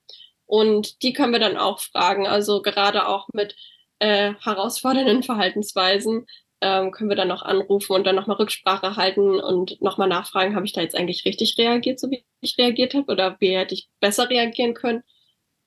Und 0.47 1.03
die 1.03 1.13
können 1.13 1.33
wir 1.33 1.41
dann 1.41 1.57
auch 1.57 1.81
fragen, 1.81 2.27
also 2.27 2.63
gerade 2.63 3.09
auch 3.09 3.29
mit 3.33 3.57
äh, 3.99 4.35
herausfordernden 4.41 5.23
Verhaltensweisen 5.23 6.27
ähm, 6.63 6.91
können 6.91 7.11
wir 7.11 7.17
dann 7.17 7.29
noch 7.29 7.43
anrufen 7.43 7.93
und 7.93 8.07
dann 8.07 8.17
nochmal 8.17 8.37
Rücksprache 8.39 8.97
halten 8.97 9.41
und 9.41 9.81
nochmal 9.83 10.09
nachfragen, 10.09 10.55
habe 10.55 10.65
ich 10.65 10.73
da 10.73 10.81
jetzt 10.81 10.97
eigentlich 10.97 11.25
richtig 11.25 11.59
reagiert, 11.59 12.01
so 12.01 12.11
wie 12.11 12.25
ich 12.41 12.57
reagiert 12.59 12.95
habe, 12.95 13.13
oder 13.13 13.37
wie 13.41 13.57
hätte 13.57 13.75
ich 13.75 13.89
besser 14.01 14.31
reagieren 14.31 14.75
können. 14.75 15.03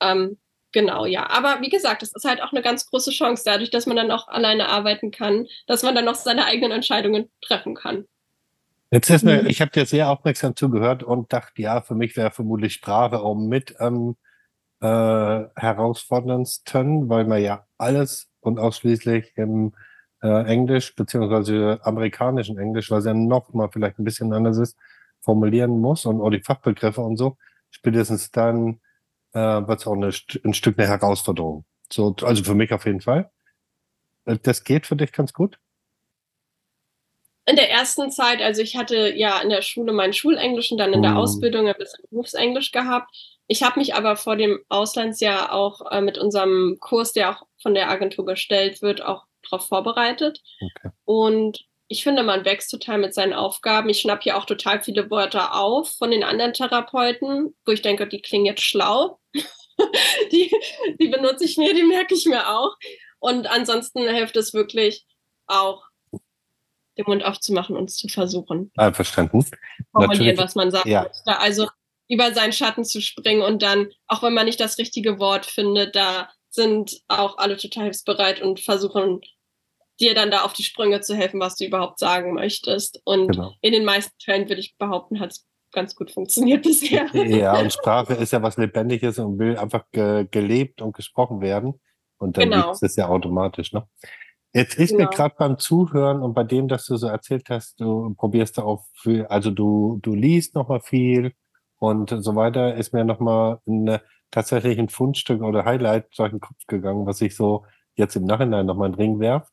Ähm, 0.01 0.39
genau, 0.71 1.05
ja. 1.05 1.29
Aber 1.29 1.61
wie 1.61 1.69
gesagt, 1.69 2.03
es 2.03 2.13
ist 2.13 2.25
halt 2.25 2.41
auch 2.41 2.51
eine 2.51 2.61
ganz 2.61 2.85
große 2.89 3.11
Chance, 3.11 3.43
dadurch, 3.45 3.69
dass 3.69 3.85
man 3.85 3.97
dann 3.97 4.11
auch 4.11 4.27
alleine 4.27 4.69
arbeiten 4.69 5.11
kann, 5.11 5.47
dass 5.67 5.83
man 5.83 5.95
dann 5.95 6.07
auch 6.07 6.15
seine 6.15 6.45
eigenen 6.45 6.71
Entscheidungen 6.71 7.29
treffen 7.41 7.75
kann. 7.75 8.05
Jetzt 8.91 9.09
ist 9.09 9.23
mir, 9.23 9.45
ich 9.45 9.61
habe 9.61 9.69
dir 9.69 9.85
sehr 9.85 10.09
aufmerksam 10.09 10.55
zugehört 10.55 11.03
und 11.03 11.31
dachte, 11.31 11.61
ja, 11.61 11.81
für 11.81 11.93
mich 11.93 12.17
wäre 12.17 12.31
vermutlich 12.31 12.73
Sprache 12.73 13.19
auch 13.19 13.35
mit 13.35 13.75
ähm, 13.79 14.15
äh, 14.81 14.85
herausforderndsten, 15.55 17.07
weil 17.07 17.25
man 17.25 17.41
ja 17.41 17.67
alles 17.77 18.29
und 18.39 18.57
ausschließlich 18.57 19.33
im 19.35 19.73
äh, 20.23 20.45
Englisch, 20.45 20.95
beziehungsweise 20.95 21.79
amerikanischen 21.83 22.57
Englisch, 22.57 22.89
weil 22.89 22.99
es 22.99 23.05
ja 23.05 23.13
noch 23.13 23.53
mal 23.53 23.69
vielleicht 23.71 23.99
ein 23.99 24.05
bisschen 24.05 24.33
anders 24.33 24.57
ist, 24.57 24.77
formulieren 25.21 25.79
muss 25.79 26.05
und 26.05 26.21
auch 26.21 26.31
die 26.31 26.41
Fachbegriffe 26.41 27.01
und 27.01 27.17
so. 27.17 27.37
Spätestens 27.69 28.31
dann 28.31 28.79
äh, 29.33 29.39
wird 29.39 29.79
es 29.79 29.87
auch 29.87 29.93
eine, 29.93 30.11
ein 30.43 30.53
Stück 30.53 30.77
eine 30.79 30.87
Herausforderung. 30.87 31.65
So, 31.91 32.15
also 32.21 32.43
für 32.43 32.55
mich 32.55 32.71
auf 32.73 32.85
jeden 32.85 33.01
Fall. 33.01 33.31
Äh, 34.25 34.37
das 34.41 34.63
geht 34.63 34.85
für 34.85 34.95
dich 34.95 35.11
ganz 35.11 35.33
gut? 35.33 35.59
In 37.45 37.55
der 37.55 37.71
ersten 37.71 38.11
Zeit, 38.11 38.41
also 38.41 38.61
ich 38.61 38.77
hatte 38.77 39.11
ja 39.15 39.41
in 39.41 39.49
der 39.49 39.63
Schule 39.63 39.91
meinen 39.91 40.13
Schulenglisch 40.13 40.71
und 40.71 40.77
dann 40.77 40.93
in 40.93 41.01
der 41.01 41.13
mm. 41.13 41.17
Ausbildung 41.17 41.67
ein 41.67 41.75
bisschen 41.75 42.05
Berufsenglisch 42.11 42.71
gehabt. 42.71 43.09
Ich 43.47 43.63
habe 43.63 43.79
mich 43.79 43.95
aber 43.95 44.17
vor 44.17 44.35
dem 44.35 44.59
Auslandsjahr 44.69 45.51
auch 45.51 45.91
äh, 45.91 46.01
mit 46.01 46.19
unserem 46.19 46.77
Kurs, 46.79 47.11
der 47.11 47.31
auch 47.31 47.47
von 47.59 47.73
der 47.73 47.89
Agentur 47.89 48.25
gestellt 48.27 48.83
wird, 48.83 49.01
auch 49.01 49.25
darauf 49.41 49.67
vorbereitet. 49.67 50.43
Okay. 50.61 50.93
Und 51.05 51.65
ich 51.91 52.03
finde, 52.03 52.21
man 52.21 52.45
wächst 52.45 52.69
total 52.69 52.99
mit 52.99 53.15
seinen 53.15 53.33
Aufgaben. 53.33 53.89
Ich 53.89 54.01
schnappe 54.01 54.21
hier 54.23 54.37
auch 54.37 54.45
total 54.45 54.81
viele 54.81 55.09
Wörter 55.09 55.55
auf 55.55 55.89
von 55.97 56.11
den 56.11 56.23
anderen 56.23 56.53
Therapeuten, 56.53 57.55
wo 57.65 57.71
ich 57.71 57.81
denke, 57.81 58.07
die 58.07 58.21
klingen 58.21 58.45
jetzt 58.45 58.61
schlau. 58.61 59.19
die, 60.31 60.51
die 60.99 61.07
benutze 61.07 61.45
ich 61.45 61.57
mir, 61.57 61.73
die 61.73 61.83
merke 61.83 62.13
ich 62.13 62.27
mir 62.27 62.47
auch. 62.47 62.75
Und 63.17 63.47
ansonsten 63.47 64.07
hilft 64.07 64.37
es 64.37 64.53
wirklich 64.53 65.05
auch, 65.47 65.83
den 66.11 67.05
Mund 67.07 67.25
aufzumachen 67.25 67.75
und 67.75 67.89
zu 67.89 68.07
versuchen. 68.07 68.71
Ah, 68.77 68.93
verstanden. 68.93 69.43
Formulieren, 69.91 70.37
was 70.37 70.53
man 70.53 70.69
sagt. 70.69 70.85
Ja. 70.85 71.09
Also 71.25 71.67
über 72.07 72.33
seinen 72.33 72.53
Schatten 72.53 72.85
zu 72.85 73.01
springen 73.01 73.41
und 73.41 73.63
dann, 73.63 73.91
auch 74.07 74.21
wenn 74.21 74.33
man 74.33 74.45
nicht 74.45 74.59
das 74.59 74.77
richtige 74.77 75.17
Wort 75.17 75.47
findet, 75.47 75.95
da 75.95 76.29
sind 76.49 77.01
auch 77.07 77.39
alle 77.39 77.57
total 77.57 77.85
hilfsbereit 77.85 78.41
und 78.41 78.59
versuchen 78.59 79.21
dir 79.99 80.15
dann 80.15 80.31
da 80.31 80.43
auf 80.43 80.53
die 80.53 80.63
Sprünge 80.63 81.01
zu 81.01 81.15
helfen, 81.15 81.39
was 81.39 81.55
du 81.55 81.65
überhaupt 81.65 81.99
sagen 81.99 82.33
möchtest. 82.33 83.01
Und 83.03 83.33
genau. 83.33 83.53
in 83.61 83.73
den 83.73 83.85
meisten 83.85 84.13
Fällen 84.21 84.49
würde 84.49 84.61
ich 84.61 84.77
behaupten, 84.77 85.19
hat 85.19 85.31
es 85.31 85.45
ganz 85.71 85.95
gut 85.95 86.11
funktioniert 86.11 86.63
bisher. 86.63 87.07
Ja, 87.13 87.59
und 87.59 87.73
Sprache 87.73 88.13
ist 88.13 88.33
ja 88.33 88.41
was 88.41 88.57
Lebendiges 88.57 89.19
und 89.19 89.39
will 89.39 89.57
einfach 89.57 89.85
ge 89.91 90.27
gelebt 90.29 90.81
und 90.81 90.95
gesprochen 90.95 91.41
werden. 91.41 91.79
Und 92.17 92.37
dann 92.37 92.49
genau. 92.49 92.71
ist 92.71 92.83
es 92.83 92.95
ja 92.95 93.07
automatisch. 93.07 93.71
Ne? 93.71 93.87
Jetzt 94.53 94.77
ist 94.77 94.91
genau. 94.91 95.05
mir 95.05 95.09
gerade 95.09 95.35
beim 95.37 95.57
Zuhören 95.57 96.21
und 96.21 96.33
bei 96.33 96.43
dem, 96.43 96.67
dass 96.67 96.85
du 96.85 96.97
so 96.97 97.07
erzählt 97.07 97.49
hast, 97.49 97.79
du 97.79 98.13
probierst 98.15 98.57
da 98.57 98.63
auch 98.63 98.85
viel, 98.93 99.25
also 99.27 99.51
du, 99.51 99.99
du 100.01 100.15
liest 100.15 100.55
nochmal 100.55 100.81
viel 100.81 101.33
und 101.77 102.09
so 102.09 102.35
weiter, 102.35 102.75
ist 102.75 102.93
mir 102.93 103.05
nochmal 103.05 103.59
eine 103.67 104.01
tatsächlich 104.31 104.77
ein 104.79 104.89
Fundstück 104.89 105.41
oder 105.41 105.65
Highlight 105.65 106.07
durch 106.17 106.31
den 106.31 106.39
Kopf 106.39 106.65
gegangen, 106.67 107.05
was 107.05 107.21
ich 107.21 107.35
so 107.35 107.65
jetzt 107.95 108.15
im 108.15 108.25
Nachhinein 108.25 108.65
nochmal 108.65 108.87
in 108.87 108.93
den 108.93 109.01
Ring 109.01 109.19
werf. 109.19 109.47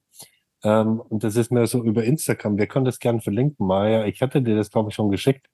Ähm, 0.63 1.01
und 1.01 1.25
das 1.25 1.37
ist 1.37 1.53
mir 1.53 1.67
so 1.67 1.85
über 1.85 2.05
Instagram. 2.05 2.59
Wir 2.59 2.67
können 2.67 2.85
das 2.85 2.99
gerne 2.99 3.21
verlinken, 3.21 3.67
Maja. 3.67 4.05
Ich 4.07 4.23
hatte 4.23 4.43
dir 4.43 4.57
das, 4.57 4.71
glaube 4.71 4.91
ich, 4.91 4.95
schon 4.95 5.11
geschickt. 5.11 5.49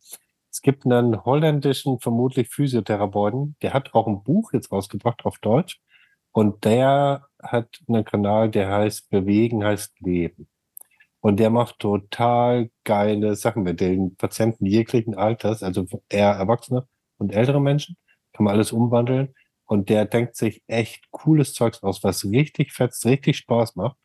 Es 0.50 0.62
gibt 0.62 0.84
einen 0.84 1.24
holländischen, 1.24 1.98
vermutlich 2.00 2.48
Physiotherapeuten, 2.50 3.56
der 3.62 3.72
hat 3.72 3.94
auch 3.94 4.06
ein 4.06 4.22
Buch 4.22 4.52
jetzt 4.52 4.70
rausgebracht 4.70 5.24
auf 5.24 5.38
Deutsch. 5.38 5.80
Und 6.32 6.64
der 6.64 7.26
hat 7.42 7.80
einen 7.88 8.04
Kanal, 8.04 8.50
der 8.50 8.70
heißt 8.70 9.10
Bewegen 9.10 9.64
heißt 9.64 10.00
Leben. 10.00 10.48
Und 11.20 11.38
der 11.38 11.50
macht 11.50 11.78
total 11.78 12.70
geile 12.84 13.36
Sachen 13.36 13.62
mit 13.62 13.80
den 13.80 14.16
Patienten 14.16 14.66
jeglichen 14.66 15.14
Alters, 15.14 15.62
also 15.62 15.86
eher 16.08 16.30
Erwachsene 16.30 16.86
und 17.18 17.32
ältere 17.32 17.60
Menschen 17.60 17.96
kann 18.32 18.44
man 18.44 18.54
alles 18.54 18.72
umwandeln. 18.72 19.34
Und 19.66 19.88
der 19.88 20.04
denkt 20.04 20.36
sich 20.36 20.62
echt 20.66 21.10
cooles 21.10 21.54
Zeugs 21.54 21.82
aus, 21.82 22.02
was 22.02 22.24
richtig 22.24 22.72
fetzt, 22.72 23.06
richtig 23.06 23.38
Spaß 23.38 23.76
macht. 23.76 23.96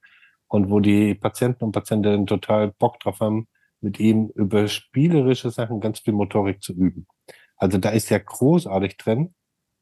Und 0.47 0.69
wo 0.69 0.79
die 0.79 1.13
Patienten 1.15 1.65
und 1.65 1.71
Patientinnen 1.73 2.25
total 2.25 2.71
Bock 2.79 2.99
drauf 2.99 3.19
haben, 3.19 3.47
mit 3.81 3.99
ihm 3.99 4.31
über 4.35 4.67
spielerische 4.67 5.51
Sachen 5.51 5.79
ganz 5.79 5.99
viel 5.99 6.13
Motorik 6.13 6.63
zu 6.63 6.73
üben. 6.73 7.07
Also 7.57 7.77
da 7.77 7.89
ist 7.89 8.09
ja 8.09 8.17
großartig 8.17 8.97
drin. 8.97 9.33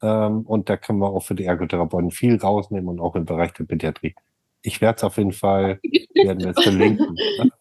Ähm, 0.01 0.41
und 0.41 0.69
da 0.69 0.77
können 0.77 0.99
wir 0.99 1.09
auch 1.09 1.23
für 1.23 1.35
die 1.35 1.45
Ergotherapeuten 1.45 2.11
viel 2.11 2.37
rausnehmen 2.37 2.89
und 2.89 2.99
auch 2.99 3.15
im 3.15 3.25
Bereich 3.25 3.53
der 3.53 3.63
Pädiatrie. 3.63 4.15
Ich 4.61 4.81
werde 4.81 4.97
es 4.97 5.03
auf 5.03 5.17
jeden 5.17 5.31
Fall, 5.31 5.79
werden 6.13 6.43
wir 6.43 6.53
es 6.55 6.63
verlinken. 6.63 7.15
Ne? 7.37 7.51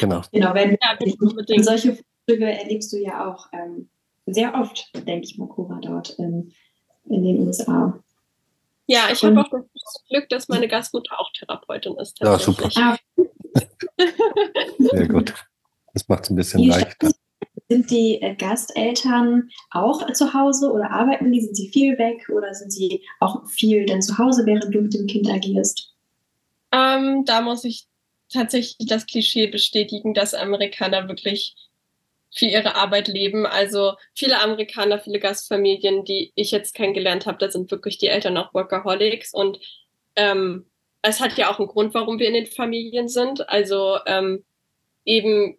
Genau. 0.00 0.22
Genau, 0.32 0.54
wenn 0.54 0.78
ja, 0.80 1.62
solche 1.62 1.92
Frühstücke 1.92 2.50
erlebst 2.50 2.90
du 2.90 2.96
ja 2.96 3.30
auch 3.30 3.48
ähm, 3.52 3.90
sehr 4.24 4.54
oft, 4.54 4.90
denke 5.06 5.26
ich 5.26 5.36
mal, 5.36 5.46
Cora 5.46 5.78
dort 5.82 6.10
in, 6.18 6.52
in 7.04 7.22
den 7.22 7.46
USA. 7.46 7.98
Ja, 8.86 9.08
ich 9.10 9.22
habe 9.24 9.40
auch 9.40 9.48
das 9.50 10.04
Glück, 10.08 10.28
dass 10.28 10.48
meine 10.48 10.68
Gastmutter 10.68 11.18
auch 11.18 11.30
Therapeutin 11.32 11.96
ist. 11.96 12.18
Ja, 12.20 12.38
super. 12.38 12.68
Ah. 12.76 12.96
Sehr 14.78 15.08
gut. 15.08 15.32
Das 15.94 16.08
macht 16.08 16.24
es 16.24 16.30
ein 16.30 16.36
bisschen 16.36 16.64
leichter. 16.64 17.10
Sind 17.68 17.90
die 17.90 18.20
äh, 18.20 18.34
Gasteltern 18.34 19.48
auch 19.70 20.12
zu 20.12 20.34
Hause 20.34 20.70
oder 20.70 20.90
arbeiten 20.90 21.32
die? 21.32 21.40
Sind 21.40 21.56
sie 21.56 21.68
viel 21.70 21.96
weg 21.96 22.28
oder 22.28 22.52
sind 22.52 22.70
sie 22.72 23.02
auch 23.20 23.46
viel 23.46 23.86
denn 23.86 24.02
zu 24.02 24.18
Hause, 24.18 24.44
während 24.44 24.74
du 24.74 24.82
mit 24.82 24.92
dem 24.92 25.06
Kind 25.06 25.30
agierst? 25.30 25.94
Ähm, 26.72 27.24
da 27.24 27.40
muss 27.40 27.64
ich 27.64 27.86
tatsächlich 28.30 28.88
das 28.88 29.06
Klischee 29.06 29.46
bestätigen, 29.46 30.12
dass 30.12 30.34
Amerikaner 30.34 31.08
wirklich 31.08 31.54
für 32.34 32.46
ihre 32.46 32.74
Arbeit 32.74 33.08
leben. 33.08 33.46
Also 33.46 33.94
viele 34.14 34.40
Amerikaner, 34.40 34.98
viele 34.98 35.20
Gastfamilien, 35.20 36.04
die 36.04 36.32
ich 36.34 36.50
jetzt 36.50 36.74
kennengelernt 36.74 37.26
habe, 37.26 37.38
da 37.38 37.50
sind 37.50 37.70
wirklich 37.70 37.98
die 37.98 38.08
Eltern 38.08 38.36
auch 38.36 38.52
Workaholics 38.54 39.32
und 39.32 39.58
ähm, 40.16 40.66
es 41.02 41.20
hat 41.20 41.36
ja 41.36 41.50
auch 41.50 41.58
einen 41.58 41.68
Grund, 41.68 41.92
warum 41.94 42.18
wir 42.18 42.28
in 42.28 42.34
den 42.34 42.46
Familien 42.46 43.08
sind. 43.08 43.48
Also 43.48 43.98
ähm, 44.06 44.44
eben 45.04 45.58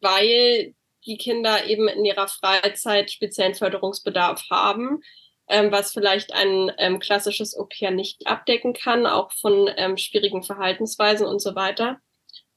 weil 0.00 0.74
die 1.06 1.16
Kinder 1.16 1.66
eben 1.66 1.88
in 1.88 2.04
ihrer 2.04 2.28
Freizeit 2.28 3.10
speziellen 3.10 3.54
Förderungsbedarf 3.54 4.44
haben, 4.50 5.02
ähm, 5.48 5.72
was 5.72 5.92
vielleicht 5.92 6.32
ein 6.34 6.72
ähm, 6.78 6.98
klassisches 6.98 7.56
Au-pair 7.56 7.90
nicht 7.90 8.26
abdecken 8.26 8.72
kann, 8.72 9.06
auch 9.06 9.32
von 9.32 9.70
ähm, 9.76 9.96
schwierigen 9.96 10.42
Verhaltensweisen 10.42 11.26
und 11.26 11.40
so 11.40 11.54
weiter. 11.54 11.98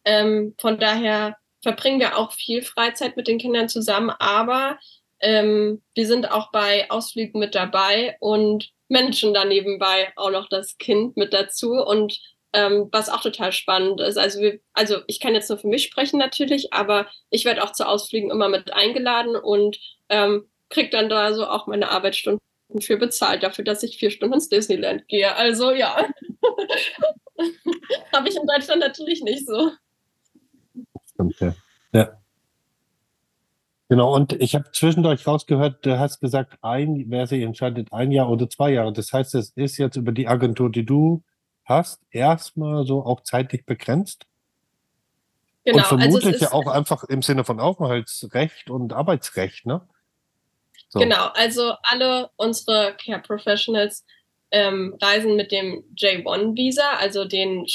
Ähm, 0.06 0.56
von 0.60 0.78
daher 0.78 1.38
verbringen 1.64 2.00
wir 2.00 2.18
auch 2.18 2.34
viel 2.34 2.62
Freizeit 2.62 3.18
mit 3.18 3.28
den 3.28 3.40
Kindern 3.40 3.70
zusammen, 3.70 4.12
aber 4.20 4.78
ähm, 5.22 5.82
wir 5.96 6.06
sind 6.06 6.30
auch 6.30 6.52
bei 6.52 6.92
Ausflügen 6.92 7.40
mit 7.40 7.56
dabei 7.56 8.18
und 8.20 8.70
managen 8.90 9.34
dann 9.34 9.48
nebenbei 9.48 10.12
auch 10.18 10.30
noch 10.30 10.50
das 10.50 10.78
Kind 10.78 11.18
mit 11.18 11.34
dazu 11.34 11.72
und 11.72 12.20
ähm, 12.52 12.90
was 12.92 13.10
auch 13.10 13.22
total 13.22 13.52
spannend 13.52 14.00
ist. 14.02 14.18
Also, 14.18 14.42
wir, 14.42 14.60
also 14.74 14.98
ich 15.08 15.20
kann 15.20 15.34
jetzt 15.34 15.50
nur 15.50 15.58
für 15.58 15.68
mich 15.68 15.84
sprechen 15.84 16.20
natürlich, 16.20 16.72
aber 16.74 17.08
ich 17.32 17.46
werde 17.46 17.64
auch 17.64 17.72
zu 17.72 17.88
Ausflügen 17.88 18.30
immer 18.30 18.50
mit 18.50 18.74
eingeladen 18.74 19.36
und 19.36 19.80
ähm, 20.10 20.48
kriege 20.70 20.90
dann 20.90 21.10
da 21.10 21.34
so 21.34 21.48
auch 21.48 21.68
meine 21.68 21.90
Arbeitsstunden 21.90 22.42
für 22.82 22.98
bezahlt, 22.98 23.44
dafür, 23.44 23.64
dass 23.64 23.84
ich 23.84 23.98
vier 23.98 24.12
Stunden 24.12 24.36
ins 24.36 24.50
Disneyland 24.50 25.08
gehe. 25.08 25.34
Also 25.36 25.72
ja, 25.72 25.96
habe 28.14 28.30
ich 28.30 28.36
in 28.36 28.48
Deutschland 28.48 28.82
natürlich 28.82 29.22
nicht 29.24 29.48
so. 29.48 29.72
Okay. 31.18 31.54
Ja. 31.92 32.18
Genau, 33.90 34.16
und 34.16 34.34
ich 34.34 34.56
habe 34.56 34.72
zwischendurch 34.72 35.28
rausgehört, 35.28 35.86
du 35.86 36.00
hast 36.00 36.20
gesagt, 36.20 36.58
ein, 36.62 37.06
wer 37.10 37.28
sich 37.28 37.44
entscheidet, 37.44 37.92
ein 37.92 38.12
Jahr 38.12 38.30
oder 38.30 38.50
zwei 38.50 38.72
Jahre. 38.72 38.94
Das 38.94 39.14
heißt, 39.14 39.36
es 39.36 39.52
ist 39.52 39.78
jetzt 39.78 39.98
über 39.98 40.12
die 40.12 40.28
Agentur, 40.28 40.72
die 40.72 40.86
du 40.86 41.24
hast, 41.66 42.02
erstmal 42.12 42.86
so 42.86 43.04
auch 43.04 43.22
zeitlich 43.22 43.66
begrenzt? 43.66 44.26
Genau, 45.66 45.78
und 45.78 45.84
also 45.84 45.98
vermutlich 45.98 46.34
also 46.34 46.46
ja 46.46 46.52
auch 46.54 46.68
einfach 46.68 47.04
im 47.06 47.22
Sinne 47.22 47.44
von 47.44 47.60
Aufenthaltsrecht 47.60 48.70
und 48.70 48.94
Arbeitsrecht, 48.94 49.66
ne? 49.66 49.88
So. 50.90 51.00
Genau, 51.00 51.28
also 51.34 51.74
alle 51.84 52.30
unsere 52.36 52.96
Care 52.98 53.22
Professionals 53.22 54.06
ähm, 54.52 54.96
reisen 55.02 55.36
mit 55.36 55.52
dem 55.52 55.84
J1-Visa, 55.96 56.98
also 57.00 57.26
den 57.26 57.66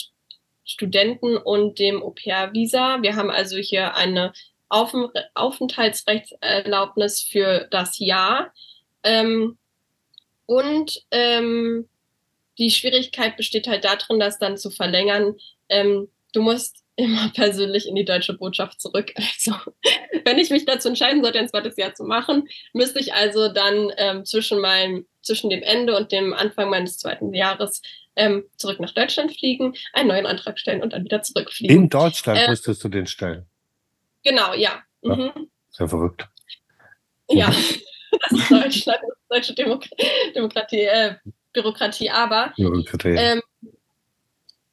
Studenten- 0.69 1.39
und 1.39 1.79
dem 1.79 2.03
Au-pair-Visa. 2.03 3.03
Wir 3.03 3.17
haben 3.17 3.31
also 3.31 3.57
hier 3.57 3.97
eine 3.97 4.33
Auf 4.69 4.95
Aufenthaltsrechtserlaubnis 5.35 7.23
für 7.23 7.67
das 7.71 7.99
Jahr. 7.99 8.53
Ähm, 9.03 9.57
und 10.45 11.03
ähm, 11.11 11.89
die 12.59 12.71
Schwierigkeit 12.71 13.37
besteht 13.37 13.67
halt 13.67 13.85
darin, 13.85 14.21
das 14.21 14.39
dann 14.39 14.59
zu 14.59 14.71
verlängern. 14.71 15.37
Ähm, 15.71 16.09
du 16.33 16.43
musst 16.43 16.85
immer 16.97 17.31
persönlich 17.35 17.89
in 17.89 17.95
die 17.95 18.05
deutsche 18.05 18.35
Botschaft 18.35 18.81
zurück. 18.81 19.13
Also, 19.17 19.55
wenn 20.25 20.39
ich 20.39 20.51
mich 20.51 20.67
dazu 20.67 20.89
entscheiden 20.89 21.23
sollte, 21.23 21.39
ein 21.39 21.49
zweites 21.49 21.79
Jahr 21.79 21.95
zu 21.95 22.05
machen, 22.05 22.47
müsste 22.75 22.99
ich 22.99 23.15
also 23.15 23.49
dann 23.49 23.91
ähm, 23.97 24.27
zwischen 24.27 24.61
meinem, 24.61 25.07
zwischen 25.23 25.49
dem 25.49 25.63
Ende 25.63 25.97
und 25.97 26.13
dem 26.13 26.35
Anfang 26.35 26.69
meines 26.69 26.99
zweiten 26.99 27.33
Jahres 27.33 27.81
ähm, 28.19 28.45
zurück 28.57 28.81
nach 28.81 28.93
Deutschland 28.93 29.37
fliegen, 29.37 29.75
einen 29.93 30.09
neuen 30.09 30.27
Antrag 30.27 30.59
stellen 30.59 30.83
und 30.83 30.93
dann 30.93 31.05
wieder 31.05 31.23
zurückfliegen. 31.23 31.75
In 31.75 31.89
Deutschland 31.89 32.41
äh, 32.41 32.49
müsstest 32.49 32.85
du 32.85 32.89
den 32.89 33.07
stellen. 33.07 33.47
Genau, 34.25 34.53
ja. 34.55 34.83
ja 35.03 35.17
mhm. 35.17 35.51
Sehr 35.71 35.89
verrückt. 35.89 36.29
Ja, 37.31 37.47
das 38.31 38.33
ist 38.33 38.51
Deutschland, 38.51 38.99
das 39.03 39.19
ist 39.19 39.31
deutsche 39.31 39.55
Demok 39.55 39.85
Demokratie, 40.35 40.83
äh, 40.83 41.15
Bürokratie, 41.53 42.11
aber 42.11 42.53
Bürokratie. 42.57 43.17
Ähm, 43.17 43.43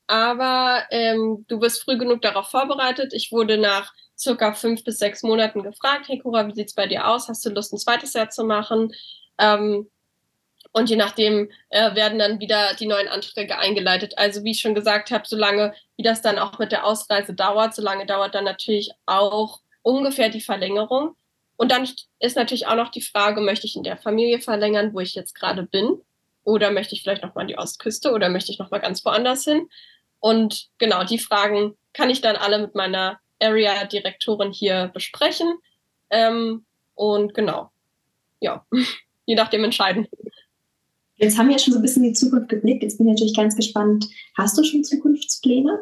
aber 0.07 0.83
ähm, 0.91 1.45
du 1.47 1.61
wirst 1.61 1.83
früh 1.83 1.97
genug 1.97 2.21
darauf 2.21 2.49
vorbereitet. 2.49 3.13
Ich 3.13 3.31
wurde 3.31 3.57
nach 3.57 3.91
circa 4.17 4.53
fünf 4.53 4.83
bis 4.83 4.99
sechs 4.99 5.23
Monaten 5.23 5.63
gefragt, 5.63 6.07
hey 6.07 6.19
Cora, 6.19 6.47
wie 6.47 6.53
sieht's 6.53 6.75
bei 6.75 6.87
dir 6.87 7.07
aus? 7.07 7.27
Hast 7.27 7.45
du 7.45 7.49
Lust, 7.49 7.73
ein 7.73 7.79
zweites 7.79 8.13
Jahr 8.13 8.29
zu 8.29 8.43
machen? 8.43 8.93
Ähm, 9.37 9.89
und 10.75 10.89
je 10.89 10.97
nachdem 10.97 11.49
äh, 11.69 11.95
werden 11.95 12.19
dann 12.19 12.41
wieder 12.41 12.73
die 12.77 12.85
neuen 12.85 13.07
Anträge 13.07 13.57
eingeleitet. 13.57 14.17
Also 14.17 14.43
wie 14.43 14.51
ich 14.51 14.59
schon 14.59 14.75
gesagt 14.75 15.09
habe, 15.09 15.23
solange 15.25 15.73
wie 15.95 16.03
das 16.03 16.21
dann 16.21 16.37
auch 16.37 16.59
mit 16.59 16.73
der 16.73 16.85
Ausreise 16.85 17.33
dauert, 17.33 17.73
solange 17.73 18.05
dauert 18.05 18.35
dann 18.35 18.43
natürlich 18.43 18.91
auch 19.05 19.61
ungefähr 19.83 20.27
die 20.27 20.41
Verlängerung. 20.41 21.15
Und 21.55 21.71
dann 21.71 21.87
ist 22.19 22.35
natürlich 22.35 22.67
auch 22.67 22.75
noch 22.75 22.89
die 22.89 23.01
Frage, 23.01 23.39
möchte 23.39 23.65
ich 23.67 23.77
in 23.77 23.83
der 23.83 23.95
Familie 23.95 24.41
verlängern, 24.41 24.93
wo 24.93 24.99
ich 24.99 25.15
jetzt 25.15 25.33
gerade 25.33 25.63
bin? 25.63 26.01
Oder 26.43 26.71
möchte 26.71 26.93
ich 26.93 27.03
vielleicht 27.03 27.23
nochmal 27.23 27.43
an 27.43 27.47
die 27.47 27.57
Ostküste 27.57 28.11
oder 28.11 28.27
möchte 28.27 28.51
ich 28.51 28.59
nochmal 28.59 28.81
ganz 28.81 29.05
woanders 29.05 29.45
hin? 29.45 29.69
Und 30.19 30.67
genau, 30.77 31.05
die 31.05 31.19
Fragen 31.19 31.77
kann 31.93 32.09
ich 32.09 32.19
dann 32.19 32.35
alle 32.35 32.59
mit 32.59 32.75
meiner 32.75 33.21
Area-Direktorin 33.41 34.51
hier 34.51 34.91
besprechen. 34.93 35.57
Ähm, 36.09 36.65
und 36.95 37.33
genau, 37.33 37.71
ja, 38.41 38.65
je 39.25 39.35
nachdem 39.35 39.63
entscheiden. 39.63 40.09
Jetzt 41.17 41.37
haben 41.37 41.47
wir 41.47 41.53
ja 41.53 41.59
schon 41.59 41.73
so 41.73 41.79
ein 41.79 41.81
bisschen 41.81 42.03
in 42.03 42.09
die 42.09 42.19
Zukunft 42.19 42.49
geblickt. 42.49 42.83
Jetzt 42.83 42.97
bin 42.97 43.07
ich 43.07 43.13
natürlich 43.13 43.35
ganz 43.35 43.55
gespannt. 43.55 44.07
Hast 44.37 44.57
du 44.57 44.63
schon 44.63 44.83
Zukunftspläne? 44.83 45.81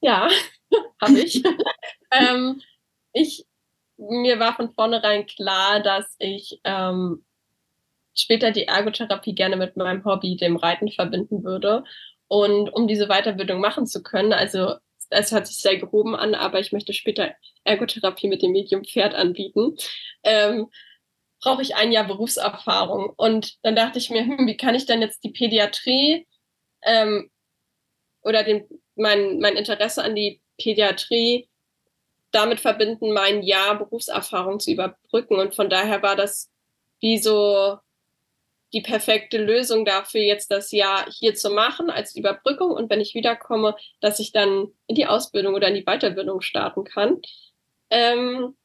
Ja, 0.00 0.28
habe 1.00 1.20
ich. 1.20 1.42
ähm, 2.10 2.60
ich. 3.12 3.46
Mir 3.96 4.40
war 4.40 4.56
von 4.56 4.72
vornherein 4.72 5.26
klar, 5.26 5.80
dass 5.80 6.16
ich 6.18 6.58
ähm, 6.64 7.22
später 8.14 8.50
die 8.50 8.64
Ergotherapie 8.64 9.34
gerne 9.34 9.56
mit 9.56 9.76
meinem 9.76 10.04
Hobby, 10.06 10.36
dem 10.36 10.56
Reiten, 10.56 10.90
verbinden 10.90 11.44
würde. 11.44 11.84
Und 12.26 12.70
um 12.70 12.88
diese 12.88 13.08
Weiterbildung 13.08 13.60
machen 13.60 13.86
zu 13.86 14.02
können, 14.02 14.32
also 14.32 14.76
es 15.10 15.32
hört 15.32 15.46
sich 15.46 15.58
sehr 15.58 15.76
gehoben 15.76 16.14
an, 16.14 16.34
aber 16.34 16.60
ich 16.60 16.72
möchte 16.72 16.92
später 16.92 17.34
Ergotherapie 17.64 18.28
mit 18.28 18.42
dem 18.42 18.52
Medium 18.52 18.84
Pferd 18.84 19.14
anbieten, 19.14 19.74
ähm, 20.22 20.68
brauche 21.40 21.62
ich 21.62 21.74
ein 21.74 21.92
Jahr 21.92 22.06
Berufserfahrung. 22.06 23.12
Und 23.16 23.56
dann 23.62 23.76
dachte 23.76 23.98
ich 23.98 24.10
mir, 24.10 24.22
hm, 24.22 24.46
wie 24.46 24.56
kann 24.56 24.74
ich 24.74 24.86
denn 24.86 25.00
jetzt 25.00 25.24
die 25.24 25.30
Pädiatrie 25.30 26.26
ähm, 26.82 27.30
oder 28.22 28.44
den, 28.44 28.66
mein, 28.94 29.38
mein 29.38 29.56
Interesse 29.56 30.04
an 30.04 30.14
die 30.14 30.40
Pädiatrie 30.58 31.48
damit 32.30 32.60
verbinden, 32.60 33.12
mein 33.12 33.42
Jahr 33.42 33.78
Berufserfahrung 33.78 34.60
zu 34.60 34.70
überbrücken. 34.70 35.38
Und 35.38 35.54
von 35.54 35.68
daher 35.68 36.02
war 36.02 36.16
das 36.16 36.50
wie 37.00 37.18
so 37.18 37.78
die 38.72 38.82
perfekte 38.82 39.38
Lösung 39.38 39.84
dafür, 39.84 40.20
jetzt 40.20 40.50
das 40.50 40.70
Jahr 40.70 41.06
hier 41.10 41.34
zu 41.34 41.50
machen 41.50 41.90
als 41.90 42.14
Überbrückung 42.14 42.70
und 42.70 42.88
wenn 42.88 43.00
ich 43.00 43.14
wiederkomme, 43.14 43.74
dass 44.00 44.20
ich 44.20 44.30
dann 44.30 44.68
in 44.86 44.94
die 44.94 45.06
Ausbildung 45.06 45.54
oder 45.54 45.68
in 45.68 45.74
die 45.74 45.84
Weiterbildung 45.84 46.40
starten 46.40 46.84
kann. 46.84 47.20
Ähm, 47.90 48.56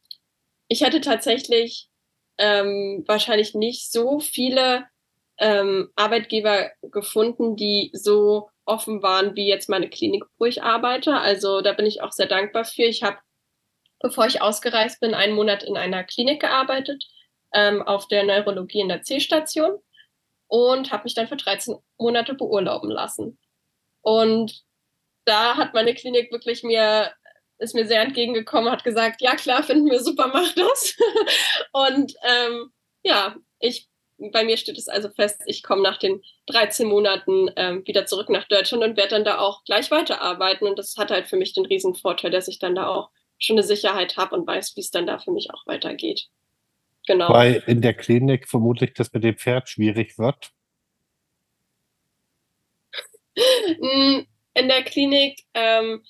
ich 0.68 0.82
hätte 0.82 1.02
tatsächlich 1.02 1.90
ähm, 2.38 3.04
wahrscheinlich 3.08 3.54
nicht 3.56 3.92
so 3.92 4.20
viele 4.20 4.86
ähm, 5.38 5.90
Arbeitgeber 5.96 6.72
gefunden, 6.82 7.56
die 7.56 7.92
so 7.94 8.50
offen 8.66 9.04
waren 9.04 9.36
wie 9.36 9.48
jetzt 9.48 9.70
meine 9.70 9.90
Klinik, 9.90 10.24
wo 10.38 10.46
ich 10.46 10.64
arbeite. 10.64 11.16
Also 11.18 11.62
da 11.62 11.74
bin 11.74 11.86
ich 11.86 12.02
auch 12.02 12.12
sehr 12.12 12.28
dankbar 12.28 12.66
für. 12.66 12.84
Ich 12.84 13.04
habe, 13.04 13.18
bevor 14.00 14.26
ich 14.26 14.42
ausgereist 14.42 15.00
bin, 15.00 15.14
einen 15.14 15.36
Monat 15.36 15.64
in 15.64 15.78
einer 15.78 16.04
Klinik 16.04 16.42
gearbeitet, 16.42 17.06
ähm, 17.54 17.82
auf 17.82 18.08
der 18.08 18.24
Neurologie 18.24 18.82
in 18.82 18.90
der 18.90 19.04
C-Station 19.04 19.80
und 20.48 20.92
habe 20.92 21.04
mich 21.04 21.14
dann 21.14 21.28
für 21.28 21.38
13 21.38 21.76
Monate 21.98 22.34
beurlauben 22.34 22.90
lassen. 22.90 23.38
Und 24.02 24.64
da 25.26 25.58
hat 25.58 25.74
meine 25.74 25.94
Klinik 25.94 26.32
wirklich 26.32 26.64
mir 26.64 27.12
ist 27.58 27.76
mir 27.76 27.88
sehr 27.88 28.02
entgegengekommen, 28.02 28.72
hat 28.72 28.84
gesagt, 28.84 29.22
ja 29.22 29.36
klar, 29.36 29.64
finden 29.64 29.90
wir 29.90 30.02
super, 30.02 30.30
mach 30.34 30.54
das. 30.54 30.96
und 31.72 32.14
ähm, 32.24 32.72
ja, 33.04 33.36
ich 33.60 33.88
bei 34.18 34.44
mir 34.44 34.58
steht 34.58 34.78
es 34.78 34.88
also 34.88 35.10
fest, 35.10 35.42
ich 35.46 35.64
komme 35.64 35.82
nach 35.82 35.98
den 35.98 36.22
13 36.48 36.88
Monaten 36.88 37.50
ähm, 37.56 37.86
wieder 37.86 38.06
zurück 38.06 38.30
nach 38.30 38.48
Deutschland 38.48 38.84
und 38.84 38.98
werde 38.98 39.10
dann 39.10 39.26
da 39.26 39.40
auch 39.40 39.64
gleich 39.66 39.92
weiterarbeiten. 39.92 40.68
Und 40.68 40.80
das 40.80 40.96
hat 40.98 41.12
halt 41.12 41.28
für 41.28 41.38
mich 41.38 41.54
den 41.54 41.66
riesen 41.66 41.96
Vorteil, 41.96 42.32
dass 42.32 42.48
ich 42.48 42.60
dann 42.60 42.76
da 42.76 42.88
auch 42.88 43.10
schon 43.40 43.58
eine 43.58 43.66
Sicherheit 43.66 44.16
habe 44.18 44.36
und 44.36 44.48
weiß, 44.48 44.76
wie 44.76 44.82
es 44.82 44.92
dann 44.92 45.06
da 45.06 45.20
für 45.20 45.32
mich 45.32 45.52
auch 45.52 45.68
weitergeht. 45.68 46.28
Genau. 47.08 47.30
Weil 47.30 47.64
in 47.68 47.82
der 47.82 47.94
Klinik 47.94 48.48
vermutlich 48.48 48.94
das 48.94 49.12
mit 49.14 49.24
dem 49.24 49.38
Pferd 49.38 49.70
schwierig 49.70 50.18
wird. 50.18 50.52
Hm, 53.36 54.26
in 54.54 54.68
der 54.70 54.84
Klinik, 54.84 55.42
ähm, 55.54 56.04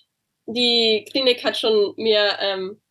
die 0.46 1.06
Klinik 1.10 1.44
hat 1.44 1.58
schon 1.58 1.94
mir 1.98 2.38
ähm, 2.40 2.82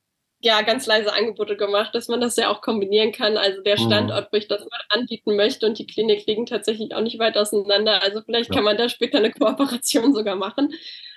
ja 0.40 0.60
ganz 0.62 0.86
leise 0.86 1.12
Angebote 1.12 1.56
gemacht, 1.56 1.94
dass 1.94 2.08
man 2.08 2.20
das 2.20 2.36
ja 2.36 2.50
auch 2.50 2.60
kombinieren 2.60 3.12
kann. 3.12 3.36
Also 3.36 3.62
der 3.62 3.78
mhm. 3.78 3.86
Standort, 3.86 4.28
wo 4.30 4.36
ich 4.36 4.48
das 4.48 4.60
mal 4.60 4.80
anbieten 4.90 5.36
möchte 5.36 5.66
und 5.66 5.78
die 5.78 5.86
Klinik 5.86 6.26
liegen 6.26 6.46
tatsächlich 6.46 6.94
auch 6.94 7.00
nicht 7.00 7.18
weit 7.18 7.36
auseinander. 7.36 8.02
Also 8.02 8.20
vielleicht 8.22 8.50
ja. 8.50 8.56
kann 8.56 8.64
man 8.64 8.76
da 8.76 8.88
später 8.88 9.18
eine 9.18 9.32
Kooperation 9.32 10.14
sogar 10.14 10.36
machen, 10.36 10.72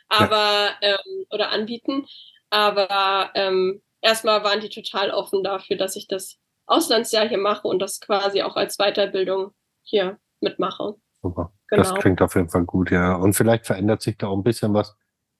aber 0.08 0.70
ja. 0.82 0.94
ähm, 0.94 1.26
oder 1.30 1.52
anbieten. 1.52 2.06
Aber 2.50 3.32
ähm, 3.36 3.82
erstmal 4.02 4.44
waren 4.44 4.62
die 4.62 4.70
total 4.70 5.12
offen 5.12 5.44
dafür, 5.44 5.76
dass 5.76 5.98
ich 5.98 6.08
das 6.08 6.38
Auslandsjahr 6.66 7.28
hier 7.28 7.38
mache 7.38 7.68
und 7.68 7.80
das 7.80 8.00
quasi 8.00 8.42
auch 8.42 8.56
als 8.56 8.78
Weiterbildung 8.78 9.52
hier 9.84 10.18
mitmache. 10.40 10.96
Super. 11.22 11.52
Genau. 11.68 11.84
Das 11.84 11.94
klingt 11.96 12.22
auf 12.22 12.36
jeden 12.36 12.50
Fall 12.50 12.64
gut, 12.64 12.92
ja. 12.92 13.16
Und 13.16 13.34
vielleicht 13.34 13.66
verändert 13.66 14.02
sich 14.02 14.18
da 14.18 14.28
auch 14.28 14.38
ein 14.38 14.44
bisschen 14.44 14.74
was 14.74 14.96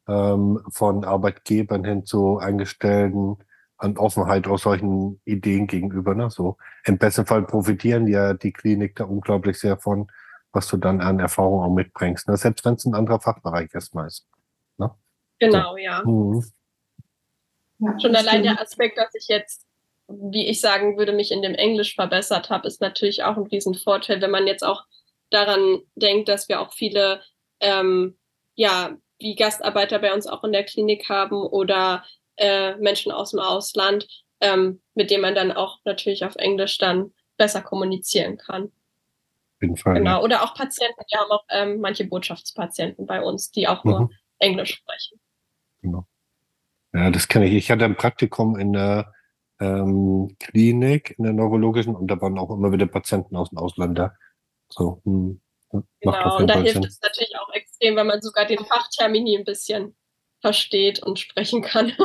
ähm, 0.08 0.62
von 0.70 1.04
Arbeitgebern 1.04 1.84
hin 1.84 2.06
zu 2.06 2.38
Eingestellten 2.38 3.38
an 3.78 3.98
Offenheit 3.98 4.48
aus 4.48 4.64
solchen 4.64 5.22
Ideen 5.26 5.68
gegenüber. 5.68 6.16
Ne? 6.16 6.30
So 6.30 6.58
im 6.86 6.98
besten 6.98 7.26
Fall 7.26 7.44
profitieren 7.44 8.08
ja 8.08 8.34
die 8.34 8.52
Klinik 8.52 8.96
da 8.96 9.04
unglaublich 9.04 9.60
sehr 9.60 9.78
von, 9.78 10.12
was 10.52 10.68
du 10.68 10.78
dann 10.78 11.02
an 11.02 11.20
Erfahrung 11.20 11.62
auch 11.62 11.74
mitbringst. 11.74 12.28
Ne? 12.28 12.38
Selbst 12.38 12.66
wenn 12.66 12.74
es 12.74 12.86
ein 12.86 12.96
anderer 12.96 13.20
Fachbereich 13.20 13.70
erstmal 13.74 14.08
ist. 14.08 14.28
Ne? 14.78 14.90
Genau, 15.40 15.72
so. 15.72 15.78
ja. 15.78 16.04
Mhm. 16.04 16.44
ja. 17.80 18.00
Schon 18.00 18.16
allein 18.16 18.44
der 18.44 18.60
Aspekt, 18.60 18.98
dass 18.98 19.14
ich 19.14 19.28
jetzt 19.28 19.68
wie 20.08 20.48
ich 20.48 20.62
sagen 20.62 20.98
würde, 20.98 21.12
mich 21.12 21.32
in 21.32 21.42
dem 21.42 21.54
Englisch 21.54 21.96
verbessert 21.96 22.50
habe, 22.50 22.68
ist 22.68 22.82
natürlich 22.82 23.24
auch 23.24 23.36
ein 23.36 23.48
Riesenvorteil, 23.48 24.22
wenn 24.22 24.32
man 24.32 24.48
jetzt 24.48 24.64
auch 24.64 24.86
daran 25.30 25.82
denkt, 25.96 26.30
dass 26.30 26.48
wir 26.48 26.62
auch 26.62 26.74
viele, 26.74 27.22
ähm, 27.60 28.18
ja, 28.56 28.96
wie 29.20 29.36
Gastarbeiter 29.36 30.00
bei 30.00 30.14
uns 30.14 30.28
auch 30.28 30.44
in 30.44 30.52
der 30.52 30.64
Klinik 30.64 31.10
haben 31.10 31.36
oder 31.36 32.04
äh, 32.38 32.76
Menschen 32.76 33.12
aus 33.12 33.32
dem 33.32 33.40
Ausland, 33.40 34.08
ähm, 34.42 34.82
mit 34.94 35.10
denen 35.10 35.22
man 35.22 35.36
dann 35.36 35.52
auch 35.52 35.80
natürlich 35.86 36.24
auf 36.24 36.36
Englisch 36.36 36.78
dann 36.78 37.14
besser 37.38 37.62
kommunizieren 37.62 38.38
kann. 38.38 38.66
Auf 38.66 39.62
jeden 39.62 39.78
Fall. 39.78 39.96
Genau. 39.96 40.20
Ja. 40.20 40.24
Oder 40.24 40.44
auch 40.44 40.54
Patienten. 40.54 41.02
Wir 41.10 41.20
haben 41.20 41.32
auch 41.32 41.44
ähm, 41.50 41.80
manche 41.80 42.06
Botschaftspatienten 42.06 43.06
bei 43.06 43.22
uns, 43.22 43.52
die 43.52 43.68
auch 43.68 43.84
mhm. 43.84 43.92
nur 43.92 44.10
Englisch 44.40 44.76
sprechen. 44.76 45.20
Genau. 45.82 46.06
Ja, 46.94 47.10
das 47.10 47.28
kenne 47.28 47.48
ich. 47.48 47.54
Ich 47.54 47.72
hatte 47.72 47.86
ein 47.86 47.96
Praktikum 47.96 48.58
in 48.58 48.74
der 48.74 49.14
ähm, 49.60 50.36
Klinik, 50.40 51.16
in 51.18 51.24
der 51.24 51.34
neurologischen, 51.34 51.96
und 51.96 52.08
da 52.08 52.22
waren 52.22 52.38
auch 52.38 52.52
immer 52.52 52.72
wieder 52.72 52.86
Patienten 52.86 53.36
aus 53.36 53.50
dem 53.50 53.58
Ausland 53.58 53.98
da. 53.98 54.14
So, 54.70 55.02
hm, 55.06 55.42
genau, 55.72 56.38
und 56.38 56.48
da 56.48 56.56
hilft 56.56 56.74
Sinn. 56.74 56.84
es 56.84 57.02
natürlich 57.02 57.38
auch 57.40 57.52
extrem, 57.54 57.96
wenn 57.96 58.08
man 58.08 58.22
sogar 58.22 58.46
den 58.46 58.64
Fachtermini 58.66 59.38
ein 59.38 59.44
bisschen 59.46 59.96
versteht 60.40 61.04
und 61.04 61.20
sprechen 61.20 61.62
kann. 61.62 61.94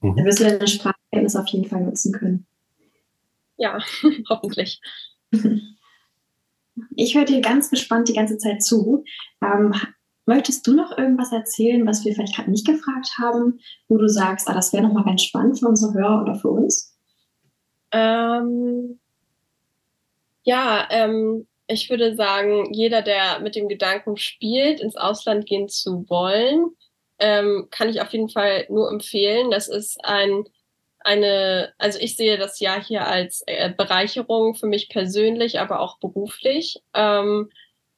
Mhm. 0.00 0.16
Da 0.16 0.24
wirst 0.24 0.40
du 0.40 0.44
deine 0.44 0.68
Sprachkenntnis 0.68 1.36
auf 1.36 1.48
jeden 1.48 1.68
Fall 1.68 1.80
nutzen 1.80 2.12
können. 2.12 2.46
Ja, 3.56 3.78
hoffentlich. 4.28 4.80
Ich 6.94 7.16
höre 7.16 7.24
dir 7.24 7.40
ganz 7.40 7.70
gespannt 7.70 8.08
die 8.08 8.12
ganze 8.12 8.38
Zeit 8.38 8.62
zu. 8.62 9.02
Ähm, 9.42 9.74
möchtest 10.26 10.64
du 10.64 10.76
noch 10.76 10.96
irgendwas 10.96 11.32
erzählen, 11.32 11.84
was 11.84 12.04
wir 12.04 12.14
vielleicht 12.14 12.36
gerade 12.36 12.52
nicht 12.52 12.68
gefragt 12.68 13.18
haben, 13.18 13.58
wo 13.88 13.96
du 13.96 14.08
sagst, 14.08 14.48
ah, 14.48 14.54
das 14.54 14.72
wäre 14.72 14.84
nochmal 14.84 15.02
ganz 15.02 15.22
spannend 15.22 15.58
für 15.58 15.66
unsere 15.66 15.94
Hörer 15.94 16.22
oder 16.22 16.36
für 16.36 16.50
uns? 16.50 16.96
Ähm, 17.90 19.00
ja, 20.44 20.86
ähm, 20.90 21.48
ich 21.68 21.90
würde 21.90 22.16
sagen, 22.16 22.72
jeder, 22.72 23.02
der 23.02 23.40
mit 23.40 23.54
dem 23.54 23.68
Gedanken 23.68 24.16
spielt, 24.16 24.80
ins 24.80 24.96
Ausland 24.96 25.46
gehen 25.46 25.68
zu 25.68 26.08
wollen, 26.08 26.70
ähm, 27.18 27.68
kann 27.70 27.88
ich 27.90 28.00
auf 28.00 28.12
jeden 28.12 28.30
Fall 28.30 28.66
nur 28.70 28.90
empfehlen. 28.90 29.50
Das 29.50 29.68
ist 29.68 30.02
ein, 30.04 30.44
eine, 31.00 31.72
also 31.78 31.98
ich 32.00 32.16
sehe 32.16 32.38
das 32.38 32.58
ja 32.60 32.80
hier 32.80 33.06
als 33.06 33.42
äh, 33.46 33.70
Bereicherung 33.70 34.54
für 34.54 34.66
mich 34.66 34.88
persönlich, 34.88 35.60
aber 35.60 35.80
auch 35.80 35.98
beruflich. 35.98 36.80
Ähm, 36.94 37.50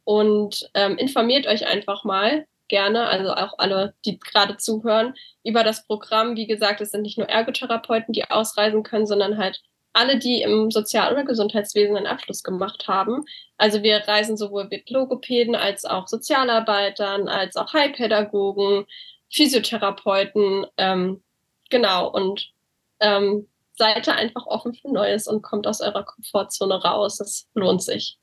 und 0.05 0.69
ähm, 0.75 0.99
informiert 0.99 1.47
euch 1.47 1.67
einfach 1.67 2.03
mal 2.05 2.47
gerne, 2.67 3.07
also 3.07 3.33
auch 3.33 3.55
alle, 3.59 3.95
die 4.05 4.19
gerade 4.19 4.57
zuhören, 4.57 5.15
über 5.45 5.63
das 5.63 5.87
Programm. 5.87 6.37
Wie 6.37 6.47
gesagt, 6.47 6.81
es 6.81 6.91
sind 6.91 7.03
nicht 7.03 7.19
nur 7.19 7.29
Ergotherapeuten, 7.29 8.13
die 8.13 8.25
ausreisen 8.25 8.83
können, 8.83 9.07
sondern 9.07 9.39
halt 9.39 9.61
alle, 9.93 10.19
die 10.19 10.43
im 10.43 10.71
Sozial- 10.71 11.13
oder 11.13 11.25
Gesundheitswesen 11.25 11.97
einen 11.97 12.07
Abschluss 12.07 12.43
gemacht 12.43 12.87
haben. 12.87 13.25
Also 13.57 13.83
wir 13.83 13.97
reisen 14.07 14.37
sowohl 14.37 14.69
mit 14.69 14.89
Logopäden 14.91 15.55
als 15.55 15.85
auch 15.85 16.07
Sozialarbeitern, 16.07 17.29
als 17.29 17.57
auch 17.57 17.73
Heilpädagogen, 17.73 18.87
Physiotherapeuten, 19.33 20.67
ähm, 20.77 21.23
genau, 21.71 22.09
und 22.09 22.53
ähm, 23.01 23.49
seid 23.75 24.07
da 24.07 24.13
einfach 24.13 24.47
offen 24.47 24.75
für 24.75 24.93
Neues 24.93 25.27
und 25.27 25.43
kommt 25.43 25.67
aus 25.67 25.81
eurer 25.81 26.05
Komfortzone 26.05 26.83
raus. 26.83 27.17
Das 27.17 27.49
lohnt 27.55 27.83
sich. 27.83 28.19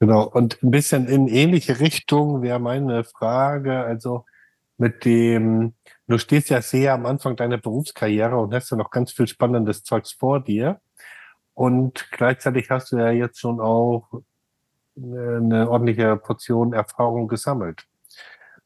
Genau, 0.00 0.28
und 0.28 0.60
ein 0.62 0.70
bisschen 0.72 1.06
in 1.06 1.28
ähnliche 1.28 1.78
Richtung 1.78 2.42
wäre 2.42 2.58
meine 2.58 3.04
Frage, 3.04 3.84
also 3.84 4.24
mit 4.82 5.04
dem, 5.04 5.74
du 6.08 6.18
stehst 6.18 6.50
ja 6.50 6.60
sehr 6.60 6.92
am 6.94 7.06
Anfang 7.06 7.36
deiner 7.36 7.56
Berufskarriere 7.56 8.36
und 8.36 8.52
hast 8.52 8.72
ja 8.72 8.76
noch 8.76 8.90
ganz 8.90 9.12
viel 9.12 9.28
spannendes 9.28 9.84
Zeugs 9.84 10.10
vor 10.12 10.42
dir. 10.42 10.80
Und 11.54 12.10
gleichzeitig 12.10 12.68
hast 12.68 12.90
du 12.90 12.96
ja 12.96 13.10
jetzt 13.12 13.38
schon 13.38 13.60
auch 13.60 14.08
eine 14.96 15.70
ordentliche 15.70 16.16
Portion 16.16 16.72
Erfahrung 16.72 17.28
gesammelt. 17.28 17.84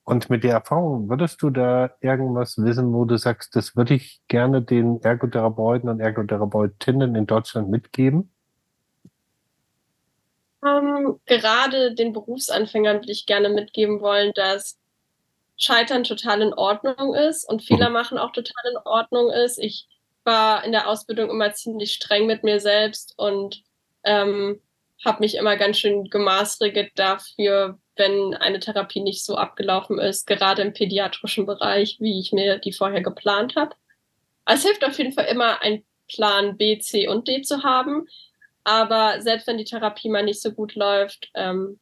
Und 0.05 0.31
mit 0.31 0.43
der 0.43 0.55
Erfahrung, 0.55 1.11
würdest 1.11 1.43
du 1.43 1.51
da 1.51 1.91
irgendwas 2.01 2.57
wissen, 2.57 2.95
wo 2.95 3.05
du 3.05 3.19
sagst, 3.19 3.55
das 3.55 3.77
würde 3.77 3.93
ich 3.93 4.23
gerne 4.27 4.63
den 4.63 5.03
Ergotherapeuten 5.03 5.91
und 5.91 6.01
Ergotherapeutinnen 6.01 7.15
in 7.15 7.27
Deutschland 7.27 7.69
mitgeben? 7.69 8.31
Um, 10.63 10.69
ähm, 10.69 11.21
gerade 11.27 11.95
den 11.95 12.15
Berufsanfängern 12.15 13.03
würde 13.03 13.13
ich 13.13 13.27
gerne 13.27 13.51
mitgeben 13.51 14.01
wollen, 14.01 14.33
dass 14.35 14.79
Scheitern 15.57 16.05
total 16.05 16.43
in 16.43 16.55
Ordnung 16.55 17.15
ist 17.15 17.49
und 17.49 17.63
Fehler 17.63 17.91
machen 17.91 18.19
auch 18.19 18.33
total 18.33 18.71
in 18.71 18.77
Ordnung 18.85 19.31
ist. 19.31 19.59
Ich 19.59 19.87
war 20.25 20.65
in 20.65 20.73
der 20.73 20.89
Ausbildung 20.89 21.31
immer 21.31 21.53
ziemlich 21.55 21.93
streng 21.95 22.27
mit 22.27 22.43
mir 22.43 22.61
selbst 22.61 23.15
und 23.17 23.63
ähm, 24.05 24.61
habe 25.05 25.21
mich 25.21 25.37
immer 25.37 25.57
ganz 25.57 25.79
schön 25.79 26.05
gemaßregelt 26.05 26.93
dafür, 26.97 27.79
wenn 27.97 28.35
eine 28.35 28.61
Therapie 28.61 29.01
nicht 29.01 29.25
so 29.25 29.37
abgelaufen 29.37 29.99
ist, 29.99 30.27
gerade 30.27 30.63
im 30.63 30.73
pädiatrischen 30.73 31.47
Bereich, 31.47 31.97
wie 32.01 32.21
ich 32.21 32.33
mir 32.33 32.59
die 32.59 32.73
vorher 32.73 33.03
geplant 33.03 33.57
habe. 33.57 33.75
Es 34.45 34.65
hilft 34.65 34.85
auf 34.85 34.99
jeden 34.99 35.13
Fall 35.13 35.27
immer, 35.27 35.63
einen 35.63 35.85
Plan 36.09 36.57
B, 36.57 36.79
C 36.79 37.09
und 37.09 37.29
D 37.29 37.43
zu 37.43 37.63
haben. 37.63 38.07
Aber 38.65 39.21
selbst 39.21 39.47
wenn 39.47 39.59
die 39.59 39.65
Therapie 39.65 40.09
mal 40.09 40.25
nicht 40.25 40.41
so 40.41 40.53
gut 40.53 40.75
läuft, 40.75 41.31
ähm, 41.35 41.79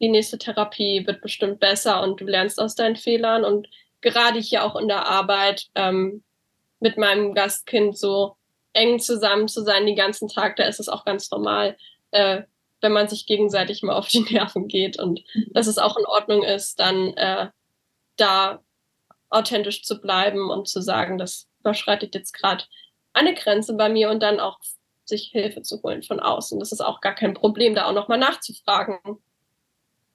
die 0.00 0.08
nächste 0.08 0.38
Therapie 0.38 1.06
wird 1.06 1.20
bestimmt 1.20 1.60
besser 1.60 2.02
und 2.02 2.20
du 2.20 2.24
lernst 2.24 2.60
aus 2.60 2.74
deinen 2.74 2.96
Fehlern. 2.96 3.44
Und 3.44 3.68
gerade 4.00 4.38
hier 4.38 4.64
auch 4.64 4.76
in 4.76 4.88
der 4.88 5.06
Arbeit 5.06 5.68
ähm, 5.74 6.22
mit 6.80 6.96
meinem 6.96 7.34
Gastkind 7.34 7.98
so 7.98 8.36
eng 8.72 9.00
zusammen 9.00 9.48
zu 9.48 9.64
sein 9.64 9.86
den 9.86 9.96
ganzen 9.96 10.28
Tag, 10.28 10.56
da 10.56 10.64
ist 10.64 10.80
es 10.80 10.88
auch 10.88 11.04
ganz 11.04 11.30
normal, 11.30 11.76
äh, 12.12 12.42
wenn 12.80 12.92
man 12.92 13.08
sich 13.08 13.26
gegenseitig 13.26 13.82
mal 13.82 13.94
auf 13.96 14.08
die 14.08 14.20
Nerven 14.20 14.68
geht 14.68 14.98
und 14.98 15.22
dass 15.52 15.66
es 15.66 15.78
auch 15.78 15.96
in 15.96 16.06
Ordnung 16.06 16.44
ist, 16.44 16.78
dann 16.78 17.14
äh, 17.14 17.48
da 18.16 18.60
authentisch 19.30 19.82
zu 19.82 20.00
bleiben 20.00 20.50
und 20.50 20.68
zu 20.68 20.80
sagen, 20.80 21.18
das 21.18 21.48
überschreitet 21.60 22.14
jetzt 22.14 22.32
gerade 22.32 22.64
eine 23.12 23.34
Grenze 23.34 23.74
bei 23.74 23.88
mir 23.88 24.10
und 24.10 24.22
dann 24.22 24.40
auch 24.40 24.58
sich 25.04 25.30
Hilfe 25.32 25.62
zu 25.62 25.82
holen 25.82 26.02
von 26.02 26.20
außen. 26.20 26.58
Das 26.60 26.72
ist 26.72 26.80
auch 26.80 27.00
gar 27.00 27.14
kein 27.14 27.34
Problem, 27.34 27.74
da 27.74 27.86
auch 27.86 27.92
nochmal 27.92 28.18
nachzufragen 28.18 28.98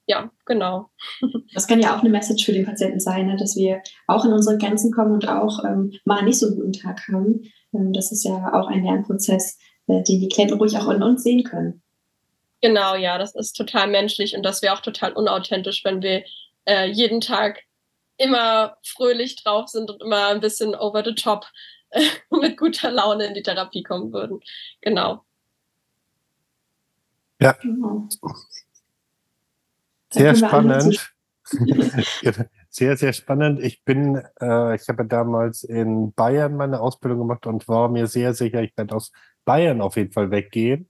ja, 0.06 0.32
genau. 0.46 0.90
Das 1.54 1.68
kann 1.68 1.80
ja 1.80 1.96
auch 1.96 2.02
eine 2.02 2.10
Message 2.10 2.46
für 2.46 2.52
den 2.52 2.66
Patienten 2.66 3.00
sein, 3.00 3.28
ne? 3.28 3.38
dass 3.38 3.56
wir 3.56 3.82
auch 4.08 4.26
in 4.26 4.34
unsere 4.34 4.58
Grenzen 4.58 4.92
kommen 4.92 5.14
und 5.14 5.28
auch 5.28 5.64
ähm, 5.64 5.94
mal 6.04 6.24
nicht 6.24 6.40
so 6.40 6.48
einen 6.48 6.56
guten 6.56 6.74
Tag 6.74 7.02
haben. 7.08 7.44
Ähm, 7.74 7.94
das 7.94 8.12
ist 8.12 8.24
ja 8.24 8.54
auch 8.54 8.68
ein 8.68 8.84
Lernprozess, 8.84 9.58
äh, 9.88 10.04
den 10.04 10.20
die 10.20 10.30
Klienten 10.30 10.58
ruhig 10.58 10.78
auch 10.78 10.90
in 10.90 11.04
uns 11.04 11.24
sehen 11.24 11.44
können. 11.44 11.82
Genau, 12.62 12.96
ja, 12.96 13.18
das 13.18 13.36
ist 13.36 13.54
total 13.54 13.88
menschlich 13.88 14.36
und 14.36 14.44
das 14.44 14.62
wäre 14.62 14.74
auch 14.74 14.82
total 14.82 15.14
unauthentisch, 15.14 15.84
wenn 15.84 16.02
wir 16.02 16.24
äh, 16.66 16.90
jeden 16.90 17.22
Tag 17.22 17.60
immer 18.18 18.78
fröhlich 18.84 19.36
drauf 19.44 19.68
sind 19.68 19.90
und 19.90 20.02
immer 20.02 20.28
ein 20.28 20.40
bisschen 20.40 20.76
over 20.76 21.04
the 21.04 21.14
top 21.14 21.46
äh, 21.90 22.02
mit 22.32 22.58
guter 22.58 22.92
Laune 22.92 23.26
in 23.26 23.34
die 23.34 23.44
Therapie 23.44 23.84
kommen 23.84 24.14
würden. 24.14 24.40
Genau. 24.82 25.24
Ja. 27.42 27.54
Genau. 27.62 28.08
Sehr 30.14 30.36
spannend. 30.36 31.14
sehr, 32.70 32.98
sehr 32.98 33.14
spannend. 33.14 33.60
Ich 33.62 33.84
bin, 33.84 34.22
äh, 34.40 34.76
ich 34.76 34.88
habe 34.88 35.06
damals 35.06 35.64
in 35.64 36.14
Bayern 36.14 36.56
meine 36.56 36.80
Ausbildung 36.80 37.20
gemacht 37.20 37.46
und 37.48 37.68
war 37.68 37.90
mir 37.90 38.08
sehr 38.08 38.34
sicher, 38.34 38.62
ich 38.62 38.78
werde 38.78 38.96
aus 38.96 39.12
Bayern 39.44 39.82
auf 39.82 39.98
jeden 39.98 40.12
Fall 40.12 40.32
weggehen. 40.32 40.90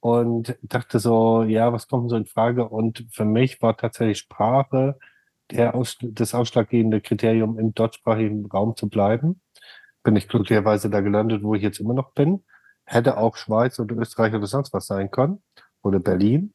Und 0.00 0.58
dachte 0.62 0.98
so, 0.98 1.44
ja, 1.44 1.72
was 1.72 1.86
kommt 1.86 2.10
so 2.10 2.16
in 2.16 2.26
Frage? 2.26 2.68
Und 2.68 3.06
für 3.12 3.24
mich 3.24 3.62
war 3.62 3.76
tatsächlich 3.76 4.18
Sprache 4.18 4.98
der 5.52 5.74
Aus 5.74 5.96
das 6.00 6.34
ausschlaggebende 6.34 7.00
Kriterium, 7.00 7.58
im 7.58 7.74
deutschsprachigen 7.74 8.46
Raum 8.46 8.74
zu 8.74 8.88
bleiben. 8.88 9.40
Bin 10.02 10.16
ich 10.16 10.28
glücklicherweise 10.28 10.90
da 10.90 11.00
gelandet, 11.02 11.44
wo 11.44 11.54
ich 11.54 11.62
jetzt 11.62 11.78
immer 11.78 11.94
noch 11.94 12.12
bin. 12.14 12.44
Hätte 12.84 13.16
auch 13.16 13.36
Schweiz 13.36 13.78
oder 13.78 13.94
Österreich 13.96 14.34
oder 14.34 14.46
sonst 14.46 14.72
was 14.72 14.86
sein 14.86 15.10
können. 15.10 15.42
Oder 15.82 16.00
Berlin. 16.00 16.54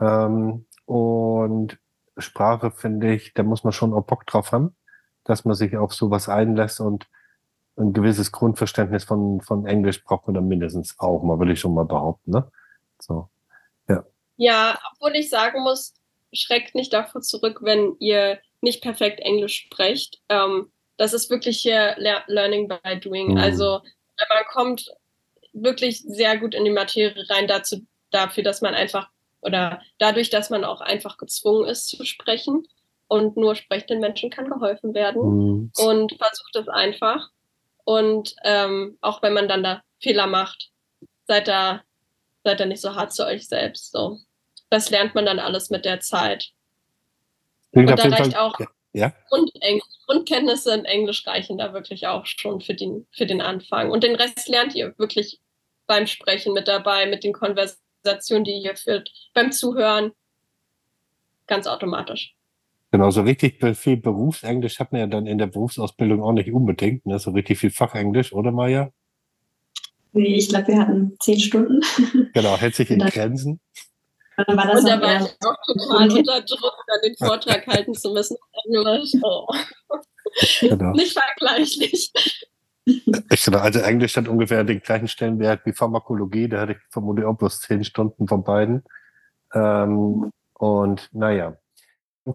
Ähm, 0.00 0.66
und 0.88 1.78
Sprache 2.16 2.70
finde 2.70 3.12
ich, 3.14 3.34
da 3.34 3.42
muss 3.42 3.62
man 3.62 3.74
schon 3.74 3.92
auch 3.92 4.04
Bock 4.04 4.26
drauf 4.26 4.52
haben, 4.52 4.74
dass 5.24 5.44
man 5.44 5.54
sich 5.54 5.76
auf 5.76 5.92
sowas 5.92 6.30
einlässt 6.30 6.80
und 6.80 7.06
ein 7.76 7.92
gewisses 7.92 8.32
Grundverständnis 8.32 9.04
von, 9.04 9.42
von 9.42 9.66
Englisch 9.66 10.02
braucht 10.02 10.26
man 10.26 10.34
dann 10.34 10.48
mindestens 10.48 10.98
auch 10.98 11.22
mal, 11.22 11.38
würde 11.38 11.52
ich 11.52 11.60
schon 11.60 11.74
mal 11.74 11.84
behaupten, 11.84 12.30
ne? 12.30 12.50
So, 12.98 13.28
ja. 13.86 14.02
Ja, 14.36 14.78
obwohl 14.92 15.14
ich 15.16 15.28
sagen 15.28 15.62
muss, 15.62 15.94
schreckt 16.32 16.74
nicht 16.74 16.92
davor 16.92 17.20
zurück, 17.20 17.58
wenn 17.60 17.96
ihr 17.98 18.38
nicht 18.62 18.82
perfekt 18.82 19.20
Englisch 19.20 19.66
sprecht. 19.66 20.22
Ähm, 20.30 20.72
das 20.96 21.12
ist 21.12 21.28
wirklich 21.28 21.60
hier 21.60 21.96
Learning 21.98 22.66
by 22.66 22.98
Doing. 22.98 23.32
Mhm. 23.32 23.36
Also 23.36 23.82
man 24.28 24.44
kommt 24.50 24.90
wirklich 25.52 26.00
sehr 26.00 26.38
gut 26.38 26.54
in 26.54 26.64
die 26.64 26.70
Materie 26.70 27.28
rein 27.28 27.46
dazu, 27.46 27.86
dafür, 28.10 28.42
dass 28.42 28.62
man 28.62 28.74
einfach 28.74 29.10
oder 29.40 29.82
dadurch, 29.98 30.30
dass 30.30 30.50
man 30.50 30.64
auch 30.64 30.80
einfach 30.80 31.16
gezwungen 31.16 31.68
ist 31.68 31.88
zu 31.88 32.04
sprechen 32.04 32.66
und 33.06 33.36
nur 33.36 33.54
sprechenden 33.54 34.00
Menschen 34.00 34.30
kann 34.30 34.50
geholfen 34.50 34.94
werden 34.94 35.22
mhm. 35.22 35.72
und 35.78 36.12
versucht 36.16 36.56
es 36.56 36.68
einfach. 36.68 37.30
Und 37.84 38.34
ähm, 38.44 38.98
auch 39.00 39.22
wenn 39.22 39.32
man 39.32 39.48
dann 39.48 39.62
da 39.62 39.82
Fehler 40.00 40.26
macht, 40.26 40.70
seid 41.26 41.48
da, 41.48 41.82
seid 42.44 42.60
da 42.60 42.66
nicht 42.66 42.82
so 42.82 42.94
hart 42.94 43.12
zu 43.12 43.24
euch 43.24 43.48
selbst. 43.48 43.92
So. 43.92 44.18
Das 44.70 44.90
lernt 44.90 45.14
man 45.14 45.24
dann 45.24 45.38
alles 45.38 45.70
mit 45.70 45.84
der 45.84 46.00
Zeit. 46.00 46.50
Klingt 47.72 47.90
und 47.90 47.98
da 47.98 48.08
reicht 48.08 48.34
Fall, 48.34 48.34
auch 48.34 48.58
ja. 48.92 49.12
Grundeng 49.28 49.80
Grundkenntnisse 50.06 50.74
in 50.74 50.86
Englisch 50.86 51.26
reichen 51.26 51.58
da 51.58 51.74
wirklich 51.74 52.06
auch 52.06 52.24
schon 52.24 52.62
für 52.62 52.74
den, 52.74 53.06
für 53.12 53.26
den 53.26 53.42
Anfang. 53.42 53.90
Und 53.90 54.04
den 54.04 54.14
Rest 54.14 54.48
lernt 54.48 54.74
ihr 54.74 54.98
wirklich 54.98 55.38
beim 55.86 56.06
Sprechen 56.06 56.54
mit 56.54 56.66
dabei, 56.66 57.06
mit 57.06 57.24
den 57.24 57.34
Konversationen 57.34 57.87
Konversation, 58.02 58.44
die 58.44 58.62
ihr 58.62 58.76
führt, 58.76 59.10
beim 59.34 59.52
Zuhören, 59.52 60.12
ganz 61.46 61.66
automatisch. 61.66 62.34
Genau, 62.90 63.10
so 63.10 63.22
richtig 63.22 63.62
viel 63.76 63.98
Berufsenglisch 63.98 64.78
hat 64.80 64.92
man 64.92 65.02
ja 65.02 65.06
dann 65.06 65.26
in 65.26 65.38
der 65.38 65.46
Berufsausbildung 65.46 66.22
auch 66.22 66.32
nicht 66.32 66.50
unbedingt, 66.50 67.04
ne? 67.04 67.18
so 67.18 67.32
richtig 67.32 67.58
viel 67.58 67.70
Fachenglisch, 67.70 68.32
oder 68.32 68.50
Maja? 68.50 68.90
Nee, 70.12 70.36
ich 70.36 70.48
glaube, 70.48 70.68
wir 70.68 70.78
hatten 70.78 71.16
zehn 71.20 71.38
Stunden. 71.38 71.80
Genau, 72.32 72.56
hält 72.56 72.74
sich 72.74 72.90
in 72.90 73.00
Grenzen. 73.00 73.60
Und 74.36 74.48
da 74.48 74.56
war 74.56 75.20
ich 75.20 75.26
auch 75.44 75.56
total 75.66 76.12
unter 76.12 76.40
Druck, 76.42 76.84
dann 76.86 77.00
den 77.02 77.16
Vortrag 77.16 77.66
halten 77.66 77.94
zu 77.94 78.12
müssen. 78.12 78.36
Englisch, 78.64 79.12
oh. 79.22 79.46
Genau. 80.60 80.92
Nicht 80.92 81.18
vergleichlich. 81.18 82.12
Also 83.30 83.80
Englisch 83.80 84.16
hat 84.16 84.28
ungefähr 84.28 84.64
den 84.64 84.80
gleichen 84.80 85.08
Stellenwert 85.08 85.64
wie 85.64 85.72
Pharmakologie. 85.72 86.48
Da 86.48 86.60
hatte 86.60 86.72
ich 86.72 86.78
vermutlich 86.90 87.26
auch 87.26 87.36
bloß 87.36 87.60
zehn 87.60 87.84
Stunden 87.84 88.26
von 88.28 88.44
beiden. 88.44 88.84
Ähm, 89.54 90.30
und 90.54 91.08
naja. 91.12 91.56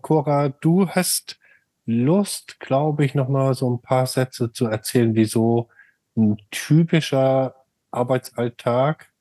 Cora, 0.02 0.50
du 0.50 0.88
hast 0.90 1.40
Lust, 1.86 2.60
glaube 2.60 3.06
ich, 3.06 3.14
nochmal 3.14 3.54
so 3.54 3.70
ein 3.70 3.82
paar 3.82 4.08
Sätze 4.08 4.52
zu 4.52 4.66
erzählen, 4.68 5.16
wie 5.16 5.26
so 5.26 5.70
ein 6.16 6.38
typischer 6.50 7.56
Arbeitsalltag 7.92 9.12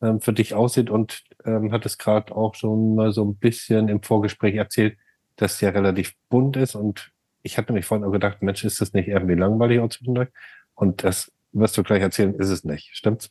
ähm, 0.00 0.20
für 0.20 0.32
dich 0.32 0.54
aussieht 0.54 0.90
und 0.90 1.24
ähm, 1.44 1.72
hat 1.72 1.86
es 1.86 1.98
gerade 1.98 2.34
auch 2.34 2.54
schon 2.54 2.94
mal 2.94 3.12
so 3.12 3.24
ein 3.24 3.36
bisschen 3.36 3.88
im 3.88 4.02
Vorgespräch 4.02 4.54
erzählt, 4.54 4.96
dass 5.36 5.58
der 5.58 5.74
relativ 5.74 6.14
bunt 6.28 6.56
ist 6.56 6.74
und 6.74 7.10
ich 7.42 7.58
hatte 7.58 7.72
mich 7.72 7.84
vorhin 7.84 8.06
auch 8.06 8.12
gedacht, 8.12 8.42
Mensch, 8.42 8.64
ist 8.64 8.80
das 8.80 8.94
nicht 8.94 9.08
irgendwie 9.08 9.34
langweilig 9.34 9.80
auch 9.80 9.88
zwischendurch? 9.88 10.30
Und 10.74 11.04
das 11.04 11.30
wirst 11.52 11.76
du 11.76 11.82
gleich 11.82 12.02
erzählen, 12.02 12.34
ist 12.34 12.50
es 12.50 12.64
nicht. 12.64 12.90
Stimmt's? 12.92 13.30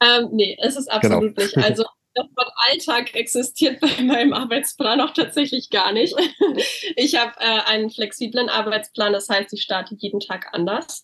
Ähm, 0.00 0.28
nee, 0.32 0.56
es 0.60 0.76
ist 0.76 0.88
genau. 0.88 1.16
absolut 1.16 1.36
genau. 1.36 1.46
nicht. 1.46 1.56
Also 1.58 1.84
das 2.14 2.26
Wort 2.34 2.50
Alltag 2.70 3.14
existiert 3.14 3.80
bei 3.80 4.02
meinem 4.02 4.32
Arbeitsplan 4.32 5.00
auch 5.00 5.12
tatsächlich 5.12 5.70
gar 5.70 5.92
nicht. 5.92 6.14
Ich 6.96 7.14
habe 7.16 7.32
äh, 7.38 7.60
einen 7.66 7.90
flexiblen 7.90 8.48
Arbeitsplan, 8.48 9.12
das 9.12 9.28
heißt, 9.28 9.52
ich 9.52 9.62
starte 9.62 9.94
jeden 9.98 10.20
Tag 10.20 10.48
anders. 10.52 11.02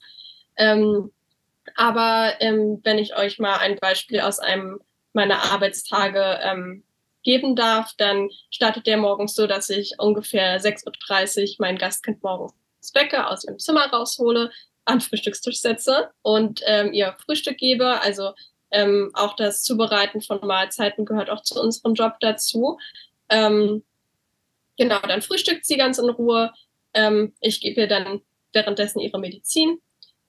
Ähm, 0.56 1.12
aber 1.76 2.34
ähm, 2.40 2.80
wenn 2.82 2.98
ich 2.98 3.16
euch 3.16 3.38
mal 3.38 3.56
ein 3.56 3.76
Beispiel 3.76 4.20
aus 4.20 4.38
einem 4.38 4.80
meiner 5.12 5.42
Arbeitstage 5.52 6.40
ähm, 6.42 6.84
geben 7.22 7.54
darf, 7.54 7.92
dann 7.98 8.30
startet 8.50 8.86
der 8.86 8.96
morgens 8.96 9.34
so, 9.34 9.46
dass 9.46 9.70
ich 9.70 9.94
ungefähr 9.98 10.60
6.30 10.60 11.42
Uhr 11.42 11.56
mein 11.58 11.78
Gastkind 11.78 12.22
morgens 12.22 12.54
wecke, 12.94 13.26
aus 13.28 13.44
ihrem 13.44 13.58
Zimmer 13.58 13.86
raushole, 13.92 14.50
an 14.84 15.00
Frühstückstisch 15.00 15.60
setze 15.60 16.10
und 16.22 16.62
ähm, 16.66 16.92
ihr 16.92 17.14
Frühstück 17.24 17.58
gebe. 17.58 18.00
Also 18.00 18.32
ähm, 18.70 19.10
auch 19.14 19.36
das 19.36 19.62
Zubereiten 19.62 20.20
von 20.20 20.40
Mahlzeiten 20.46 21.04
gehört 21.04 21.30
auch 21.30 21.42
zu 21.42 21.60
unserem 21.60 21.94
Job 21.94 22.14
dazu. 22.20 22.78
Ähm, 23.28 23.84
genau, 24.76 25.00
dann 25.00 25.22
frühstückt 25.22 25.64
sie 25.66 25.76
ganz 25.76 25.98
in 25.98 26.08
Ruhe. 26.08 26.52
Ähm, 26.94 27.34
ich 27.40 27.60
gebe 27.60 27.82
ihr 27.82 27.88
dann 27.88 28.22
währenddessen 28.52 29.00
ihre 29.00 29.18
Medizin. 29.18 29.80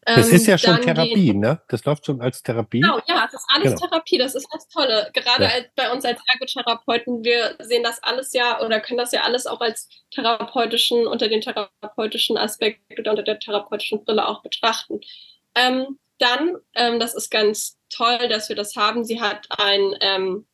Das 0.05 0.29
ist 0.29 0.47
ja 0.47 0.53
ähm, 0.53 0.59
schon 0.59 0.81
Therapie, 0.81 1.13
gehen, 1.13 1.39
ne? 1.39 1.61
Das 1.67 1.83
läuft 1.85 2.05
schon 2.05 2.21
als 2.21 2.41
Therapie. 2.43 2.81
Genau, 2.81 2.99
ja, 3.07 3.27
das 3.31 3.35
ist 3.35 3.47
alles 3.53 3.75
genau. 3.75 3.87
Therapie. 3.87 4.17
Das 4.17 4.35
ist 4.35 4.47
das 4.51 4.67
Tolle. 4.67 5.09
Gerade 5.13 5.43
ja. 5.43 5.49
als, 5.49 5.67
bei 5.75 5.91
uns 5.91 6.05
als 6.05 6.19
Ergotherapeuten, 6.27 7.23
wir 7.23 7.55
sehen 7.59 7.83
das 7.83 8.01
alles 8.03 8.33
ja 8.33 8.61
oder 8.61 8.79
können 8.79 8.97
das 8.97 9.11
ja 9.11 9.21
alles 9.21 9.45
auch 9.45 9.61
als 9.61 9.89
therapeutischen, 10.11 11.07
unter 11.07 11.29
den 11.29 11.41
therapeutischen 11.41 12.37
Aspekt 12.37 12.99
oder 12.99 13.11
unter 13.11 13.23
der 13.23 13.39
therapeutischen 13.39 14.03
Brille 14.03 14.27
auch 14.27 14.41
betrachten. 14.41 15.01
Ähm, 15.55 15.99
dann, 16.19 16.57
ähm, 16.75 16.99
das 16.99 17.15
ist 17.15 17.29
ganz 17.29 17.77
toll, 17.89 18.27
dass 18.29 18.49
wir 18.49 18.55
das 18.55 18.75
haben. 18.75 19.03
Sie 19.03 19.21
hat 19.21 19.47
einen 19.49 19.95
ähm, 19.99 20.45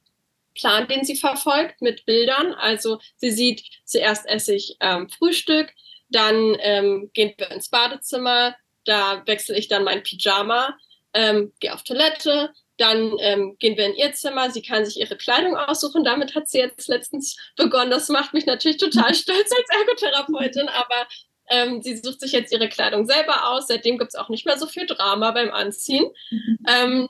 Plan, 0.55 0.87
den 0.87 1.03
sie 1.03 1.15
verfolgt 1.15 1.81
mit 1.81 2.05
Bildern. 2.05 2.53
Also 2.53 2.99
sie 3.15 3.31
sieht, 3.31 3.63
zuerst 3.85 4.27
esse 4.27 4.55
ich 4.55 4.77
ähm, 4.79 5.09
Frühstück, 5.09 5.71
dann 6.09 6.57
ähm, 6.59 7.11
gehen 7.13 7.33
wir 7.37 7.51
ins 7.51 7.69
Badezimmer, 7.69 8.55
da 8.85 9.23
wechsle 9.25 9.57
ich 9.57 9.67
dann 9.67 9.83
mein 9.83 10.03
Pyjama, 10.03 10.75
ähm, 11.13 11.53
gehe 11.59 11.73
auf 11.73 11.83
Toilette, 11.83 12.51
dann 12.79 13.13
ähm, 13.19 13.57
gehen 13.59 13.77
wir 13.77 13.85
in 13.85 13.95
ihr 13.95 14.13
Zimmer. 14.13 14.49
Sie 14.51 14.61
kann 14.61 14.85
sich 14.85 14.99
ihre 14.99 15.17
Kleidung 15.17 15.57
aussuchen. 15.57 16.05
Damit 16.05 16.33
hat 16.33 16.47
sie 16.47 16.59
jetzt 16.59 16.87
letztens 16.87 17.35
begonnen. 17.57 17.91
Das 17.91 18.07
macht 18.07 18.33
mich 18.33 18.45
natürlich 18.45 18.77
total 18.77 19.13
stolz 19.15 19.51
als 19.51 19.69
Ergotherapeutin, 19.79 20.69
aber 20.69 21.07
ähm, 21.49 21.81
sie 21.81 21.97
sucht 21.97 22.21
sich 22.21 22.31
jetzt 22.31 22.53
ihre 22.53 22.69
Kleidung 22.69 23.05
selber 23.05 23.49
aus. 23.49 23.67
Seitdem 23.67 23.97
gibt 23.97 24.13
es 24.13 24.15
auch 24.15 24.29
nicht 24.29 24.45
mehr 24.45 24.57
so 24.57 24.65
viel 24.65 24.85
Drama 24.85 25.31
beim 25.31 25.51
Anziehen. 25.51 26.05
Mhm. 26.31 26.57
Ähm, 26.67 27.09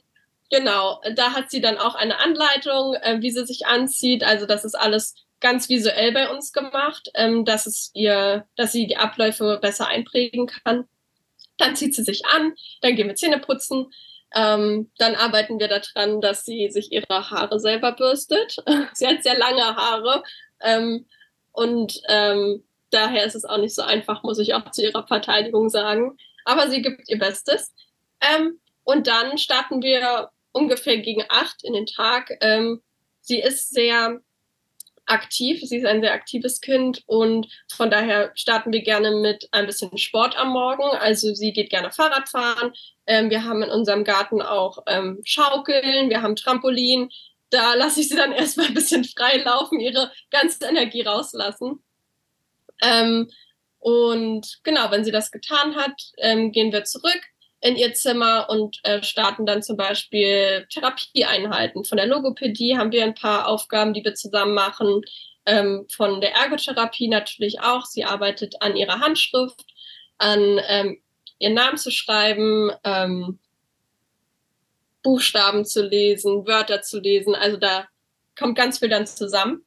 genau, 0.50 1.02
da 1.16 1.34
hat 1.34 1.52
sie 1.52 1.62
dann 1.62 1.78
auch 1.78 1.94
eine 1.94 2.20
Anleitung, 2.20 2.96
äh, 2.96 3.18
wie 3.22 3.32
sie 3.32 3.46
sich 3.46 3.68
anzieht. 3.68 4.24
Also 4.24 4.48
das 4.48 4.66
ist 4.66 4.76
alles 4.76 5.14
ganz 5.40 5.70
visuell 5.70 6.12
bei 6.14 6.30
uns 6.30 6.52
gemacht, 6.52 7.10
ähm, 7.14 7.46
dass 7.46 7.68
es 7.68 7.92
ihr, 7.94 8.48
dass 8.56 8.72
sie 8.72 8.88
die 8.88 8.98
Abläufe 8.98 9.60
besser 9.62 9.88
einprägen 9.88 10.48
kann. 10.48 10.86
Dann 11.60 11.76
zieht 11.76 11.93
sie 11.93 12.03
sich 12.03 12.26
an, 12.26 12.55
dann 12.82 12.95
gehen 12.95 13.07
wir 13.07 13.16
Zähne 13.16 13.38
putzen. 13.39 13.91
Ähm, 14.34 14.91
dann 14.97 15.16
arbeiten 15.16 15.60
wir 15.60 15.68
daran, 15.68 16.22
dass 16.22 16.45
sie 16.45 16.70
sich 16.72 16.91
ihre 16.91 17.30
Haare 17.30 17.60
selber 17.60 17.91
bürstet. 17.91 18.57
sie 18.93 19.07
hat 19.07 19.22
sehr 19.22 19.38
lange 19.38 19.64
Haare 19.76 20.24
ähm, 20.62 21.05
und 21.51 22.01
ähm, 22.07 22.64
daher 22.91 23.26
ist 23.26 23.36
es 23.36 23.45
auch 23.45 23.57
nicht 23.57 23.76
so 23.76 23.82
einfach, 23.82 24.24
muss 24.24 24.39
ich 24.39 24.53
auch 24.53 24.72
zu 24.72 24.84
ihrer 24.84 25.05
Verteidigung 25.05 25.70
sagen. 25.70 26.18
Aber 26.45 26.70
sie 26.70 26.82
gibt 26.82 27.07
ihr 27.07 27.20
Bestes. 27.20 27.74
Ähm, 28.22 28.60
und 28.84 29.07
dann 29.07 29.38
starten 29.38 29.82
wir 29.82 30.30
ungefähr 30.51 30.97
gegen 30.97 31.24
acht 31.30 31.64
in 31.64 31.74
den 31.74 31.86
Tag. 31.86 32.32
Ähm, 32.41 32.82
sie 33.22 33.39
ist 33.39 33.70
sehr 33.70 34.20
aktiv. 35.10 35.62
Sie 35.64 35.78
ist 35.78 35.86
ein 35.86 36.01
sehr 36.01 36.14
aktives 36.14 36.62
Kind 36.62 37.03
und 37.05 37.47
von 37.72 37.89
daher 37.89 38.32
starten 38.36 38.72
wir 38.72 38.82
gerne 38.82 39.12
mit 39.12 39.47
ein 39.51 39.66
bisschen 39.66 39.97
Sport 39.97 40.38
am 40.38 40.49
Morgen. 40.49 40.84
Also 40.84 41.34
sie 41.34 41.51
geht 41.53 41.70
gerne 41.70 41.91
Fahrrad 41.91 42.30
fahren. 42.30 42.74
Ähm, 43.07 43.30
wir 43.30 43.43
haben 43.43 43.64
in 43.64 43.70
unserem 43.70 44.03
Garten 44.03 44.41
auch 44.41 44.84
ähm, 44.88 45.20
Schaukeln, 45.24 46.10
wir 46.10 46.22
haben 46.22 46.36
Trampolin. 46.36 47.10
Da 47.49 47.74
lasse 47.74 48.01
ich 48.01 48.10
sie 48.10 48.16
dann 48.16 48.32
erstmal 48.34 48.68
ein 48.68 48.74
bisschen 48.74 49.03
frei 49.03 49.38
laufen, 49.38 49.80
ihre 49.80 50.12
ganze 50.30 50.66
Energie 50.68 51.01
rauslassen. 51.01 51.84
Ähm, 52.82 53.30
und 53.80 54.60
genau, 54.64 54.91
wenn 54.91 55.03
sie 55.03 55.12
das 55.12 55.32
getan 55.32 55.76
hat, 55.76 55.93
ähm, 56.18 56.51
gehen 56.51 56.72
wir 56.72 56.84
zurück 56.84 57.22
in 57.62 57.76
ihr 57.76 57.93
Zimmer 57.93 58.49
und 58.49 58.80
äh, 58.84 59.03
starten 59.03 59.45
dann 59.45 59.62
zum 59.62 59.76
Beispiel 59.76 60.66
Therapieeinheiten. 60.70 61.84
Von 61.84 61.97
der 61.97 62.07
Logopädie 62.07 62.78
haben 62.78 62.91
wir 62.91 63.03
ein 63.03 63.16
paar 63.16 63.47
Aufgaben, 63.47 63.93
die 63.93 64.03
wir 64.03 64.16
zusammen 64.16 64.53
machen. 64.53 65.01
Ähm, 65.45 65.86
von 65.91 66.22
der 66.22 66.34
Ergotherapie 66.36 67.10
natürlich 67.10 67.60
auch. 67.60 67.86
Sie 67.86 68.05
arbeitet 68.05 68.62
an 68.62 68.76
ihrer 68.76 68.99
Handschrift, 68.99 69.66
an 70.18 70.60
ähm, 70.68 71.01
ihren 71.38 71.53
Namen 71.53 71.78
zu 71.78 71.91
schreiben, 71.91 72.72
ähm, 72.84 73.39
Buchstaben 75.03 75.66
zu 75.66 75.86
lesen, 75.86 76.45
Wörter 76.47 76.82
zu 76.82 76.99
lesen. 76.99 77.36
Also 77.36 77.57
da 77.57 77.88
kommt 78.38 78.57
ganz 78.57 78.80
viel 78.80 78.89
dann 78.89 79.07
zusammen. 79.07 79.66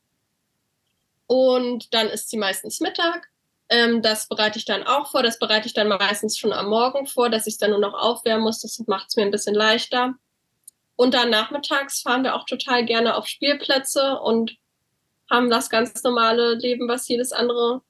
Und 1.27 1.93
dann 1.95 2.09
ist 2.09 2.31
sie 2.31 2.37
meistens 2.37 2.81
Mittag 2.81 3.32
ähm, 3.73 4.03
das 4.03 4.29
bereite 4.29 4.59
ich 4.59 4.67
dann 4.67 4.83
auch 4.83 5.11
vor. 5.11 5.23
Das 5.23 5.39
bereite 5.39 5.67
ich 5.67 5.73
dann 5.73 5.89
meistens 5.89 6.37
schon 6.37 6.53
am 6.53 6.69
Morgen 6.69 7.07
vor, 7.07 7.31
dass 7.31 7.47
ich 7.47 7.55
es 7.55 7.59
dann 7.59 7.71
nur 7.71 7.79
noch 7.79 7.95
aufwärmen 7.95 8.45
muss. 8.45 8.61
Das 8.61 8.79
macht 8.87 9.07
es 9.09 9.17
mir 9.17 9.23
ein 9.23 9.31
bisschen 9.31 9.55
leichter. 9.55 10.15
Und 10.95 11.15
dann 11.15 11.31
nachmittags 11.31 12.03
fahren 12.03 12.23
wir 12.23 12.37
auch 12.37 12.45
total 12.45 12.85
gerne 12.85 13.17
auf 13.17 13.27
Spielplätze 13.27 14.21
und 14.21 14.53
haben 15.31 15.49
das 15.49 15.71
ganz 15.71 16.03
normale 16.03 16.55
Leben, 16.55 16.87
was 16.87 17.09
jedes 17.09 17.33
andere 17.33 17.81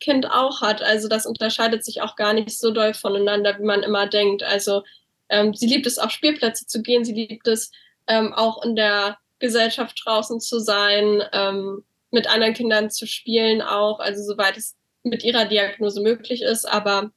Kind 0.00 0.30
auch 0.30 0.62
hat. 0.62 0.80
Also 0.80 1.08
das 1.08 1.26
unterscheidet 1.26 1.84
sich 1.84 2.00
auch 2.00 2.16
gar 2.16 2.32
nicht 2.32 2.58
so 2.58 2.70
doll 2.70 2.94
voneinander, 2.94 3.58
wie 3.58 3.64
man 3.64 3.82
immer 3.82 4.06
denkt. 4.06 4.42
Also 4.42 4.82
ähm, 5.28 5.52
sie 5.52 5.66
liebt 5.66 5.86
es, 5.86 5.98
auf 5.98 6.10
Spielplätze 6.10 6.66
zu 6.66 6.80
gehen. 6.80 7.04
Sie 7.04 7.12
liebt 7.12 7.46
es, 7.48 7.70
ähm, 8.06 8.32
auch 8.32 8.64
in 8.64 8.76
der 8.76 9.18
Gesellschaft 9.40 10.00
draußen 10.02 10.40
zu 10.40 10.58
sein, 10.58 11.22
ähm, 11.34 11.84
mit 12.10 12.32
anderen 12.32 12.54
Kindern 12.54 12.90
zu 12.90 13.06
spielen 13.06 13.60
auch. 13.60 14.00
Also 14.00 14.22
soweit 14.22 14.56
es 14.56 14.77
mit 15.02 15.24
ihrer 15.24 15.46
Diagnose 15.46 16.00
möglich 16.00 16.42
ist, 16.42 16.64
aber 16.64 17.10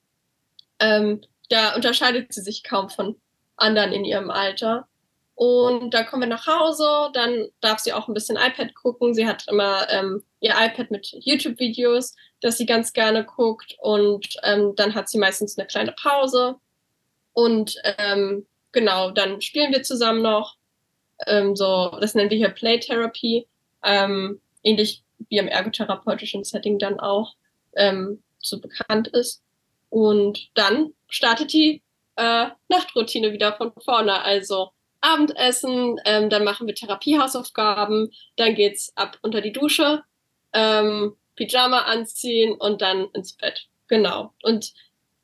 ähm, 0.79 1.21
da 1.49 1.75
unterscheidet 1.75 2.33
sie 2.33 2.41
sich 2.41 2.63
kaum 2.63 2.89
von 2.89 3.19
anderen 3.57 3.91
in 3.91 4.05
ihrem 4.05 4.31
Alter. 4.31 4.87
Und 5.35 5.93
dann 5.93 6.05
kommen 6.05 6.23
wir 6.23 6.27
nach 6.27 6.45
Hause, 6.45 7.09
dann 7.13 7.47
darf 7.61 7.79
sie 7.79 7.93
auch 7.93 8.07
ein 8.07 8.13
bisschen 8.13 8.37
iPad 8.37 8.75
gucken. 8.75 9.13
Sie 9.13 9.27
hat 9.27 9.47
immer 9.47 9.89
ähm, 9.89 10.23
ihr 10.39 10.51
iPad 10.51 10.91
mit 10.91 11.15
YouTube-Videos, 11.19 12.15
das 12.41 12.57
sie 12.57 12.65
ganz 12.65 12.93
gerne 12.93 13.25
guckt. 13.25 13.75
Und 13.79 14.35
ähm, 14.43 14.73
dann 14.75 14.93
hat 14.93 15.09
sie 15.09 15.17
meistens 15.17 15.57
eine 15.57 15.67
kleine 15.67 15.93
Pause. 15.93 16.57
Und 17.33 17.75
ähm, 17.97 18.45
genau, 18.71 19.11
dann 19.11 19.41
spielen 19.41 19.71
wir 19.71 19.83
zusammen 19.83 20.21
noch. 20.21 20.57
Ähm, 21.25 21.55
so, 21.55 21.97
das 21.99 22.13
nennen 22.13 22.29
wir 22.29 22.37
hier 22.37 22.49
Play 22.49 22.79
Therapy. 22.79 23.47
Ähm, 23.83 24.41
ähnlich 24.63 25.03
wie 25.29 25.37
im 25.37 25.47
ergotherapeutischen 25.47 26.43
Setting 26.43 26.77
dann 26.77 26.99
auch 26.99 27.33
ähm, 27.75 28.23
so 28.39 28.59
bekannt 28.59 29.07
ist. 29.09 29.43
Und 29.89 30.49
dann 30.55 30.93
startet 31.09 31.53
die 31.53 31.81
äh, 32.15 32.47
Nachtroutine 32.69 33.33
wieder 33.33 33.53
von 33.53 33.71
vorne. 33.83 34.21
Also 34.21 34.71
Abendessen, 35.01 35.97
ähm, 36.05 36.29
dann 36.29 36.43
machen 36.43 36.67
wir 36.67 36.75
Therapiehausaufgaben, 36.75 38.11
dann 38.37 38.55
geht's 38.55 38.91
ab 38.95 39.17
unter 39.21 39.41
die 39.41 39.51
Dusche, 39.51 40.03
ähm, 40.53 41.15
Pyjama 41.35 41.79
anziehen 41.79 42.53
und 42.53 42.81
dann 42.81 43.09
ins 43.13 43.33
Bett. 43.33 43.67
Genau. 43.87 44.33
Und 44.43 44.73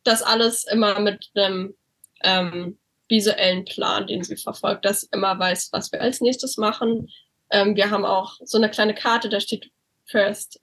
das 0.04 0.24
alles 0.24 0.66
immer 0.66 1.00
mit 1.00 1.30
einem 1.36 1.76
ähm, 2.24 2.78
visuellen 3.08 3.66
Plan, 3.66 4.08
den 4.08 4.24
sie 4.24 4.36
verfolgt, 4.36 4.86
dass 4.86 5.02
sie 5.02 5.10
immer 5.12 5.38
weiß, 5.38 5.70
was 5.72 5.92
wir 5.92 6.02
als 6.02 6.22
nächstes 6.22 6.58
machen. 6.58 7.10
Ähm, 7.50 7.76
wir 7.76 7.92
haben 7.92 8.06
auch 8.06 8.34
so 8.44 8.58
eine 8.58 8.70
kleine 8.70 8.96
Karte, 8.96 9.30
da 9.30 9.40
steht 9.40 9.72
First. 10.06 10.60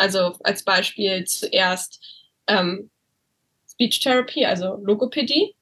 Also 0.00 0.34
als 0.44 0.62
Beispiel 0.62 1.24
zuerst 1.26 2.00
ähm, 2.46 2.90
Speech 3.70 4.00
Therapy, 4.00 4.46
also 4.46 4.78
Logopädie 4.82 5.54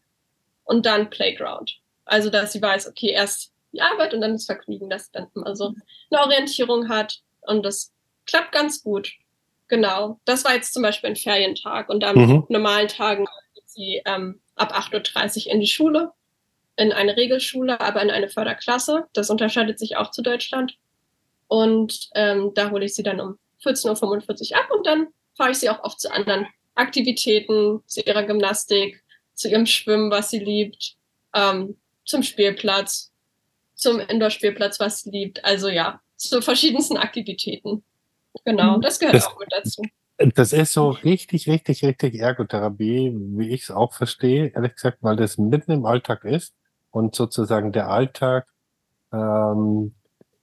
und 0.63 0.87
dann 0.87 1.11
Playground. 1.11 1.81
Also 2.05 2.31
dass 2.31 2.53
sie 2.53 2.63
weiß, 2.63 2.87
okay, 2.87 3.11
erst 3.11 3.53
die 3.73 3.83
Arbeit 3.83 4.15
und 4.15 4.21
dann 4.21 4.35
das 4.35 4.47
Vergnügen, 4.47 4.91
dass 4.91 5.07
sie 5.07 5.13
dann 5.15 5.27
immer 5.35 5.57
so 5.57 5.75
eine 6.11 6.23
Orientierung 6.23 6.89
hat 6.89 7.19
und 7.41 7.65
das 7.65 7.93
klappt 8.27 8.53
ganz 8.53 8.81
gut. 8.85 9.11
Genau. 9.67 10.21
Das 10.25 10.45
war 10.45 10.55
jetzt 10.55 10.73
zum 10.73 10.85
Beispiel 10.85 11.11
ein 11.11 11.17
Ferientag 11.17 11.89
und 11.89 12.05
an 12.05 12.17
mhm. 12.17 12.45
normalen 12.49 12.87
Tagen 12.87 13.27
geht 13.55 13.69
sie 13.69 14.03
ähm, 14.05 14.41
ab 14.55 14.73
8.30 14.73 15.47
Uhr 15.47 15.53
in 15.53 15.59
die 15.59 15.67
Schule, 15.67 16.13
in 16.77 16.93
eine 16.93 17.17
Regelschule, 17.17 17.81
aber 17.81 18.03
in 18.03 18.11
eine 18.11 18.29
Förderklasse. 18.29 19.09
Das 19.15 19.31
unterscheidet 19.31 19.81
sich 19.81 19.97
auch 19.97 20.13
zu 20.13 20.23
Deutschland. 20.23 20.79
Und 21.49 22.09
ähm, 22.15 22.53
da 22.55 22.71
hole 22.71 22.85
ich 22.85 22.95
sie 22.95 23.03
dann 23.03 23.21
um 23.21 23.39
14.45 23.65 24.53
Uhr 24.53 24.59
ab 24.59 24.71
und 24.71 24.87
dann 24.87 25.09
fahre 25.37 25.51
ich 25.51 25.59
sie 25.59 25.71
auch 25.71 25.83
oft 25.85 26.01
zu 26.01 26.13
anderen 26.13 26.47
Aktivitäten, 26.75 27.81
zu 27.87 28.01
ihrer 28.01 28.25
Gymnastik, 28.25 29.03
zu 29.35 29.49
ihrem 29.49 29.67
Schwimmen, 29.67 30.11
was 30.11 30.31
sie 30.31 30.39
liebt, 30.39 30.97
ähm, 31.35 31.77
zum 32.05 32.23
Spielplatz, 32.23 33.13
zum 33.75 34.01
Indoor-Spielplatz, 34.01 34.81
was 34.81 35.01
sie 35.01 35.11
liebt. 35.11 35.45
Also 35.45 35.69
ja, 35.69 36.01
zu 36.17 36.43
verschiedensten 36.43 36.97
Aktivitäten. 36.97 37.83
Genau, 38.45 38.77
mhm. 38.77 38.81
das 38.81 38.99
gehört 38.99 39.17
das, 39.17 39.27
auch 39.27 39.39
mit 39.39 39.49
dazu. 39.51 39.83
Das 40.19 40.53
ist 40.53 40.73
so 40.73 40.91
richtig, 40.91 41.49
richtig, 41.49 41.85
richtig 41.85 42.17
Ergotherapie, 42.17 43.13
wie 43.15 43.51
ich 43.51 43.63
es 43.63 43.71
auch 43.71 43.93
verstehe, 43.93 44.53
ehrlich 44.55 44.75
gesagt, 44.75 44.99
weil 45.01 45.17
das 45.17 45.39
mitten 45.39 45.71
im 45.71 45.87
Alltag 45.87 46.25
ist 46.25 46.55
und 46.91 47.15
sozusagen 47.15 47.73
der 47.73 47.89
Alltag 47.89 48.49
ähm, 49.13 49.95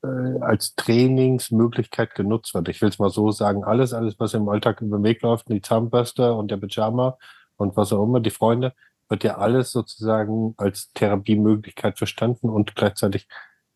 äh, 0.06 0.42
als 0.42 0.76
Trainingsmöglichkeit 0.76 2.16
genutzt 2.16 2.54
wird. 2.54 2.70
Ich 2.70 2.82
will 2.82 2.90
es 2.90 3.00
mal 3.00 3.10
so 3.10 3.32
sagen, 3.32 3.64
alles, 3.64 3.94
alles, 3.94 4.20
was 4.20 4.34
im 4.34 4.48
Alltag 4.50 4.82
über 4.82 4.98
den 4.98 5.04
Weg 5.04 5.22
läuft, 5.22 5.50
die 5.50 5.62
Zahnbürste 5.62 6.34
und 6.34 6.52
der 6.52 6.58
Pyjama 6.58 7.18
und 7.58 7.76
was 7.78 7.94
auch 7.94 8.04
immer, 8.04 8.20
die 8.20 8.32
Freunde, 8.32 8.74
wird 9.10 9.24
ja 9.24 9.38
alles 9.38 9.72
sozusagen 9.72 10.56
als 10.58 10.92
Therapiemöglichkeit 10.94 11.98
verstanden 11.98 12.50
und 12.50 12.76
gleichzeitig 12.76 13.28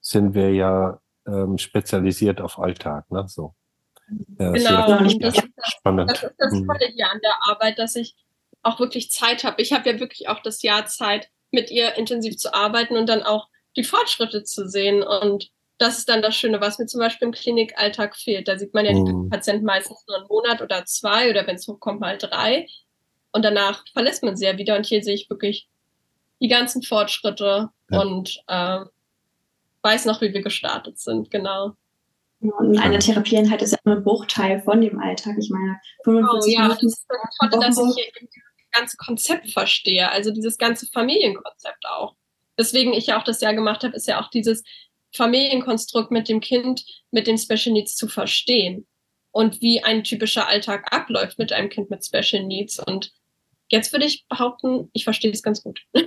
sind 0.01 0.33
wir 0.33 0.53
ja 0.53 0.99
ähm, 1.27 1.57
spezialisiert 1.57 2.41
auf 2.41 2.59
Alltag, 2.59 3.09
ne? 3.11 3.25
So. 3.27 3.53
Ja, 4.39 4.51
genau, 4.51 4.87
das, 4.87 5.13
ist 5.13 5.47
das, 5.55 5.67
spannend. 5.67 6.09
das 6.09 6.23
ist 6.23 6.35
das 6.37 6.53
mhm. 6.53 6.67
Tolle 6.67 6.87
hier 6.95 7.11
an 7.11 7.19
der 7.21 7.35
Arbeit, 7.47 7.77
dass 7.77 7.95
ich 7.95 8.15
auch 8.63 8.79
wirklich 8.79 9.11
Zeit 9.11 9.43
habe. 9.43 9.61
Ich 9.61 9.71
habe 9.71 9.89
ja 9.89 9.99
wirklich 9.99 10.29
auch 10.29 10.41
das 10.41 10.63
Jahr 10.63 10.87
Zeit, 10.87 11.29
mit 11.51 11.71
ihr 11.71 11.95
intensiv 11.95 12.37
zu 12.37 12.53
arbeiten 12.53 12.95
und 12.95 13.07
dann 13.07 13.23
auch 13.23 13.47
die 13.75 13.83
Fortschritte 13.83 14.43
zu 14.43 14.67
sehen. 14.67 15.03
Und 15.03 15.51
das 15.79 15.97
ist 15.97 16.09
dann 16.09 16.21
das 16.21 16.35
Schöne, 16.35 16.59
was 16.59 16.77
mir 16.77 16.85
zum 16.85 16.99
Beispiel 16.99 17.27
im 17.27 17.33
Klinikalltag 17.33 18.15
fehlt. 18.15 18.47
Da 18.47 18.59
sieht 18.59 18.73
man 18.73 18.85
ja 18.85 18.91
die 18.91 18.99
mhm. 18.99 19.29
Patienten 19.29 19.65
meistens 19.65 20.03
nur 20.07 20.17
einen 20.17 20.27
Monat 20.27 20.61
oder 20.61 20.85
zwei 20.85 21.29
oder 21.29 21.47
wenn 21.47 21.55
es 21.55 21.67
hochkommt, 21.67 22.01
mal 22.01 22.17
drei. 22.17 22.67
Und 23.31 23.45
danach 23.45 23.83
verlässt 23.93 24.21
man 24.21 24.35
sie 24.35 24.45
ja 24.45 24.57
wieder. 24.57 24.75
Und 24.75 24.85
hier 24.85 25.01
sehe 25.01 25.15
ich 25.15 25.29
wirklich 25.29 25.69
die 26.41 26.49
ganzen 26.49 26.83
Fortschritte 26.83 27.69
ja. 27.89 28.01
und 28.01 28.43
äh, 28.47 28.81
weiß 29.81 30.05
noch, 30.05 30.21
wie 30.21 30.33
wir 30.33 30.41
gestartet 30.41 30.99
sind, 30.99 31.31
genau. 31.31 31.73
Und 32.41 32.77
eine 32.77 32.99
Therapieeinheit 32.99 33.61
ist 33.61 33.71
ja 33.71 33.77
nur 33.83 33.97
ein 33.97 34.03
Bruchteil 34.03 34.61
von 34.61 34.81
dem 34.81 34.99
Alltag. 34.99 35.35
Ich 35.39 35.49
meine, 35.49 35.77
45 36.03 36.31
oh, 36.31 36.59
ja, 36.59 36.61
Minuten. 36.63 36.85
Das 36.87 36.93
ist 36.93 37.07
toll, 37.39 37.59
dass 37.61 37.77
ich 37.77 38.03
hier 38.03 38.11
das 38.21 38.79
ganze 38.79 38.97
Konzept 38.97 39.51
verstehe, 39.51 40.09
also 40.11 40.31
dieses 40.31 40.57
ganze 40.57 40.87
Familienkonzept 40.87 41.85
auch. 41.85 42.15
Deswegen 42.57 42.93
ich 42.93 43.07
ja 43.07 43.19
auch 43.19 43.23
das 43.23 43.41
Jahr 43.41 43.53
gemacht 43.53 43.83
habe, 43.83 43.95
ist 43.95 44.07
ja 44.07 44.21
auch 44.21 44.29
dieses 44.29 44.63
Familienkonstrukt 45.13 46.11
mit 46.11 46.29
dem 46.29 46.39
Kind, 46.39 46.85
mit 47.11 47.27
den 47.27 47.37
Special 47.37 47.73
Needs 47.73 47.95
zu 47.95 48.07
verstehen 48.07 48.87
und 49.31 49.61
wie 49.61 49.83
ein 49.83 50.03
typischer 50.03 50.47
Alltag 50.47 50.93
abläuft 50.93 51.39
mit 51.39 51.51
einem 51.51 51.69
Kind 51.69 51.89
mit 51.89 52.05
Special 52.05 52.43
Needs. 52.43 52.79
Und 52.79 53.11
jetzt 53.69 53.91
würde 53.91 54.05
ich 54.05 54.25
behaupten, 54.27 54.89
ich 54.93 55.03
verstehe 55.03 55.31
es 55.31 55.43
ganz 55.43 55.63
gut. 55.63 55.81
ich 55.93 56.03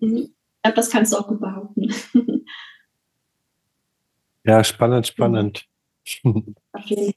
glaube, 0.00 0.76
das 0.76 0.90
kannst 0.90 1.12
du 1.12 1.18
auch 1.18 1.28
gut 1.28 1.40
behaupten. 1.40 1.94
Ja, 4.44 4.64
spannend, 4.64 5.06
spannend. 5.06 5.66
Jeden 6.04 6.54
Fall. 6.72 7.12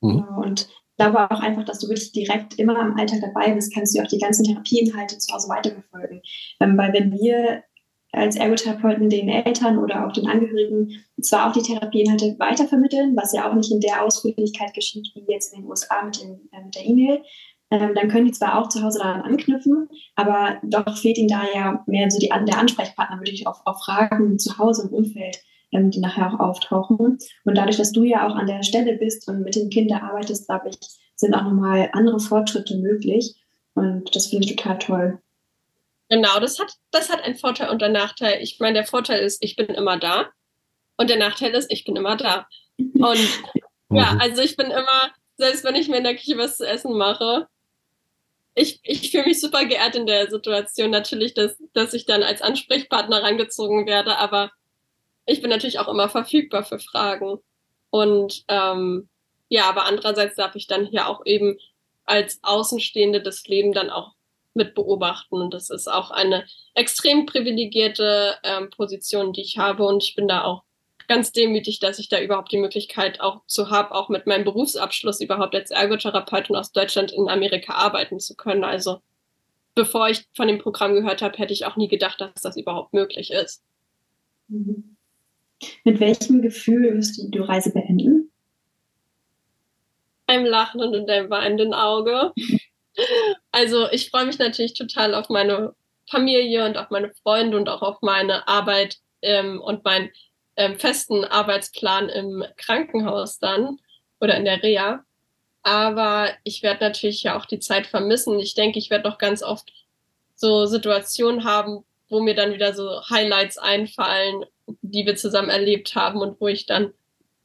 Mhm. 0.00 0.24
Und 0.38 0.60
ich 0.62 0.96
glaube 0.96 1.30
auch 1.30 1.40
einfach, 1.40 1.64
dass 1.66 1.78
du 1.80 1.88
wirklich 1.88 2.12
direkt 2.12 2.58
immer 2.58 2.80
im 2.80 2.98
Alltag 2.98 3.20
dabei 3.20 3.52
bist, 3.52 3.74
kannst 3.74 3.94
du 3.94 4.02
auch 4.02 4.06
die 4.06 4.18
ganzen 4.18 4.44
Therapieinhalte 4.44 5.18
zu 5.18 5.30
Hause 5.34 5.50
weiterverfolgen. 5.50 6.22
Ähm, 6.60 6.78
weil 6.78 6.94
wenn 6.94 7.12
wir 7.12 7.64
als 8.12 8.36
Ergotherapeuten 8.36 9.08
den 9.08 9.28
Eltern 9.28 9.78
oder 9.78 10.06
auch 10.06 10.12
den 10.12 10.28
Angehörigen 10.28 11.02
zwar 11.20 11.48
auch 11.48 11.52
die 11.52 11.62
Therapieinhalte 11.62 12.36
weitervermitteln, 12.38 13.16
was 13.16 13.32
ja 13.32 13.50
auch 13.50 13.54
nicht 13.54 13.72
in 13.72 13.80
der 13.80 14.04
Ausführlichkeit 14.04 14.74
geschieht 14.74 15.08
wie 15.14 15.32
jetzt 15.32 15.54
in 15.54 15.62
den 15.62 15.70
USA 15.70 16.02
mit, 16.04 16.20
den, 16.20 16.48
äh, 16.52 16.62
mit 16.62 16.74
der 16.74 16.86
E-Mail, 16.86 17.22
ähm, 17.72 17.94
dann 17.94 18.08
können 18.08 18.26
die 18.26 18.32
zwar 18.32 18.58
auch 18.58 18.68
zu 18.68 18.82
Hause 18.82 18.98
daran 18.98 19.22
anknüpfen, 19.22 19.88
aber 20.14 20.58
doch 20.62 20.94
fehlt 20.98 21.16
ihnen 21.16 21.28
da 21.28 21.40
ja 21.54 21.82
mehr 21.86 22.10
so 22.10 22.18
die, 22.18 22.28
der 22.28 22.58
Ansprechpartner 22.58 23.18
wirklich 23.18 23.46
auf, 23.46 23.62
auf 23.64 23.82
Fragen 23.82 24.38
zu 24.38 24.58
Hause 24.58 24.88
im 24.88 24.94
Umfeld, 24.94 25.38
ähm, 25.72 25.90
die 25.90 26.00
nachher 26.00 26.34
auch 26.34 26.38
auftauchen. 26.38 27.16
Und 27.44 27.56
dadurch, 27.56 27.78
dass 27.78 27.92
du 27.92 28.04
ja 28.04 28.28
auch 28.28 28.34
an 28.34 28.46
der 28.46 28.62
Stelle 28.62 28.98
bist 28.98 29.26
und 29.26 29.42
mit 29.42 29.56
den 29.56 29.70
Kindern 29.70 30.02
arbeitest, 30.02 30.48
glaube 30.48 30.68
ich, 30.68 30.76
sind 31.16 31.34
auch 31.34 31.44
nochmal 31.44 31.88
andere 31.94 32.20
Fortschritte 32.20 32.76
möglich. 32.76 33.36
Und 33.74 34.14
das 34.14 34.26
finde 34.26 34.44
ich 34.44 34.56
total 34.56 34.78
toll. 34.78 35.22
Genau, 36.12 36.38
das 36.40 36.58
hat, 36.58 36.74
das 36.90 37.08
hat 37.08 37.22
einen 37.22 37.36
Vorteil 37.36 37.70
und 37.70 37.82
einen 37.82 37.94
Nachteil. 37.94 38.42
Ich 38.42 38.60
meine, 38.60 38.74
der 38.74 38.84
Vorteil 38.84 39.20
ist, 39.20 39.42
ich 39.42 39.56
bin 39.56 39.68
immer 39.68 39.96
da. 39.96 40.28
Und 40.98 41.08
der 41.08 41.16
Nachteil 41.16 41.54
ist, 41.54 41.72
ich 41.72 41.84
bin 41.84 41.96
immer 41.96 42.18
da. 42.18 42.46
Und 42.76 43.18
ja, 43.90 44.18
also 44.20 44.42
ich 44.42 44.58
bin 44.58 44.66
immer, 44.70 45.10
selbst 45.38 45.64
wenn 45.64 45.74
ich 45.74 45.88
mir 45.88 45.96
in 45.96 46.04
der 46.04 46.14
Küche 46.14 46.36
was 46.36 46.58
zu 46.58 46.68
essen 46.68 46.98
mache, 46.98 47.48
ich, 48.54 48.80
ich 48.82 49.10
fühle 49.10 49.24
mich 49.24 49.40
super 49.40 49.64
geehrt 49.64 49.96
in 49.96 50.04
der 50.04 50.28
Situation. 50.28 50.90
Natürlich, 50.90 51.32
dass, 51.32 51.56
dass 51.72 51.94
ich 51.94 52.04
dann 52.04 52.22
als 52.22 52.42
Ansprechpartner 52.42 53.22
rangezogen 53.22 53.86
werde, 53.86 54.18
aber 54.18 54.50
ich 55.24 55.40
bin 55.40 55.48
natürlich 55.48 55.78
auch 55.78 55.88
immer 55.88 56.10
verfügbar 56.10 56.62
für 56.62 56.78
Fragen. 56.78 57.38
Und 57.88 58.44
ähm, 58.48 59.08
ja, 59.48 59.64
aber 59.64 59.86
andererseits 59.86 60.36
darf 60.36 60.56
ich 60.56 60.66
dann 60.66 60.84
hier 60.84 61.08
auch 61.08 61.24
eben 61.24 61.56
als 62.04 62.38
Außenstehende 62.42 63.22
das 63.22 63.46
Leben 63.46 63.72
dann 63.72 63.88
auch 63.88 64.12
mit 64.54 64.74
beobachten. 64.74 65.36
Und 65.36 65.54
das 65.54 65.70
ist 65.70 65.88
auch 65.88 66.10
eine 66.10 66.44
extrem 66.74 67.26
privilegierte 67.26 68.36
ähm, 68.42 68.70
Position, 68.70 69.32
die 69.32 69.42
ich 69.42 69.58
habe. 69.58 69.84
Und 69.84 70.02
ich 70.02 70.14
bin 70.14 70.28
da 70.28 70.44
auch 70.44 70.62
ganz 71.08 71.32
demütig, 71.32 71.80
dass 71.80 71.98
ich 71.98 72.08
da 72.08 72.20
überhaupt 72.20 72.52
die 72.52 72.58
Möglichkeit 72.58 73.20
auch 73.20 73.42
zu 73.46 73.70
habe, 73.70 73.94
auch 73.94 74.08
mit 74.08 74.26
meinem 74.26 74.44
Berufsabschluss 74.44 75.20
überhaupt 75.20 75.54
als 75.54 75.70
Ergotherapeutin 75.70 76.56
aus 76.56 76.72
Deutschland 76.72 77.12
in 77.12 77.28
Amerika 77.28 77.74
arbeiten 77.74 78.20
zu 78.20 78.34
können. 78.34 78.64
Also 78.64 79.00
bevor 79.74 80.08
ich 80.08 80.26
von 80.34 80.48
dem 80.48 80.58
Programm 80.58 80.94
gehört 80.94 81.22
habe, 81.22 81.36
hätte 81.38 81.52
ich 81.52 81.66
auch 81.66 81.76
nie 81.76 81.88
gedacht, 81.88 82.20
dass 82.20 82.42
das 82.42 82.56
überhaupt 82.56 82.92
möglich 82.92 83.30
ist. 83.30 83.62
Mhm. 84.48 84.96
Mit 85.84 86.00
welchem 86.00 86.42
Gefühl 86.42 86.94
wirst 86.94 87.18
du 87.18 87.28
die 87.28 87.38
Reise 87.38 87.72
beenden? 87.72 88.30
Einem 90.26 90.46
lachenden 90.46 90.94
und 90.94 91.10
einem 91.10 91.30
weinenden 91.30 91.74
Auge. 91.74 92.32
Also 93.50 93.90
ich 93.90 94.10
freue 94.10 94.26
mich 94.26 94.38
natürlich 94.38 94.74
total 94.74 95.14
auf 95.14 95.28
meine 95.28 95.74
Familie 96.10 96.64
und 96.66 96.76
auf 96.76 96.90
meine 96.90 97.12
Freunde 97.22 97.56
und 97.56 97.68
auch 97.68 97.82
auf 97.82 98.02
meine 98.02 98.46
Arbeit 98.48 98.98
ähm, 99.22 99.60
und 99.60 99.84
meinen 99.84 100.10
ähm, 100.56 100.78
festen 100.78 101.24
Arbeitsplan 101.24 102.08
im 102.08 102.44
Krankenhaus 102.56 103.38
dann 103.38 103.78
oder 104.20 104.36
in 104.36 104.44
der 104.44 104.62
Reha. 104.62 105.04
Aber 105.62 106.30
ich 106.44 106.62
werde 106.62 106.84
natürlich 106.84 107.22
ja 107.22 107.38
auch 107.38 107.46
die 107.46 107.60
Zeit 107.60 107.86
vermissen. 107.86 108.38
Ich 108.38 108.54
denke, 108.54 108.78
ich 108.78 108.90
werde 108.90 109.08
doch 109.08 109.18
ganz 109.18 109.42
oft 109.42 109.72
so 110.34 110.66
Situationen 110.66 111.44
haben, 111.44 111.84
wo 112.08 112.20
mir 112.20 112.34
dann 112.34 112.52
wieder 112.52 112.74
so 112.74 113.00
Highlights 113.08 113.58
einfallen, 113.58 114.44
die 114.82 115.06
wir 115.06 115.16
zusammen 115.16 115.50
erlebt 115.50 115.94
haben 115.94 116.20
und 116.20 116.40
wo 116.40 116.48
ich 116.48 116.66
dann 116.66 116.92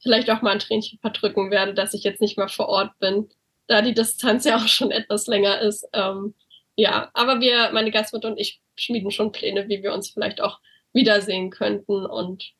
vielleicht 0.00 0.30
auch 0.30 0.42
mal 0.42 0.50
ein 0.50 0.58
Tränchen 0.58 0.98
verdrücken 0.98 1.50
werde, 1.50 1.74
dass 1.74 1.94
ich 1.94 2.02
jetzt 2.02 2.20
nicht 2.20 2.36
mehr 2.36 2.48
vor 2.48 2.68
Ort 2.68 2.98
bin 2.98 3.28
da 3.68 3.82
die 3.82 3.94
Distanz 3.94 4.44
ja 4.44 4.56
auch 4.56 4.66
schon 4.66 4.90
etwas 4.90 5.26
länger 5.26 5.60
ist. 5.60 5.86
Ähm, 5.92 6.34
ja, 6.74 7.10
aber 7.14 7.40
wir, 7.40 7.70
meine 7.72 7.90
Gastmutter 7.90 8.28
und 8.28 8.38
ich, 8.38 8.60
schmieden 8.76 9.10
schon 9.10 9.32
Pläne, 9.32 9.68
wie 9.68 9.82
wir 9.82 9.92
uns 9.92 10.10
vielleicht 10.10 10.40
auch 10.40 10.58
wiedersehen 10.92 11.50
könnten. 11.50 12.06
Und 12.06 12.52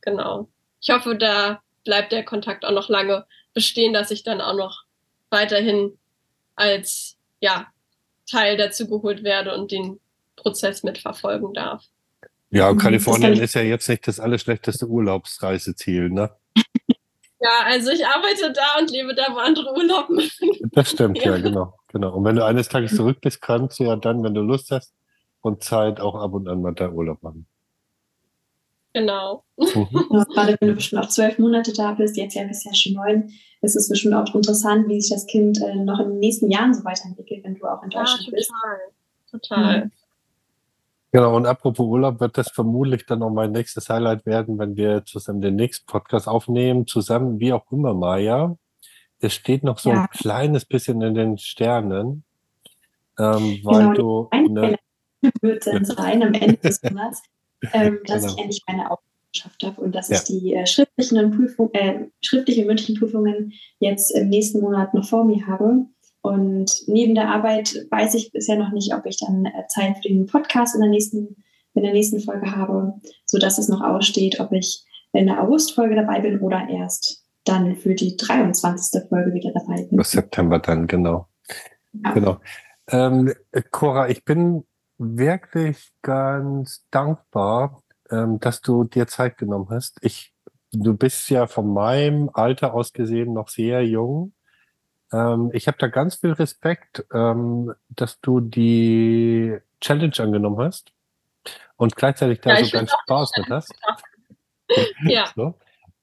genau. 0.00 0.48
Ich 0.80 0.90
hoffe, 0.90 1.16
da 1.16 1.62
bleibt 1.84 2.12
der 2.12 2.24
Kontakt 2.24 2.64
auch 2.64 2.72
noch 2.72 2.88
lange 2.88 3.26
bestehen, 3.54 3.92
dass 3.92 4.10
ich 4.10 4.22
dann 4.22 4.40
auch 4.40 4.56
noch 4.56 4.84
weiterhin 5.30 5.98
als 6.54 7.16
ja, 7.40 7.66
Teil 8.30 8.56
dazu 8.56 8.88
geholt 8.88 9.24
werde 9.24 9.54
und 9.54 9.72
den 9.72 10.00
Prozess 10.36 10.82
mitverfolgen 10.82 11.54
darf. 11.54 11.84
Ja, 12.50 12.68
und 12.68 12.78
Kalifornien 12.78 13.40
ist 13.40 13.54
ja 13.54 13.62
jetzt 13.62 13.88
nicht 13.88 14.06
das 14.06 14.20
allerschlechteste 14.20 14.86
Urlaubsreiseziel, 14.86 16.10
ne? 16.10 16.30
Ja, 17.42 17.64
also 17.66 17.90
ich 17.90 18.06
arbeite 18.06 18.52
da 18.52 18.78
und 18.78 18.90
lebe 18.92 19.14
da, 19.14 19.26
wo 19.32 19.38
andere 19.38 19.74
Urlaub 19.74 20.08
machen. 20.08 20.70
Das 20.72 20.90
stimmt, 20.90 21.18
ja. 21.18 21.32
ja, 21.36 21.38
genau, 21.38 21.74
genau. 21.88 22.14
Und 22.14 22.24
wenn 22.24 22.36
du 22.36 22.44
eines 22.44 22.68
Tages 22.68 22.94
zurück 22.94 23.20
bist, 23.20 23.42
kannst 23.42 23.80
du 23.80 23.84
ja 23.84 23.96
dann, 23.96 24.22
wenn 24.22 24.34
du 24.34 24.42
Lust 24.42 24.70
hast 24.70 24.94
und 25.40 25.64
Zeit, 25.64 25.98
auch 25.98 26.14
ab 26.14 26.34
und 26.34 26.48
an 26.48 26.62
mal 26.62 26.72
da 26.72 26.88
Urlaub 26.88 27.20
machen. 27.22 27.46
Genau. 28.94 29.42
Mhm. 29.56 29.88
Gerade 30.34 30.56
wenn 30.60 30.68
du 30.68 30.74
bestimmt 30.74 31.02
auch 31.02 31.08
zwölf 31.08 31.38
Monate 31.38 31.72
da 31.72 31.92
bist, 31.92 32.16
jetzt 32.16 32.34
ja 32.34 32.44
bisher 32.44 32.74
schon 32.74 32.92
neun, 32.92 33.32
ist 33.60 33.74
es 33.74 33.88
bestimmt 33.88 34.14
auch 34.14 34.32
interessant, 34.34 34.88
wie 34.88 35.00
sich 35.00 35.10
das 35.10 35.26
Kind 35.26 35.60
äh, 35.60 35.74
noch 35.74 35.98
in 35.98 36.10
den 36.10 36.18
nächsten 36.20 36.48
Jahren 36.48 36.74
so 36.74 36.84
weiterentwickelt, 36.84 37.42
wenn 37.42 37.56
du 37.56 37.66
auch 37.66 37.82
in 37.82 37.90
Deutschland 37.90 38.26
ja, 38.26 38.30
total, 38.30 38.36
bist. 38.36 38.52
Total. 39.30 39.84
Mhm. 39.84 39.92
Genau, 41.12 41.36
und 41.36 41.44
apropos 41.44 41.86
Urlaub 41.86 42.20
wird 42.20 42.38
das 42.38 42.50
vermutlich 42.50 43.04
dann 43.04 43.22
auch 43.22 43.30
mein 43.30 43.52
nächstes 43.52 43.90
Highlight 43.90 44.24
werden, 44.24 44.58
wenn 44.58 44.76
wir 44.76 45.04
zusammen 45.04 45.42
den 45.42 45.56
nächsten 45.56 45.84
Podcast 45.84 46.26
aufnehmen, 46.26 46.86
zusammen, 46.86 47.38
wie 47.38 47.52
auch 47.52 47.70
immer, 47.70 47.92
Maya. 47.92 48.56
Es 49.20 49.34
steht 49.34 49.62
noch 49.62 49.78
so 49.78 49.90
ja. 49.90 50.02
ein 50.02 50.08
kleines 50.08 50.64
bisschen 50.64 51.02
in 51.02 51.14
den 51.14 51.36
Sternen, 51.36 52.24
ähm, 53.18 53.60
weil 53.62 53.94
genau, 53.94 54.28
du. 54.30 54.48
Ne, 54.48 54.76
wird 55.40 55.66
dann 55.66 55.84
sein 55.84 56.22
am 56.22 56.32
Ende 56.32 56.56
des 56.56 56.82
Monats, 56.82 57.22
ähm, 57.72 58.00
dass 58.06 58.22
genau. 58.22 58.32
ich 58.32 58.38
endlich 58.38 58.62
meine 58.66 58.90
Aufgabe 58.90 59.08
geschafft 59.32 59.64
habe 59.64 59.80
und 59.80 59.94
dass 59.94 60.08
ja. 60.08 60.16
ich 60.16 60.24
die 60.24 60.54
äh, 60.54 60.66
schriftlichen 60.66 61.30
Prüfung, 61.30 61.70
äh, 61.74 62.06
schriftliche 62.22 62.64
mündlichen 62.64 62.98
Prüfungen 62.98 63.52
jetzt 63.80 64.10
im 64.10 64.30
nächsten 64.30 64.60
Monat 64.60 64.94
noch 64.94 65.04
vor 65.04 65.24
mir 65.24 65.46
habe. 65.46 65.86
Und 66.22 66.84
neben 66.86 67.14
der 67.14 67.28
Arbeit 67.28 67.86
weiß 67.90 68.14
ich 68.14 68.32
bisher 68.32 68.56
noch 68.56 68.70
nicht, 68.70 68.94
ob 68.94 69.06
ich 69.06 69.18
dann 69.18 69.44
äh, 69.44 69.66
Zeit 69.68 69.96
für 69.96 70.08
den 70.08 70.26
Podcast 70.26 70.74
in 70.74 70.80
der 70.80 70.90
nächsten, 70.90 71.36
in 71.74 71.82
der 71.82 71.92
nächsten 71.92 72.20
Folge 72.20 72.56
habe, 72.56 72.94
sodass 73.26 73.58
es 73.58 73.68
noch 73.68 73.82
aussteht, 73.82 74.38
ob 74.38 74.52
ich 74.52 74.84
in 75.12 75.26
der 75.26 75.42
Augustfolge 75.42 75.96
dabei 75.96 76.20
bin 76.20 76.40
oder 76.40 76.68
erst 76.68 77.24
dann 77.44 77.76
für 77.76 77.94
die 77.94 78.16
23. 78.16 79.08
Folge 79.08 79.34
wieder 79.34 79.52
dabei 79.52 79.82
bin. 79.82 79.98
Bis 79.98 80.12
September 80.12 80.60
dann, 80.60 80.86
genau. 80.86 81.26
Ja. 81.92 82.12
Genau. 82.12 82.40
Ähm, 82.88 83.32
Cora, 83.70 84.08
ich 84.08 84.24
bin 84.24 84.64
wirklich 84.98 85.92
ganz 86.02 86.86
dankbar, 86.90 87.82
ähm, 88.10 88.38
dass 88.38 88.60
du 88.60 88.84
dir 88.84 89.08
Zeit 89.08 89.38
genommen 89.38 89.68
hast. 89.70 89.98
Ich, 90.02 90.32
du 90.72 90.96
bist 90.96 91.28
ja 91.30 91.48
von 91.48 91.72
meinem 91.72 92.30
Alter 92.32 92.74
aus 92.74 92.92
gesehen 92.92 93.32
noch 93.32 93.48
sehr 93.48 93.84
jung. 93.84 94.32
Ähm, 95.12 95.50
ich 95.52 95.66
habe 95.66 95.78
da 95.78 95.88
ganz 95.88 96.16
viel 96.16 96.32
Respekt, 96.32 97.04
ähm, 97.12 97.74
dass 97.90 98.20
du 98.20 98.40
die 98.40 99.56
Challenge 99.80 100.14
angenommen 100.18 100.58
hast 100.58 100.92
und 101.76 101.96
gleichzeitig 101.96 102.40
da 102.40 102.58
ja, 102.58 102.64
so 102.64 102.70
ganz 102.70 102.92
Spaß 103.02 103.32
mit 103.38 103.50
hast. 103.50 103.74
ja. 105.04 105.26
So. 105.36 105.54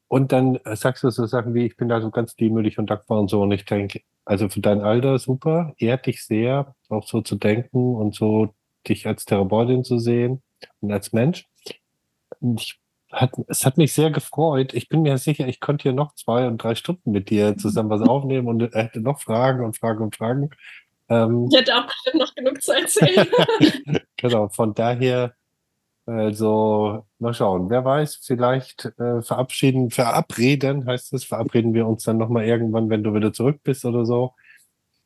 Und 0.08 0.32
dann 0.32 0.60
sagst 0.66 1.04
du 1.04 1.10
so 1.12 1.28
Sachen 1.28 1.54
wie, 1.54 1.68
ich 1.68 1.78
bin 1.78 1.88
da 1.88 2.02
so 2.02 2.10
ganz 2.10 2.36
demütig 2.36 2.80
und 2.80 2.90
dankbar 2.90 3.20
und 3.20 3.30
so. 3.30 3.44
Und 3.44 3.52
ich 3.52 3.66
denke, 3.66 4.02
also 4.26 4.50
für 4.50 4.60
dein 4.60 4.82
Alter 4.82 5.20
super, 5.20 5.74
ehrt 5.78 6.08
dich 6.08 6.26
sehr, 6.26 6.76
auch 6.90 7.08
so 7.08 7.22
zu 7.22 7.36
denken 7.36 7.96
und 7.96 8.16
so 8.16 8.54
dich 8.88 9.06
als 9.06 9.26
Therapeutin 9.26 9.84
zu 9.84 10.00
sehen 10.00 10.42
und 10.82 10.92
als 10.92 11.14
Mensch. 11.14 11.48
Ich 12.58 12.80
hat, 13.12 13.32
es 13.48 13.66
hat 13.66 13.78
mich 13.78 13.94
sehr 13.94 14.12
gefreut. 14.12 14.74
Ich 14.74 14.90
bin 14.90 15.02
mir 15.02 15.18
sicher, 15.18 15.48
ich 15.48 15.60
konnte 15.60 15.84
hier 15.84 15.94
noch 15.94 16.14
zwei 16.16 16.48
und 16.48 16.58
drei 16.60 16.76
Stunden 16.76 17.12
mit 17.12 17.30
dir 17.30 17.58
zusammen 17.58 17.90
was 17.90 18.02
aufnehmen 18.02 18.48
und 18.48 18.74
hätte 18.74 19.02
noch 19.02 19.20
Fragen 19.20 19.66
und 19.66 19.78
Fragen 19.78 20.04
und 20.04 20.16
Fragen. 20.16 20.50
Ähm, 21.10 21.48
ich 21.52 21.58
hätte 21.58 21.76
auch 21.76 21.88
bestimmt 21.88 22.16
noch 22.16 22.36
genug 22.36 22.62
zu 22.62 22.72
erzählen. 22.72 23.28
genau, 24.18 24.50
von 24.50 24.74
daher, 24.74 25.34
also 26.06 27.06
mal 27.18 27.34
schauen. 27.34 27.70
Wer 27.70 27.84
weiß, 27.84 28.22
vielleicht 28.26 28.86
äh, 29.00 29.22
verabschieden, 29.22 29.90
verabreden 29.90 30.86
heißt 30.86 31.14
es, 31.14 31.24
verabreden 31.24 31.74
wir 31.74 31.88
uns 31.88 32.04
dann 32.04 32.18
nochmal 32.18 32.46
irgendwann, 32.46 32.90
wenn 32.90 33.04
du 33.04 33.14
wieder 33.14 33.34
zurück 33.34 33.62
bist 33.64 33.86
oder 33.86 34.06
so. 34.06 34.34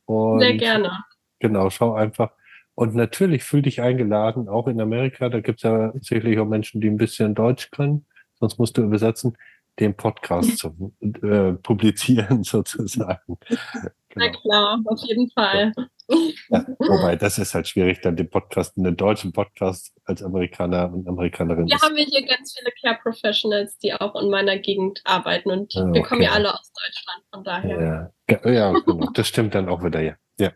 Und, 0.06 0.40
Sehr 0.40 0.58
gerne. 0.58 1.04
Genau, 1.40 1.70
schau 1.70 1.94
einfach. 1.94 2.32
Und 2.76 2.96
natürlich 2.96 3.44
fühl 3.44 3.62
dich 3.62 3.82
eingeladen, 3.82 4.50
auch 4.50 4.68
in 4.68 4.82
Amerika, 4.82 5.30
da 5.30 5.42
gibt 5.42 5.60
es 5.60 5.64
ja 5.64 5.94
sicherlich 6.02 6.40
auch 6.40 6.48
Menschen, 6.48 6.82
die 6.82 6.90
ein 6.90 6.98
bisschen 6.98 7.36
Deutsch 7.36 7.70
können, 7.72 8.06
sonst 8.40 8.58
musst 8.58 8.78
du 8.78 8.84
übersetzen, 8.84 9.38
den 9.80 9.96
Podcast 9.96 10.58
zu 10.58 10.94
äh, 11.02 11.54
publizieren 11.54 12.44
sozusagen. 12.44 13.38
Genau. 13.48 13.90
Na 14.16 14.30
klar, 14.30 14.82
auf 14.86 15.00
jeden 15.04 15.30
Fall. 15.32 15.72
Ja, 15.76 15.86
wobei, 16.80 17.16
das 17.16 17.38
ist 17.38 17.54
halt 17.54 17.68
schwierig, 17.68 18.02
dann 18.02 18.16
den 18.16 18.30
Podcast, 18.30 18.78
einen 18.78 18.96
deutschen 18.96 19.32
Podcast 19.32 19.94
als 20.06 20.22
Amerikaner 20.22 20.92
und 20.94 21.08
Amerikanerin. 21.08 21.68
Wir 21.68 21.80
haben 21.80 21.96
hier 21.96 22.26
ganz 22.26 22.54
viele 22.58 22.72
Care 22.82 23.00
Professionals, 23.02 23.78
die 23.78 23.94
auch 23.94 24.20
in 24.22 24.30
meiner 24.30 24.58
Gegend 24.58 25.02
arbeiten 25.06 25.52
und 25.52 25.76
okay. 25.76 25.94
wir 25.94 26.04
kommen 26.04 26.22
ja 26.22 26.32
alle 26.32 26.54
aus 26.54 26.72
Deutschland, 26.72 27.24
von 27.32 27.44
daher. 27.44 28.12
Ja, 28.30 28.52
ja 28.52 28.72
genau. 28.72 29.10
das 29.14 29.28
stimmt 29.28 29.56
dann 29.56 29.70
auch 29.70 29.84
wieder, 29.84 30.02
ja. 30.02 30.16
ja. 30.40 30.52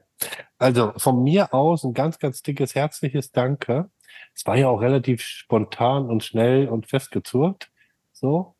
Also 0.57 0.93
von 0.97 1.23
mir 1.23 1.53
aus 1.53 1.83
ein 1.83 1.93
ganz, 1.93 2.19
ganz 2.19 2.41
dickes 2.41 2.75
herzliches 2.75 3.31
Danke. 3.31 3.89
Es 4.35 4.45
war 4.45 4.57
ja 4.57 4.67
auch 4.67 4.81
relativ 4.81 5.21
spontan 5.21 6.07
und 6.07 6.23
schnell 6.23 6.67
und 6.67 6.87
festgezurrt. 6.87 7.69
So. 8.11 8.55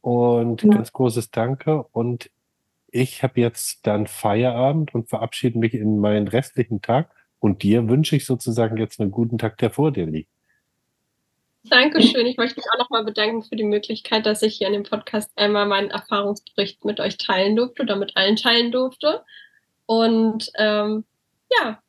Und 0.00 0.62
ja. 0.62 0.70
ganz 0.70 0.92
großes 0.92 1.30
Danke. 1.30 1.84
Und 1.92 2.30
ich 2.92 3.22
habe 3.22 3.40
jetzt 3.40 3.86
dann 3.86 4.06
Feierabend 4.06 4.94
und 4.94 5.08
verabschiede 5.08 5.58
mich 5.58 5.74
in 5.74 5.98
meinen 5.98 6.28
restlichen 6.28 6.82
Tag. 6.82 7.10
Und 7.38 7.62
dir 7.62 7.88
wünsche 7.88 8.16
ich 8.16 8.26
sozusagen 8.26 8.76
jetzt 8.76 9.00
einen 9.00 9.10
guten 9.10 9.38
Tag, 9.38 9.58
der 9.58 9.70
vor 9.70 9.92
dir 9.92 10.06
liegt. 10.06 10.30
Dankeschön. 11.64 12.26
Ich 12.26 12.36
möchte 12.36 12.56
mich 12.56 12.66
auch 12.72 12.78
nochmal 12.78 13.04
bedanken 13.04 13.42
für 13.42 13.56
die 13.56 13.64
Möglichkeit, 13.64 14.24
dass 14.24 14.42
ich 14.42 14.56
hier 14.56 14.66
in 14.66 14.72
dem 14.72 14.82
Podcast 14.82 15.30
einmal 15.36 15.66
meinen 15.66 15.90
Erfahrungsbericht 15.90 16.84
mit 16.84 17.00
euch 17.00 17.18
teilen 17.18 17.56
durfte 17.56 17.82
oder 17.82 17.96
mit 17.96 18.16
allen 18.16 18.36
teilen 18.36 18.72
durfte. 18.72 19.24
Und 19.86 20.50
ähm, 20.56 21.04
ja, 21.50 21.82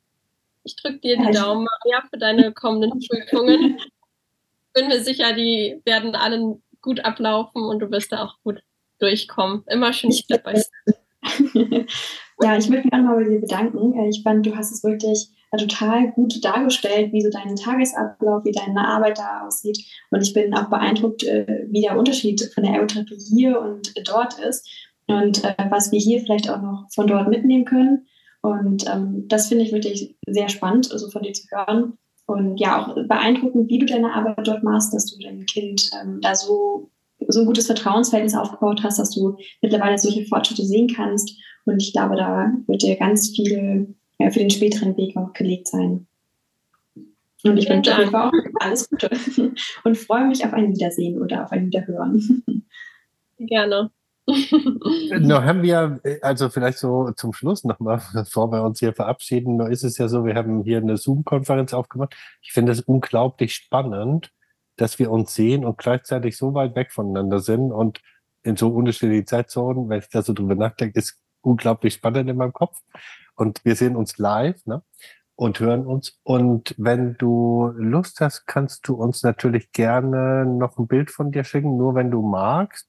ich 0.64 0.76
drücke 0.76 1.00
dir 1.00 1.18
die 1.18 1.32
Daumen, 1.32 1.66
Maria, 1.66 2.04
für 2.10 2.18
deine 2.18 2.52
kommenden 2.52 3.00
Prüfungen. 3.00 3.80
Bin 4.74 4.88
mir 4.88 5.04
sicher, 5.04 5.34
die 5.34 5.82
werden 5.86 6.16
alle 6.16 6.60
gut 6.82 7.00
ablaufen 7.02 7.64
und 7.64 7.80
du 7.80 7.92
wirst 7.92 8.12
da 8.12 8.24
auch 8.24 8.38
gut 8.44 8.62
durchkommen. 9.02 9.64
Immer 9.68 9.94
schön 9.94 10.12
Step 10.12 10.44
by 10.44 10.52
Step. 10.52 10.98
ja, 12.42 12.58
ich 12.58 12.70
möchte 12.70 12.86
mich 12.86 12.94
auch 12.94 12.98
nochmal 12.98 13.24
bei 13.24 13.30
dir 13.30 13.42
bedanken. 13.42 14.00
Ich 14.10 14.24
fand, 14.24 14.46
du 14.46 14.56
hast 14.56 14.72
es 14.72 14.84
wirklich 14.84 15.30
total 15.58 16.12
gut 16.12 16.44
dargestellt, 16.44 17.12
wie 17.12 17.22
so 17.22 17.30
dein 17.30 17.56
Tagesablauf, 17.56 18.46
wie 18.46 18.52
deine 18.52 18.88
Arbeit 18.88 19.18
da 19.18 19.46
aussieht. 19.46 19.80
Und 20.10 20.22
ich 20.22 20.34
bin 20.34 20.54
auch 20.54 20.70
beeindruckt, 20.70 21.24
äh, 21.24 21.66
wie 21.70 21.82
der 21.82 21.98
Unterschied 21.98 22.52
von 22.54 22.64
der 22.64 22.74
Ergotherapie 22.74 23.18
hier 23.20 23.60
und 23.60 23.94
dort 24.08 24.40
ist 24.40 24.68
und 25.08 25.44
äh, 25.44 25.56
was 25.70 25.92
wir 25.92 26.00
hier 26.00 26.22
vielleicht 26.22 26.50
auch 26.50 26.62
noch 26.62 26.88
von 26.94 27.08
dort 27.08 27.28
mitnehmen 27.28 27.66
können. 27.66 28.08
Und 28.42 28.88
ähm, 28.88 29.28
das 29.28 29.48
finde 29.48 29.66
ich 29.66 29.72
wirklich 29.72 30.16
sehr 30.26 30.50
spannend, 30.50 30.92
also 30.92 31.10
von 31.10 31.22
dir 31.22 31.34
zu 31.34 31.48
hören. 31.52 31.98
Und 32.26 32.58
ja, 32.58 32.82
auch 32.82 32.96
beeindruckend, 32.96 33.70
wie 33.70 33.80
du 33.80 33.86
deine 33.86 34.14
Arbeit 34.14 34.48
dort 34.48 34.64
machst, 34.64 34.94
dass 34.94 35.06
du 35.08 35.20
deinem 35.20 35.46
Kind 35.46 35.90
ähm, 36.02 36.20
da 36.22 36.34
so, 36.34 36.91
so 37.28 37.42
ein 37.42 37.46
gutes 37.46 37.68
Vertrauensverhältnis 37.68 38.36
aufgebaut 38.36 38.82
hast, 38.84 39.00
dass 39.00 39.12
du 39.12 39.38
mittlerweile 39.62 39.98
solche 39.98 40.26
Fortschritte 40.26 40.66
sehen 40.66 40.88
kannst. 40.94 41.32
Und 41.66 41.82
ich 41.82 41.94
glaube, 41.94 42.16
da 42.16 42.52
wird 42.68 42.82
dir 42.82 42.96
ganz 42.98 43.30
viel 43.30 43.96
äh, 44.18 44.32
für 44.32 44.40
den 44.40 44.50
späteren 44.50 44.98
Weg 44.98 45.16
auch 45.18 45.34
gelegt 45.34 45.68
sein. 45.68 46.08
Und 47.44 47.58
ich 47.58 47.70
wünsche 47.70 47.92
Fall 47.92 48.16
auch 48.16 48.32
alles 48.60 48.90
Gute 48.90 49.10
und 49.84 49.98
freue 49.98 50.28
mich 50.28 50.46
auf 50.46 50.54
ein 50.54 50.74
Wiedersehen 50.74 51.22
oder 51.22 51.44
auf 51.44 51.52
ein 51.52 51.68
Wiederhören. 51.68 52.44
Gerne. 53.40 53.90
Nur 55.20 55.44
haben 55.44 55.64
wir, 55.64 56.00
also 56.22 56.50
vielleicht 56.50 56.78
so 56.78 57.12
zum 57.16 57.34
Schluss 57.34 57.64
nochmal, 57.64 58.02
bevor 58.14 58.52
wir 58.52 58.64
uns 58.64 58.80
hier 58.80 58.94
verabschieden, 58.94 59.58
nur 59.58 59.70
ist 59.70 59.84
es 59.84 59.98
ja 59.98 60.08
so, 60.08 60.26
wir 60.26 60.36
haben 60.36 60.64
hier 60.64 60.78
eine 60.78 60.98
Zoom-Konferenz 60.98 61.74
aufgemacht. 61.74 62.16
Ich 62.42 62.52
finde 62.52 62.72
es 62.72 62.82
unglaublich 62.82 63.56
spannend, 63.56 64.32
dass 64.82 64.98
wir 64.98 65.12
uns 65.12 65.36
sehen 65.36 65.64
und 65.64 65.78
gleichzeitig 65.78 66.36
so 66.36 66.56
weit 66.56 66.76
weg 66.76 66.92
voneinander 66.92 67.40
sind 67.40 67.72
und 67.72 68.02
in 68.44 68.58
so 68.58 68.70
unterschiedlichen 68.70 69.28
Zeitzonen, 69.28 69.90
wenn 69.90 70.00
ich 70.00 70.10
da 70.10 70.24
so 70.24 70.34
drüber 70.34 70.56
nachdenke, 70.56 70.98
ist 70.98 71.22
unglaublich 71.42 71.94
spannend 71.94 72.30
in 72.30 72.38
meinem 72.38 72.54
Kopf. 72.54 72.80
Und 73.36 73.64
wir 73.64 73.76
sehen 73.76 73.96
uns 73.96 74.18
live, 74.18 74.66
ne? 74.66 74.82
Und 75.36 75.60
hören 75.60 75.86
uns. 75.86 76.20
Und 76.24 76.74
wenn 76.78 77.16
du 77.18 77.72
Lust 77.76 78.22
hast, 78.22 78.46
kannst 78.48 78.88
du 78.88 78.96
uns 78.96 79.22
natürlich 79.22 79.72
gerne 79.72 80.46
noch 80.46 80.78
ein 80.78 80.88
Bild 80.88 81.12
von 81.12 81.32
dir 81.32 81.44
schicken, 81.44 81.78
nur 81.78 81.94
wenn 81.94 82.10
du 82.10 82.24
magst 82.24 82.88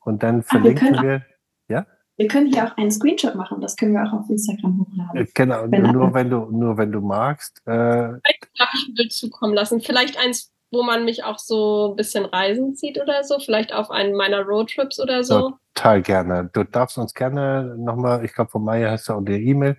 und 0.00 0.22
dann 0.22 0.42
verlinken 0.44 0.94
Ach, 0.96 1.02
wir, 1.02 1.10
wir 1.10 1.76
ja? 1.76 1.86
Wir 2.16 2.28
können 2.28 2.52
hier 2.52 2.66
auch 2.66 2.76
einen 2.76 2.90
Screenshot 2.92 3.34
machen, 3.34 3.60
das 3.60 3.76
können 3.76 3.94
wir 3.94 4.04
auch 4.04 4.12
auf 4.12 4.30
Instagram 4.30 4.78
hochladen. 4.78 5.22
Äh, 5.22 5.26
genau, 5.34 5.64
wenn 5.68 5.82
nur 5.92 6.14
wenn 6.14 6.30
du, 6.30 6.46
nur 6.50 6.76
wenn 6.76 6.92
du 6.92 7.00
magst. 7.00 7.58
Äh, 7.66 8.20
Vielleicht 8.22 8.48
darf 8.58 8.70
ich 8.74 8.88
ein 8.88 8.94
Bild 8.94 9.12
zukommen 9.12 9.54
lassen. 9.54 9.80
Vielleicht 9.80 10.18
eins, 10.18 10.52
wo 10.72 10.82
man 10.82 11.04
mich 11.04 11.22
auch 11.22 11.38
so 11.38 11.90
ein 11.92 11.96
bisschen 11.96 12.24
reisen 12.24 12.74
sieht 12.74 13.00
oder 13.00 13.22
so, 13.22 13.38
vielleicht 13.38 13.72
auf 13.72 13.90
einen 13.90 14.14
meiner 14.14 14.42
Roadtrips 14.42 14.98
oder 14.98 15.22
so. 15.22 15.52
Total 15.74 16.02
gerne. 16.02 16.50
Du 16.52 16.64
darfst 16.64 16.98
uns 16.98 17.14
gerne 17.14 17.76
nochmal, 17.78 18.24
ich 18.24 18.32
glaube 18.32 18.50
von 18.50 18.64
Maya 18.64 18.90
hast 18.90 19.08
du 19.08 19.12
auch 19.12 19.20
die 19.20 19.34
E-Mail, 19.34 19.76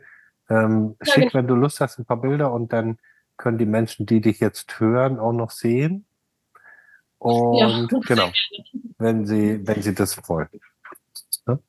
ähm, 0.49 0.95
ja, 1.03 1.13
schick, 1.13 1.23
genau. 1.23 1.33
wenn 1.33 1.47
du 1.47 1.55
Lust 1.55 1.81
hast, 1.81 1.97
ein 1.97 2.05
paar 2.05 2.21
Bilder 2.21 2.53
und 2.53 2.71
dann 2.71 2.99
können 3.37 3.57
die 3.57 3.65
Menschen, 3.65 4.05
die 4.05 4.21
dich 4.21 4.39
jetzt 4.39 4.79
hören, 4.79 5.19
auch 5.19 5.33
noch 5.33 5.49
sehen. 5.49 6.05
Und 7.17 7.57
ja. 7.57 7.87
genau, 8.07 8.29
wenn 8.99 9.25
sie, 9.25 9.65
wenn 9.65 9.81
sie 9.81 9.95
das 9.95 10.29
wollen. 10.29 10.49
Ja? 11.47 11.59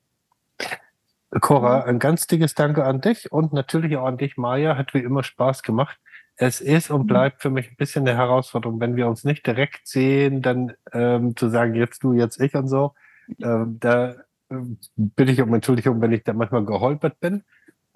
Cora, 1.41 1.81
ein 1.83 1.99
ganz 1.99 2.27
dickes 2.27 2.53
Danke 2.53 2.83
an 2.83 3.01
dich 3.01 3.31
und 3.31 3.53
natürlich 3.53 3.97
auch 3.97 4.05
an 4.05 4.17
dich, 4.17 4.37
Maja. 4.37 4.77
Hat 4.77 4.93
wie 4.93 4.99
immer 4.99 5.23
Spaß 5.23 5.63
gemacht. 5.63 5.97
Es 6.37 6.61
ist 6.61 6.89
und 6.89 7.03
mhm. 7.03 7.07
bleibt 7.07 7.41
für 7.41 7.49
mich 7.49 7.69
ein 7.69 7.77
bisschen 7.77 8.07
eine 8.07 8.17
Herausforderung, 8.17 8.79
wenn 8.79 8.95
wir 8.95 9.07
uns 9.07 9.23
nicht 9.23 9.45
direkt 9.45 9.87
sehen, 9.87 10.41
dann 10.41 10.73
ähm, 10.91 11.35
zu 11.35 11.49
sagen, 11.49 11.75
jetzt 11.75 12.03
du, 12.03 12.13
jetzt 12.13 12.39
ich 12.39 12.55
und 12.55 12.67
so. 12.67 12.93
Ähm, 13.41 13.77
da 13.79 14.11
äh, 14.49 14.55
bitte 14.95 15.31
ich 15.31 15.41
um 15.41 15.53
Entschuldigung, 15.53 16.01
wenn 16.01 16.11
ich 16.11 16.23
da 16.23 16.33
manchmal 16.33 16.65
geholpert 16.65 17.19
bin. 17.19 17.43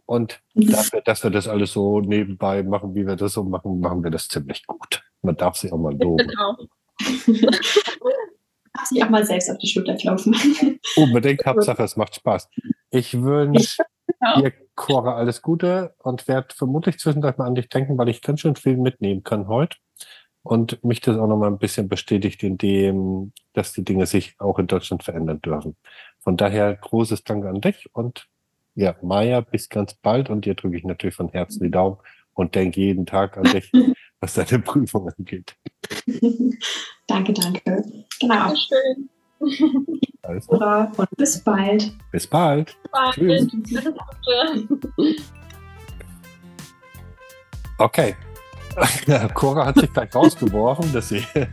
Und 0.06 0.42
mhm. 0.54 0.72
dafür, 0.72 1.02
dass 1.02 1.24
wir 1.24 1.30
das 1.30 1.48
alles 1.48 1.74
so 1.74 2.00
nebenbei 2.00 2.64
machen, 2.64 2.96
wie 2.96 3.06
wir 3.06 3.16
das 3.16 3.34
so 3.34 3.44
machen, 3.44 3.80
machen 3.80 4.04
wir 4.04 4.12
das 4.12 4.28
ziemlich 4.28 4.66
gut. 4.66 5.04
Man 5.22 5.36
darf 5.36 5.58
sich 5.58 5.72
auch 5.72 5.78
mal 5.78 5.96
loben. 5.96 6.28
Genau. 6.28 6.58
darf 8.80 8.88
sich 8.88 9.04
auch 9.04 9.10
mal 9.10 9.26
selbst 9.26 9.50
auf 9.50 9.58
die 9.58 9.68
Schulter 9.68 9.96
klopfen. 9.96 10.36
Unbedingt, 10.96 11.46
Hauptsache 11.46 11.84
es 11.84 11.98
macht 11.98 12.16
Spaß. 12.16 12.50
Ich 12.92 13.22
wünsche 13.22 13.84
genau. 14.08 14.42
dir, 14.42 14.54
Cora, 14.76 15.16
alles 15.16 15.42
Gute 15.42 15.94
und 16.00 16.28
werde 16.28 16.56
vermutlich 16.56 17.00
zwischendurch 17.00 17.38
mal 17.38 17.48
an 17.48 17.56
dich 17.56 17.70
denken, 17.70 17.98
weil 17.98 18.10
ich 18.10 18.22
ganz 18.22 18.42
schön 18.42 18.56
viel 18.56 18.78
mitnehmen 18.78 19.24
kann 19.24 19.48
heute. 19.48 19.78
Und 20.42 20.84
mich 20.86 21.02
das 21.02 21.18
auch 21.18 21.28
noch 21.28 21.38
mal 21.38 21.48
ein 21.48 21.60
bisschen 21.60 21.90
bestätigt 21.90 22.42
in 22.44 22.58
dem, 22.58 23.34
dass 23.54 23.74
die 23.74 23.84
Dinge 23.84 24.06
sich 24.06 24.36
auch 24.40 24.58
in 24.58 24.68
Deutschland 24.68 25.04
verändern 25.04 25.42
dürfen. 25.42 25.76
Von 26.20 26.38
daher 26.38 26.76
großes 26.76 27.26
Dank 27.26 27.46
an 27.46 27.62
dich 27.62 27.90
und 27.94 28.28
ja, 28.74 28.96
Maja, 29.02 29.42
bis 29.42 29.68
ganz 29.68 29.96
bald 29.96 30.30
und 30.30 30.46
dir 30.46 30.56
drücke 30.56 30.78
ich 30.78 30.86
natürlich 30.86 31.16
von 31.16 31.30
Herzen 31.30 31.62
die 31.62 31.72
Daumen 31.72 31.98
und 32.34 32.56
denke 32.56 32.80
jeden 32.80 33.06
Tag 33.06 33.38
an 33.38 33.44
dich, 33.52 33.70
was 34.20 34.34
deine 34.34 34.60
Prüfung 34.60 35.10
angeht. 35.18 35.56
danke, 37.08 37.34
danke. 37.34 37.84
Genau. 38.20 38.54
Schön. 38.56 39.10
Also. 40.22 40.52
Und 40.52 41.10
bis 41.18 41.44
bald. 41.44 41.94
Bis 42.12 42.28
bald. 42.28 42.78
Bis 42.84 42.92
bald. 42.92 43.16
Tschüss. 43.16 43.48
Okay. 47.78 48.16
Cora 49.34 49.66
hat 49.66 49.78
sich 49.78 49.92
gleich 49.92 50.14
rausgeworfen, 50.14 50.92
dass 50.94 51.10
sie. 51.10 51.26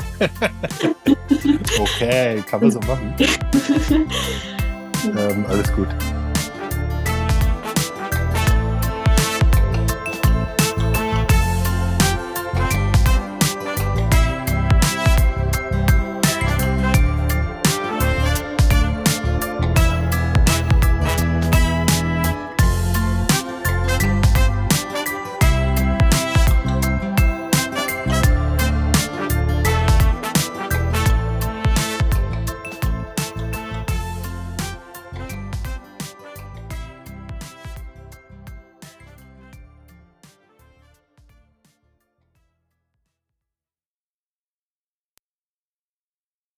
okay, 1.80 2.42
kann 2.46 2.60
man 2.60 2.70
so 2.70 2.80
machen. 2.80 3.14
ähm, 5.16 5.46
alles 5.48 5.72
gut. 5.72 5.88